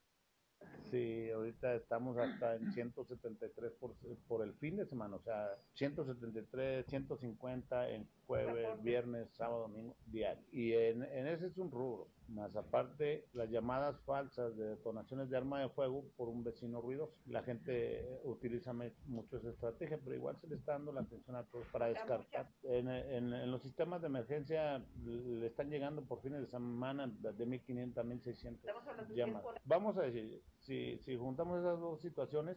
Sí, 0.91 1.31
ahorita 1.31 1.75
estamos 1.75 2.17
hasta 2.17 2.55
en 2.55 2.73
173 2.73 3.73
por, 3.73 3.95
por 4.29 4.43
el 4.45 4.55
fin 4.55 4.77
de 4.77 4.87
semana, 4.87 5.17
o 5.17 5.23
sea, 5.23 5.49
173, 5.75 6.87
150 6.87 7.91
en 7.91 8.09
jueves, 8.27 8.83
viernes, 8.83 9.29
sábado, 9.35 9.63
domingo, 9.63 9.97
diario. 10.07 10.45
Y 10.53 10.73
en, 10.73 11.03
en, 11.03 11.27
ese 11.27 11.47
es 11.47 11.59
un 11.59 11.71
rubro. 11.71 12.09
Más 12.29 12.57
aparte, 12.57 13.29
las 13.35 13.49
llamadas 13.51 14.01
falsas 14.01 14.57
de 14.57 14.71
detonaciones 14.71 15.31
de 15.31 15.37
arma 15.37 15.61
de 15.61 15.69
fuego 15.69 16.05
por 16.17 16.29
un 16.29 16.43
vecino 16.43 16.81
ruidoso. 16.81 17.15
La 17.27 17.43
gente 17.45 18.05
utiliza 18.25 18.73
mucho 19.07 19.37
esa 19.37 19.51
estrategia, 19.51 20.01
pero 20.03 20.17
igual 20.17 20.37
se 20.41 20.49
le 20.49 20.57
está 20.57 20.73
dando 20.73 20.93
la 20.93 21.03
atención 21.03 21.37
a 21.37 21.45
todos 21.45 21.67
para 21.69 21.87
descartar. 21.87 22.51
En, 22.65 22.89
en, 22.89 23.33
en 23.33 23.51
los 23.51 23.63
sistemas 23.63 24.01
de 24.01 24.09
emergencia 24.09 24.85
le 25.05 25.47
están 25.47 25.71
llegando 25.71 26.03
por 26.05 26.21
fines 26.21 26.41
de 26.41 26.49
semana 26.49 27.07
de 27.07 27.47
1.500 27.47 27.97
a 27.97 28.05
1.600 28.05 29.15
llamadas. 29.15 29.61
Vamos 29.65 29.97
a 29.97 30.03
decir, 30.03 30.43
si, 30.61 30.99
si 30.99 31.17
juntamos 31.17 31.61
esas 31.61 31.79
dos 31.79 32.01
situaciones, 32.01 32.57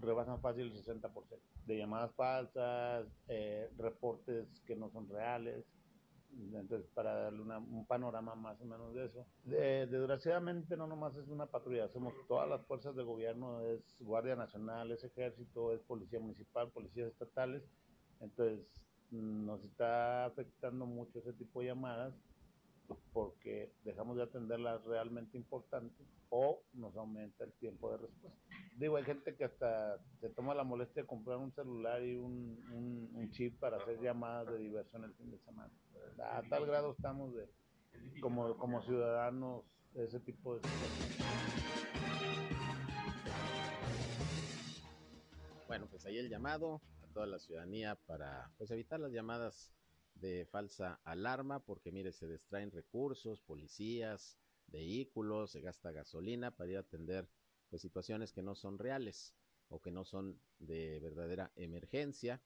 rebasan 0.00 0.40
fácil 0.40 0.64
el 0.64 0.72
60% 0.72 1.10
de 1.66 1.78
llamadas 1.78 2.14
falsas, 2.14 3.06
eh, 3.28 3.70
reportes 3.78 4.46
que 4.66 4.76
no 4.76 4.90
son 4.90 5.08
reales. 5.08 5.64
Entonces, 6.52 6.88
para 6.94 7.14
darle 7.14 7.42
una, 7.42 7.58
un 7.58 7.86
panorama 7.86 8.34
más 8.34 8.60
o 8.60 8.64
menos 8.64 8.92
de 8.92 9.06
eso. 9.06 9.24
De, 9.44 9.86
desgraciadamente, 9.86 10.76
no 10.76 10.88
nomás 10.88 11.14
es 11.16 11.28
una 11.28 11.46
patrulla, 11.46 11.84
hacemos 11.84 12.12
todas 12.26 12.48
las 12.48 12.66
fuerzas 12.66 12.96
de 12.96 13.04
gobierno, 13.04 13.60
es 13.60 13.80
Guardia 14.00 14.34
Nacional, 14.34 14.90
es 14.90 15.04
Ejército, 15.04 15.72
es 15.72 15.80
Policía 15.82 16.18
Municipal, 16.18 16.70
Policías 16.70 17.12
Estatales. 17.12 17.62
Entonces, 18.20 18.66
nos 19.12 19.64
está 19.64 20.24
afectando 20.24 20.86
mucho 20.86 21.20
ese 21.20 21.32
tipo 21.34 21.60
de 21.60 21.66
llamadas 21.66 22.14
porque 23.12 23.72
dejamos 23.84 24.16
de 24.16 24.24
atender 24.24 24.60
las 24.60 24.84
realmente 24.84 25.36
importantes 25.36 26.06
o 26.28 26.62
nos 26.72 26.96
aumenta 26.96 27.44
el 27.44 27.52
tiempo 27.54 27.90
de 27.90 27.98
respuesta. 27.98 28.40
Digo, 28.76 28.96
hay 28.96 29.04
gente 29.04 29.36
que 29.36 29.44
hasta 29.44 29.98
se 30.20 30.30
toma 30.30 30.54
la 30.54 30.64
molestia 30.64 31.02
de 31.02 31.08
comprar 31.08 31.38
un 31.38 31.52
celular 31.52 32.02
y 32.02 32.16
un, 32.16 33.12
un, 33.14 33.30
chip 33.30 33.58
para 33.58 33.76
hacer 33.76 34.00
llamadas 34.00 34.52
de 34.52 34.58
diversión 34.58 35.04
el 35.04 35.14
fin 35.14 35.30
de 35.30 35.38
semana. 35.38 35.72
A 36.18 36.42
tal 36.48 36.66
grado 36.66 36.92
estamos 36.92 37.34
de, 37.34 37.48
como, 38.20 38.56
como 38.58 38.82
ciudadanos, 38.82 39.64
ese 39.94 40.20
tipo 40.20 40.56
de 40.56 40.68
Bueno, 45.68 45.86
pues 45.90 46.04
ahí 46.06 46.18
el 46.18 46.28
llamado 46.28 46.80
a 47.02 47.06
toda 47.12 47.26
la 47.26 47.38
ciudadanía 47.38 47.96
para 48.06 48.50
pues 48.58 48.70
evitar 48.70 49.00
las 49.00 49.12
llamadas 49.12 49.72
de 50.14 50.46
falsa 50.46 51.00
alarma, 51.04 51.64
porque 51.64 51.92
mire, 51.92 52.12
se 52.12 52.28
distraen 52.28 52.70
recursos, 52.70 53.40
policías, 53.42 54.38
vehículos, 54.68 55.52
se 55.52 55.60
gasta 55.60 55.92
gasolina 55.92 56.50
para 56.50 56.70
ir 56.70 56.76
a 56.76 56.80
atender 56.80 57.28
pues 57.68 57.82
situaciones 57.82 58.32
que 58.32 58.42
no 58.42 58.54
son 58.54 58.78
reales 58.78 59.34
o 59.68 59.80
que 59.80 59.90
no 59.90 60.04
son 60.04 60.40
de 60.58 61.00
verdadera 61.00 61.52
emergencia 61.56 62.40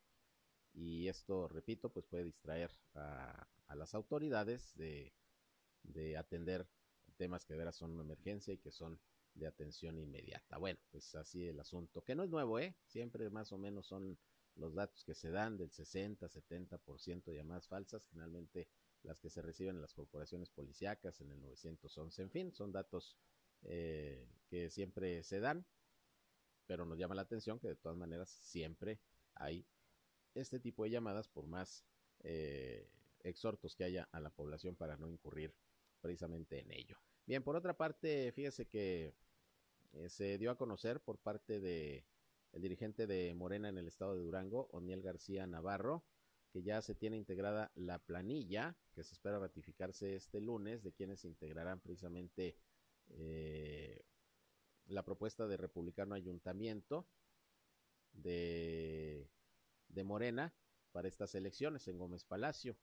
y 0.75 1.09
esto, 1.09 1.49
repito, 1.49 1.91
pues 1.91 2.07
puede 2.07 2.25
distraer 2.25 2.71
a, 2.95 3.47
las 3.75 3.95
autoridades 3.95 4.75
de, 4.77 5.13
de, 5.83 6.17
atender 6.17 6.67
temas 7.17 7.45
que 7.45 7.55
de 7.55 7.59
veras 7.59 7.77
son 7.77 7.93
una 7.93 8.05
emergencia 8.05 8.55
y 8.55 8.59
que 8.59 8.71
son 8.71 8.99
de 9.35 9.47
atención 9.47 9.99
inmediata. 9.99 10.57
Bueno, 10.59 10.79
pues 10.91 11.15
así 11.15 11.47
el 11.47 11.61
asunto, 11.61 12.03
que 12.03 12.15
no 12.15 12.23
es 12.23 12.31
nuevo, 12.31 12.59
¿eh? 12.59 12.77
Siempre 12.87 13.29
más 13.31 13.53
o 13.53 13.59
menos 13.59 13.87
son 13.87 14.19
los 14.59 14.75
datos 14.75 15.05
que 15.05 15.15
se 15.15 15.31
dan 15.31 15.57
del 15.57 15.71
60, 15.71 16.29
70% 16.29 17.25
de 17.25 17.37
llamadas 17.37 17.69
falsas, 17.69 18.07
finalmente 18.11 18.69
las 19.03 19.19
que 19.21 19.31
se 19.31 19.43
reciben 19.43 19.77
en 19.77 19.83
las 19.83 19.95
corporaciones 19.95 20.51
policíacas, 20.51 21.21
en 21.21 21.31
el 21.31 21.41
911, 21.41 22.23
en 22.23 22.31
fin, 22.31 22.53
son 22.53 22.73
datos 22.73 23.17
eh, 23.63 24.29
que 24.49 24.71
siempre 24.71 25.23
se 25.23 25.41
dan, 25.41 25.65
pero 26.67 26.85
nos 26.85 26.99
llama 26.99 27.15
la 27.15 27.23
atención 27.23 27.59
que 27.59 27.69
de 27.69 27.77
todas 27.77 27.97
maneras 27.97 28.29
siempre 28.29 29.01
hay 29.35 29.65
este 30.35 30.61
tipo 30.61 30.85
de 30.85 30.91
llamadas 30.91 31.29
por 31.29 31.47
más 31.47 31.85
eh, 32.21 32.91
exhortos 33.21 33.75
que 33.77 33.85
haya 33.85 34.09
a 34.13 34.21
la 34.21 34.31
población 34.31 34.77
para 34.77 34.97
no 34.97 35.09
incurrir 35.09 35.55
precisamente 36.01 36.61
en 36.61 36.73
ello. 36.73 36.99
Bien, 37.27 37.43
por 37.43 37.57
otra 37.57 37.77
parte, 37.77 38.33
fíjese 38.33 38.67
que 38.67 39.15
eh, 39.93 40.09
se 40.09 40.39
dio 40.39 40.51
a 40.51 40.57
conocer 40.57 41.01
por 41.01 41.19
parte 41.19 41.61
de 41.61 42.05
el 42.53 42.63
dirigente 42.63 43.07
de 43.07 43.35
Morena 43.35 43.69
en 43.69 43.79
el 43.79 43.89
estado 43.89 44.15
de 44.15 44.23
Durango, 44.23 44.69
Oniel 44.73 45.03
García 45.03 45.47
Navarro, 45.47 46.05
que 46.51 46.63
ya 46.63 46.81
se 46.81 46.95
tiene 46.95 47.17
integrada 47.17 47.71
la 47.75 47.99
planilla, 47.99 48.77
que 48.95 49.05
se 49.05 49.15
espera 49.15 49.39
ratificarse 49.39 50.17
este 50.17 50.41
lunes, 50.41 50.83
de 50.83 50.93
quienes 50.93 51.25
integrarán 51.25 51.81
precisamente 51.81 52.57
eh, 53.11 54.03
la 54.87 55.05
propuesta 55.05 55.47
de 55.47 55.57
Republicano 55.57 56.15
Ayuntamiento 56.15 57.07
de, 58.13 59.29
de 59.89 60.05
Morena 60.05 60.55
para 60.93 61.09
estas 61.09 61.35
elecciones 61.35 61.87
en 61.89 61.99
Gómez 61.99 62.25
Palacio. 62.25 62.77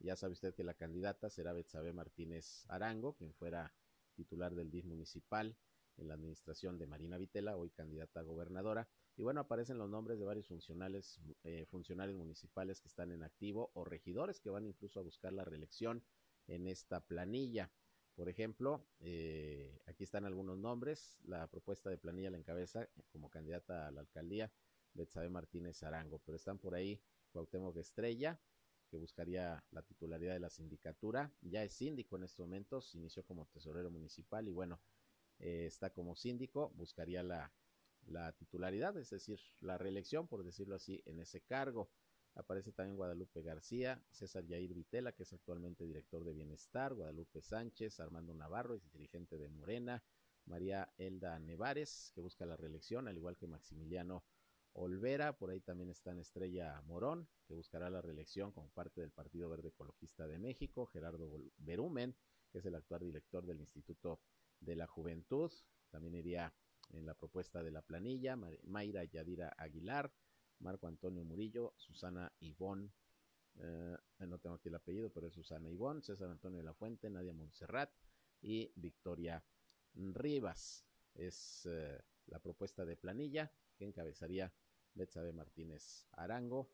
Ya 0.00 0.16
sabe 0.16 0.32
usted 0.32 0.54
que 0.54 0.64
la 0.64 0.74
candidata 0.74 1.28
será 1.28 1.52
Betsabe 1.52 1.92
Martínez 1.92 2.64
Arango, 2.68 3.14
quien 3.14 3.34
fuera 3.34 3.74
titular 4.14 4.54
del 4.54 4.70
DIF 4.70 4.84
municipal 4.84 5.56
en 5.98 6.08
la 6.08 6.14
administración 6.14 6.78
de 6.78 6.86
Marina 6.86 7.18
Vitela, 7.18 7.56
hoy 7.56 7.70
candidata 7.70 8.20
a 8.20 8.22
gobernadora. 8.22 8.88
Y 9.16 9.22
bueno, 9.22 9.40
aparecen 9.40 9.78
los 9.78 9.90
nombres 9.90 10.18
de 10.18 10.24
varios 10.24 10.46
funcionales, 10.46 11.20
eh, 11.44 11.66
funcionarios 11.66 12.16
municipales 12.16 12.80
que 12.80 12.88
están 12.88 13.12
en 13.12 13.22
activo 13.22 13.70
o 13.74 13.84
regidores 13.84 14.40
que 14.40 14.50
van 14.50 14.66
incluso 14.66 15.00
a 15.00 15.02
buscar 15.02 15.32
la 15.32 15.44
reelección 15.44 16.02
en 16.46 16.66
esta 16.66 17.00
planilla. 17.00 17.70
Por 18.14 18.28
ejemplo, 18.28 18.86
eh, 19.00 19.80
aquí 19.86 20.04
están 20.04 20.24
algunos 20.24 20.58
nombres. 20.58 21.18
La 21.24 21.46
propuesta 21.46 21.90
de 21.90 21.98
planilla 21.98 22.30
la 22.30 22.38
encabeza 22.38 22.88
como 23.12 23.30
candidata 23.30 23.86
a 23.86 23.90
la 23.90 24.00
alcaldía 24.00 24.52
Betsabe 24.94 25.28
Martínez 25.28 25.82
Arango, 25.82 26.20
pero 26.24 26.36
están 26.36 26.58
por 26.58 26.74
ahí 26.74 27.00
Cuauhtémoc 27.30 27.76
Estrella, 27.76 28.40
que 28.88 28.96
buscaría 28.96 29.62
la 29.70 29.82
titularidad 29.82 30.34
de 30.34 30.40
la 30.40 30.50
sindicatura. 30.50 31.32
Ya 31.42 31.62
es 31.62 31.74
síndico 31.74 32.16
en 32.16 32.24
estos 32.24 32.46
momentos, 32.46 32.94
inició 32.94 33.22
como 33.24 33.46
tesorero 33.46 33.90
municipal 33.90 34.48
y 34.48 34.52
bueno, 34.52 34.80
eh, 35.38 35.66
está 35.66 35.90
como 35.90 36.16
síndico, 36.16 36.70
buscaría 36.76 37.22
la, 37.22 37.52
la 38.06 38.32
titularidad, 38.32 38.96
es 38.96 39.10
decir, 39.10 39.40
la 39.60 39.78
reelección, 39.78 40.26
por 40.26 40.44
decirlo 40.44 40.74
así, 40.74 41.02
en 41.06 41.20
ese 41.20 41.40
cargo. 41.40 41.90
Aparece 42.34 42.72
también 42.72 42.96
Guadalupe 42.96 43.42
García, 43.42 44.00
César 44.10 44.44
Yair 44.46 44.72
Vitela, 44.72 45.12
que 45.12 45.24
es 45.24 45.32
actualmente 45.32 45.84
director 45.84 46.24
de 46.24 46.32
Bienestar, 46.32 46.94
Guadalupe 46.94 47.42
Sánchez, 47.42 47.98
Armando 47.98 48.32
Navarro, 48.34 48.74
es 48.74 48.90
dirigente 48.92 49.38
de 49.38 49.48
Morena, 49.48 50.04
María 50.46 50.92
Elda 50.98 51.38
Nevares, 51.40 52.12
que 52.14 52.20
busca 52.20 52.46
la 52.46 52.56
reelección, 52.56 53.08
al 53.08 53.16
igual 53.16 53.36
que 53.36 53.48
Maximiliano 53.48 54.24
Olvera, 54.72 55.36
por 55.36 55.50
ahí 55.50 55.60
también 55.60 55.90
está 55.90 56.12
en 56.12 56.20
Estrella 56.20 56.80
Morón, 56.82 57.28
que 57.46 57.54
buscará 57.54 57.90
la 57.90 58.00
reelección 58.00 58.52
como 58.52 58.68
parte 58.70 59.00
del 59.00 59.10
Partido 59.10 59.48
Verde 59.48 59.70
Ecologista 59.70 60.26
de 60.28 60.38
México, 60.38 60.86
Gerardo 60.86 61.28
Berumen, 61.56 62.14
que 62.52 62.58
es 62.58 62.66
el 62.66 62.76
actual 62.76 63.00
director 63.00 63.44
del 63.44 63.60
Instituto 63.60 64.20
Juventud, 64.98 65.52
también 65.90 66.16
iría 66.16 66.52
en 66.90 67.06
la 67.06 67.14
propuesta 67.14 67.62
de 67.62 67.70
la 67.70 67.82
planilla, 67.82 68.36
Mayra 68.64 69.04
Yadira 69.04 69.54
Aguilar, 69.56 70.12
Marco 70.58 70.88
Antonio 70.88 71.24
Murillo, 71.24 71.72
Susana 71.76 72.32
Ivón, 72.40 72.92
eh, 73.60 73.96
no 74.18 74.38
tengo 74.40 74.56
aquí 74.56 74.68
el 74.68 74.74
apellido, 74.74 75.10
pero 75.10 75.28
es 75.28 75.34
Susana 75.34 75.68
Ivón, 75.68 76.02
César 76.02 76.28
Antonio 76.30 76.58
de 76.58 76.64
la 76.64 76.74
Fuente, 76.74 77.08
Nadia 77.10 77.32
Montserrat 77.32 77.92
y 78.40 78.72
Victoria 78.74 79.44
Rivas. 79.94 80.84
Es 81.14 81.64
eh, 81.66 82.02
la 82.26 82.40
propuesta 82.40 82.84
de 82.84 82.96
planilla 82.96 83.52
que 83.76 83.84
encabezaría 83.84 84.52
Betsabe 84.94 85.32
Martínez 85.32 86.08
Arango, 86.10 86.72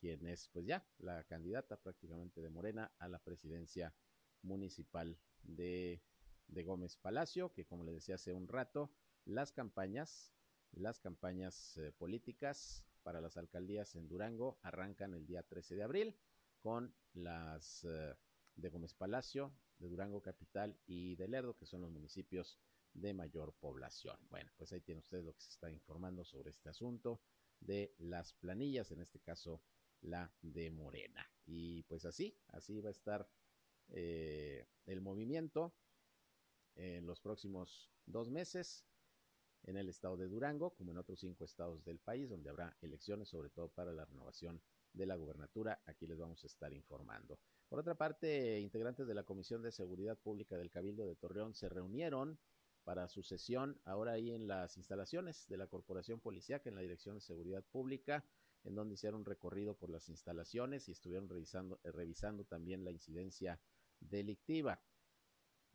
quien 0.00 0.26
es 0.26 0.48
pues 0.48 0.64
ya 0.64 0.86
la 1.00 1.22
candidata 1.24 1.76
prácticamente 1.76 2.40
de 2.40 2.48
Morena 2.48 2.90
a 2.98 3.08
la 3.08 3.18
presidencia 3.18 3.94
municipal 4.40 5.18
de, 5.42 6.00
de 6.48 6.64
Gómez 6.64 6.96
Palacio, 6.96 7.52
que 7.52 7.64
como 7.64 7.84
le 7.84 7.92
decía 7.92 8.16
hace 8.16 8.32
un 8.32 8.48
rato, 8.48 8.90
las 9.24 9.52
campañas, 9.52 10.32
las 10.72 10.98
campañas 11.00 11.76
eh, 11.76 11.92
políticas 11.92 12.84
para 13.02 13.20
las 13.20 13.36
alcaldías 13.36 13.94
en 13.94 14.08
Durango 14.08 14.58
arrancan 14.62 15.14
el 15.14 15.26
día 15.26 15.42
13 15.42 15.76
de 15.76 15.82
abril 15.82 16.16
con 16.60 16.94
las 17.14 17.84
eh, 17.84 18.14
de 18.56 18.68
Gómez 18.68 18.94
Palacio, 18.94 19.52
de 19.78 19.88
Durango 19.88 20.20
Capital 20.20 20.76
y 20.86 21.14
de 21.16 21.28
Lerdo, 21.28 21.56
que 21.56 21.66
son 21.66 21.82
los 21.82 21.90
municipios 21.90 22.58
de 22.92 23.14
mayor 23.14 23.54
población. 23.54 24.18
Bueno, 24.28 24.50
pues 24.56 24.72
ahí 24.72 24.80
tiene 24.80 25.00
usted 25.00 25.22
lo 25.22 25.34
que 25.34 25.40
se 25.40 25.50
está 25.50 25.70
informando 25.70 26.24
sobre 26.24 26.50
este 26.50 26.68
asunto 26.68 27.20
de 27.60 27.94
las 27.98 28.32
planillas, 28.32 28.90
en 28.90 29.00
este 29.00 29.20
caso 29.20 29.62
la 30.00 30.32
de 30.42 30.70
Morena. 30.70 31.28
Y 31.46 31.82
pues 31.84 32.04
así, 32.04 32.36
así 32.48 32.80
va 32.80 32.88
a 32.88 32.92
estar 32.92 33.28
eh, 33.88 34.66
el 34.86 35.00
movimiento 35.00 35.74
en 36.78 37.06
los 37.06 37.20
próximos 37.20 37.90
dos 38.06 38.30
meses 38.30 38.86
en 39.64 39.76
el 39.76 39.88
estado 39.88 40.16
de 40.16 40.28
Durango, 40.28 40.70
como 40.70 40.92
en 40.92 40.98
otros 40.98 41.20
cinco 41.20 41.44
estados 41.44 41.84
del 41.84 41.98
país, 41.98 42.30
donde 42.30 42.48
habrá 42.48 42.76
elecciones, 42.80 43.28
sobre 43.28 43.50
todo 43.50 43.68
para 43.68 43.92
la 43.92 44.04
renovación 44.04 44.62
de 44.92 45.06
la 45.06 45.16
gubernatura. 45.16 45.82
Aquí 45.84 46.06
les 46.06 46.18
vamos 46.18 46.42
a 46.44 46.46
estar 46.46 46.72
informando. 46.72 47.38
Por 47.68 47.80
otra 47.80 47.94
parte, 47.94 48.60
integrantes 48.60 49.06
de 49.06 49.14
la 49.14 49.24
Comisión 49.24 49.62
de 49.62 49.72
Seguridad 49.72 50.16
Pública 50.16 50.56
del 50.56 50.70
Cabildo 50.70 51.06
de 51.06 51.16
Torreón 51.16 51.54
se 51.54 51.68
reunieron 51.68 52.38
para 52.84 53.08
su 53.08 53.22
sesión 53.22 53.78
ahora 53.84 54.12
ahí 54.12 54.30
en 54.30 54.46
las 54.46 54.78
instalaciones 54.78 55.46
de 55.48 55.58
la 55.58 55.66
Corporación 55.66 56.20
Policiaca 56.20 56.70
en 56.70 56.76
la 56.76 56.80
Dirección 56.80 57.16
de 57.16 57.20
Seguridad 57.20 57.62
Pública, 57.64 58.24
en 58.64 58.74
donde 58.74 58.94
hicieron 58.94 59.20
un 59.20 59.26
recorrido 59.26 59.74
por 59.74 59.90
las 59.90 60.08
instalaciones 60.08 60.88
y 60.88 60.92
estuvieron 60.92 61.28
revisando, 61.28 61.80
eh, 61.84 61.92
revisando 61.92 62.44
también 62.44 62.84
la 62.84 62.90
incidencia 62.90 63.60
delictiva. 64.00 64.80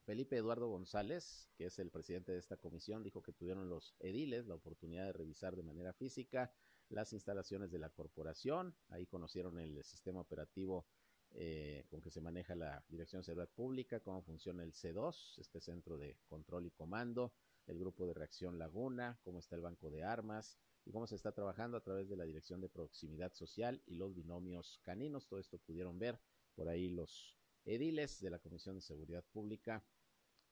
Felipe 0.06 0.36
Eduardo 0.36 0.68
González, 0.68 1.50
que 1.56 1.68
es 1.68 1.80
el 1.80 1.90
presidente 1.90 2.34
de 2.34 2.40
esta 2.40 2.58
comisión, 2.58 3.04
dijo 3.04 3.22
que 3.22 3.32
tuvieron 3.32 3.70
los 3.70 3.96
ediles 4.00 4.48
la 4.48 4.56
oportunidad 4.56 5.06
de 5.06 5.14
revisar 5.14 5.56
de 5.56 5.64
manera 5.64 5.94
física 5.94 6.52
las 6.90 7.14
instalaciones 7.14 7.72
de 7.72 7.80
la 7.80 7.90
corporación. 7.90 8.76
Ahí 8.90 9.06
conocieron 9.06 9.60
el 9.60 9.82
sistema 9.86 10.20
operativo 10.20 10.86
eh, 11.32 11.86
con 11.90 12.02
que 12.02 12.12
se 12.12 12.20
maneja 12.20 12.54
la 12.54 12.84
Dirección 12.90 13.22
de 13.22 13.26
Seguridad 13.26 13.50
Pública, 13.56 14.02
cómo 14.02 14.22
funciona 14.22 14.62
el 14.62 14.74
C2, 14.74 15.40
este 15.40 15.62
centro 15.62 15.98
de 15.98 16.18
control 16.28 16.66
y 16.66 16.72
comando, 16.72 17.34
el 17.66 17.80
grupo 17.80 18.06
de 18.06 18.14
reacción 18.14 18.60
Laguna, 18.60 19.18
cómo 19.24 19.40
está 19.40 19.56
el 19.56 19.62
banco 19.62 19.90
de 19.90 20.04
armas 20.04 20.58
y 20.86 20.92
cómo 20.92 21.08
se 21.08 21.16
está 21.16 21.32
trabajando 21.32 21.78
a 21.78 21.82
través 21.82 22.10
de 22.10 22.18
la 22.18 22.26
Dirección 22.26 22.60
de 22.60 22.68
Proximidad 22.68 23.34
Social 23.34 23.82
y 23.86 23.96
los 23.96 24.14
binomios 24.14 24.80
caninos. 24.84 25.28
Todo 25.28 25.40
esto 25.40 25.58
pudieron 25.60 25.98
ver 25.98 26.20
por 26.56 26.68
ahí 26.68 26.90
los 26.90 27.38
ediles 27.66 28.20
de 28.22 28.30
la 28.30 28.40
Comisión 28.40 28.76
de 28.76 28.82
Seguridad 28.82 29.24
Pública 29.32 29.84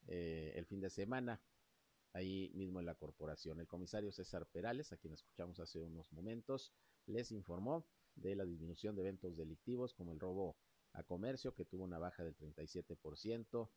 eh, 0.07 0.53
el 0.55 0.65
fin 0.65 0.79
de 0.79 0.89
semana, 0.89 1.41
ahí 2.13 2.51
mismo 2.55 2.79
en 2.79 2.85
la 2.85 2.95
corporación. 2.95 3.59
El 3.59 3.67
comisario 3.67 4.11
César 4.11 4.47
Perales, 4.47 4.91
a 4.91 4.97
quien 4.97 5.13
escuchamos 5.13 5.59
hace 5.59 5.79
unos 5.79 6.11
momentos, 6.11 6.73
les 7.05 7.31
informó 7.31 7.85
de 8.15 8.35
la 8.35 8.45
disminución 8.45 8.95
de 8.95 9.01
eventos 9.01 9.37
delictivos 9.37 9.93
como 9.93 10.11
el 10.11 10.19
robo 10.19 10.57
a 10.93 11.03
comercio, 11.03 11.53
que 11.53 11.65
tuvo 11.65 11.83
una 11.83 11.99
baja 11.99 12.23
del 12.23 12.35
37%, 12.35 13.69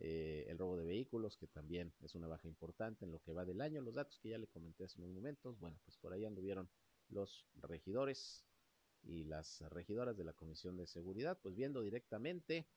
eh, 0.00 0.46
el 0.48 0.58
robo 0.58 0.76
de 0.76 0.84
vehículos, 0.84 1.36
que 1.36 1.46
también 1.46 1.92
es 2.00 2.14
una 2.14 2.26
baja 2.26 2.48
importante 2.48 3.04
en 3.04 3.12
lo 3.12 3.20
que 3.20 3.32
va 3.32 3.44
del 3.44 3.60
año. 3.60 3.80
Los 3.80 3.94
datos 3.94 4.18
que 4.18 4.30
ya 4.30 4.38
le 4.38 4.48
comenté 4.48 4.84
hace 4.84 5.00
unos 5.00 5.10
momentos, 5.10 5.58
bueno, 5.58 5.78
pues 5.84 5.96
por 5.98 6.12
ahí 6.12 6.24
anduvieron 6.24 6.68
los 7.08 7.46
regidores 7.56 8.44
y 9.08 9.24
las 9.24 9.62
regidoras 9.70 10.16
de 10.16 10.24
la 10.24 10.34
Comisión 10.34 10.76
de 10.76 10.86
Seguridad, 10.86 11.38
pues 11.42 11.54
viendo 11.54 11.80
directamente, 11.80 12.68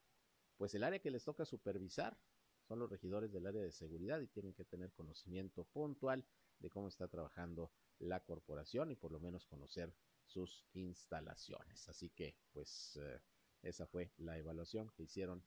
pues 0.57 0.73
el 0.73 0.83
área 0.83 0.99
que 0.99 1.11
les 1.11 1.25
toca 1.25 1.45
supervisar 1.45 2.17
son 2.63 2.79
los 2.79 2.89
regidores 2.89 3.31
del 3.33 3.47
área 3.47 3.61
de 3.61 3.71
seguridad 3.71 4.21
y 4.21 4.27
tienen 4.27 4.53
que 4.53 4.63
tener 4.63 4.93
conocimiento 4.93 5.65
puntual 5.65 6.25
de 6.59 6.69
cómo 6.69 6.87
está 6.87 7.07
trabajando 7.07 7.71
la 7.99 8.23
corporación 8.23 8.91
y 8.91 8.95
por 8.95 9.11
lo 9.11 9.19
menos 9.19 9.45
conocer 9.45 9.93
sus 10.25 10.65
instalaciones. 10.73 11.89
Así 11.89 12.09
que, 12.09 12.37
pues, 12.53 12.97
eh, 13.01 13.19
esa 13.61 13.85
fue 13.85 14.11
la 14.17 14.37
evaluación 14.37 14.89
que 14.91 15.03
hicieron 15.03 15.43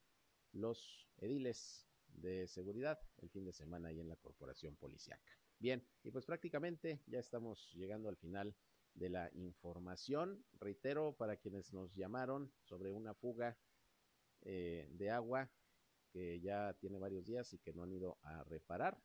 los 0.53 1.09
ediles 1.19 1.89
de 2.09 2.47
seguridad 2.47 3.01
el 3.23 3.31
fin 3.31 3.45
de 3.45 3.53
semana 3.53 3.89
ahí 3.89 4.01
en 4.01 4.09
la 4.09 4.17
corporación 4.17 4.77
policiaca. 4.77 5.33
Bien, 5.59 5.83
y 6.03 6.11
pues 6.11 6.27
prácticamente 6.27 7.01
ya 7.07 7.19
estamos 7.19 7.73
llegando 7.75 8.09
al 8.09 8.17
final 8.17 8.55
de 8.95 9.11
la 9.11 9.31
información. 9.35 10.45
Reitero 10.55 11.15
para 11.17 11.37
quienes 11.37 11.73
nos 11.73 11.95
llamaron 11.95 12.53
sobre 12.63 12.93
una 12.93 13.15
fuga 13.15 13.59
eh, 14.43 14.89
de 14.91 15.11
agua 15.11 15.51
que 16.11 16.41
ya 16.41 16.75
tiene 16.75 16.99
varios 16.99 17.27
días 17.27 17.53
y 17.53 17.59
que 17.59 17.73
no 17.73 17.83
han 17.83 17.93
ido 17.93 18.19
a 18.23 18.45
reparar 18.45 19.03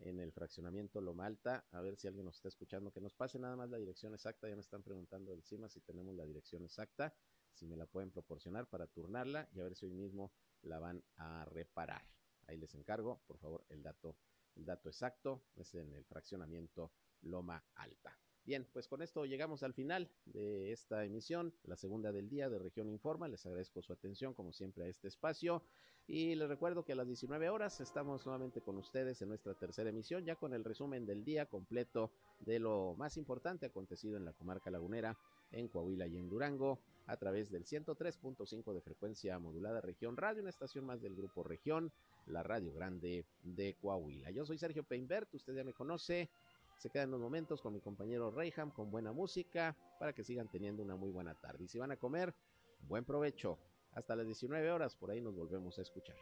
en 0.00 0.20
el 0.20 0.32
fraccionamiento 0.32 1.00
Loma 1.00 1.26
Alta. 1.26 1.66
A 1.72 1.80
ver 1.80 1.96
si 1.96 2.06
alguien 2.06 2.26
nos 2.26 2.36
está 2.36 2.48
escuchando, 2.48 2.92
que 2.92 3.00
nos 3.00 3.14
pase 3.14 3.38
nada 3.38 3.56
más 3.56 3.70
la 3.70 3.78
dirección 3.78 4.12
exacta. 4.12 4.48
Ya 4.48 4.54
me 4.54 4.60
están 4.60 4.82
preguntando 4.82 5.32
encima 5.32 5.68
si 5.68 5.80
tenemos 5.80 6.14
la 6.14 6.24
dirección 6.24 6.62
exacta, 6.64 7.14
si 7.54 7.66
me 7.66 7.76
la 7.76 7.86
pueden 7.86 8.10
proporcionar 8.10 8.68
para 8.68 8.86
turnarla 8.86 9.48
y 9.52 9.60
a 9.60 9.64
ver 9.64 9.74
si 9.74 9.86
hoy 9.86 9.94
mismo 9.94 10.32
la 10.62 10.78
van 10.78 11.02
a 11.16 11.44
reparar. 11.46 12.06
Ahí 12.46 12.58
les 12.58 12.74
encargo, 12.74 13.22
por 13.26 13.38
favor, 13.38 13.64
el 13.70 13.82
dato, 13.82 14.18
el 14.54 14.64
dato 14.64 14.88
exacto 14.88 15.46
es 15.54 15.74
en 15.74 15.92
el 15.94 16.04
fraccionamiento 16.04 16.92
Loma 17.22 17.64
Alta. 17.74 18.16
Bien, 18.46 18.64
pues 18.72 18.86
con 18.86 19.02
esto 19.02 19.24
llegamos 19.24 19.64
al 19.64 19.74
final 19.74 20.08
de 20.24 20.70
esta 20.70 21.04
emisión, 21.04 21.52
la 21.64 21.74
segunda 21.74 22.12
del 22.12 22.28
día 22.28 22.48
de 22.48 22.60
Región 22.60 22.88
Informa. 22.88 23.26
Les 23.26 23.44
agradezco 23.44 23.82
su 23.82 23.92
atención, 23.92 24.34
como 24.34 24.52
siempre, 24.52 24.84
a 24.84 24.86
este 24.86 25.08
espacio. 25.08 25.64
Y 26.06 26.36
les 26.36 26.48
recuerdo 26.48 26.84
que 26.84 26.92
a 26.92 26.94
las 26.94 27.08
19 27.08 27.50
horas 27.50 27.80
estamos 27.80 28.24
nuevamente 28.24 28.60
con 28.60 28.76
ustedes 28.76 29.20
en 29.20 29.30
nuestra 29.30 29.54
tercera 29.54 29.90
emisión, 29.90 30.24
ya 30.24 30.36
con 30.36 30.54
el 30.54 30.62
resumen 30.62 31.04
del 31.04 31.24
día 31.24 31.46
completo 31.46 32.12
de 32.38 32.60
lo 32.60 32.94
más 32.96 33.16
importante 33.16 33.66
acontecido 33.66 34.16
en 34.16 34.24
la 34.24 34.32
comarca 34.32 34.70
lagunera, 34.70 35.18
en 35.50 35.66
Coahuila 35.66 36.06
y 36.06 36.16
en 36.16 36.28
Durango, 36.28 36.78
a 37.06 37.16
través 37.16 37.50
del 37.50 37.64
103.5 37.64 38.72
de 38.72 38.80
frecuencia 38.80 39.40
modulada 39.40 39.80
Región 39.80 40.16
Radio, 40.16 40.42
una 40.42 40.50
estación 40.50 40.84
más 40.84 41.02
del 41.02 41.16
Grupo 41.16 41.42
Región, 41.42 41.92
la 42.26 42.44
Radio 42.44 42.72
Grande 42.72 43.24
de 43.42 43.74
Coahuila. 43.74 44.30
Yo 44.30 44.46
soy 44.46 44.58
Sergio 44.58 44.84
Peinbert, 44.84 45.34
usted 45.34 45.54
ya 45.54 45.64
me 45.64 45.72
conoce. 45.72 46.30
Se 46.76 46.90
quedan 46.90 47.08
unos 47.08 47.20
momentos 47.20 47.62
con 47.62 47.72
mi 47.72 47.80
compañero 47.80 48.30
Reyham 48.30 48.70
con 48.70 48.90
buena 48.90 49.12
música 49.12 49.76
para 49.98 50.12
que 50.12 50.22
sigan 50.22 50.48
teniendo 50.48 50.82
una 50.82 50.96
muy 50.96 51.10
buena 51.10 51.34
tarde. 51.34 51.64
Y 51.64 51.68
si 51.68 51.78
van 51.78 51.90
a 51.92 51.96
comer, 51.96 52.34
buen 52.82 53.04
provecho. 53.04 53.58
Hasta 53.92 54.14
las 54.14 54.26
19 54.26 54.70
horas, 54.70 54.94
por 54.94 55.10
ahí 55.10 55.20
nos 55.22 55.34
volvemos 55.34 55.78
a 55.78 55.82
escuchar. 55.82 56.16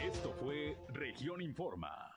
Esto 0.00 0.32
fue 0.32 0.76
Región 0.88 1.42
Informa. 1.42 2.16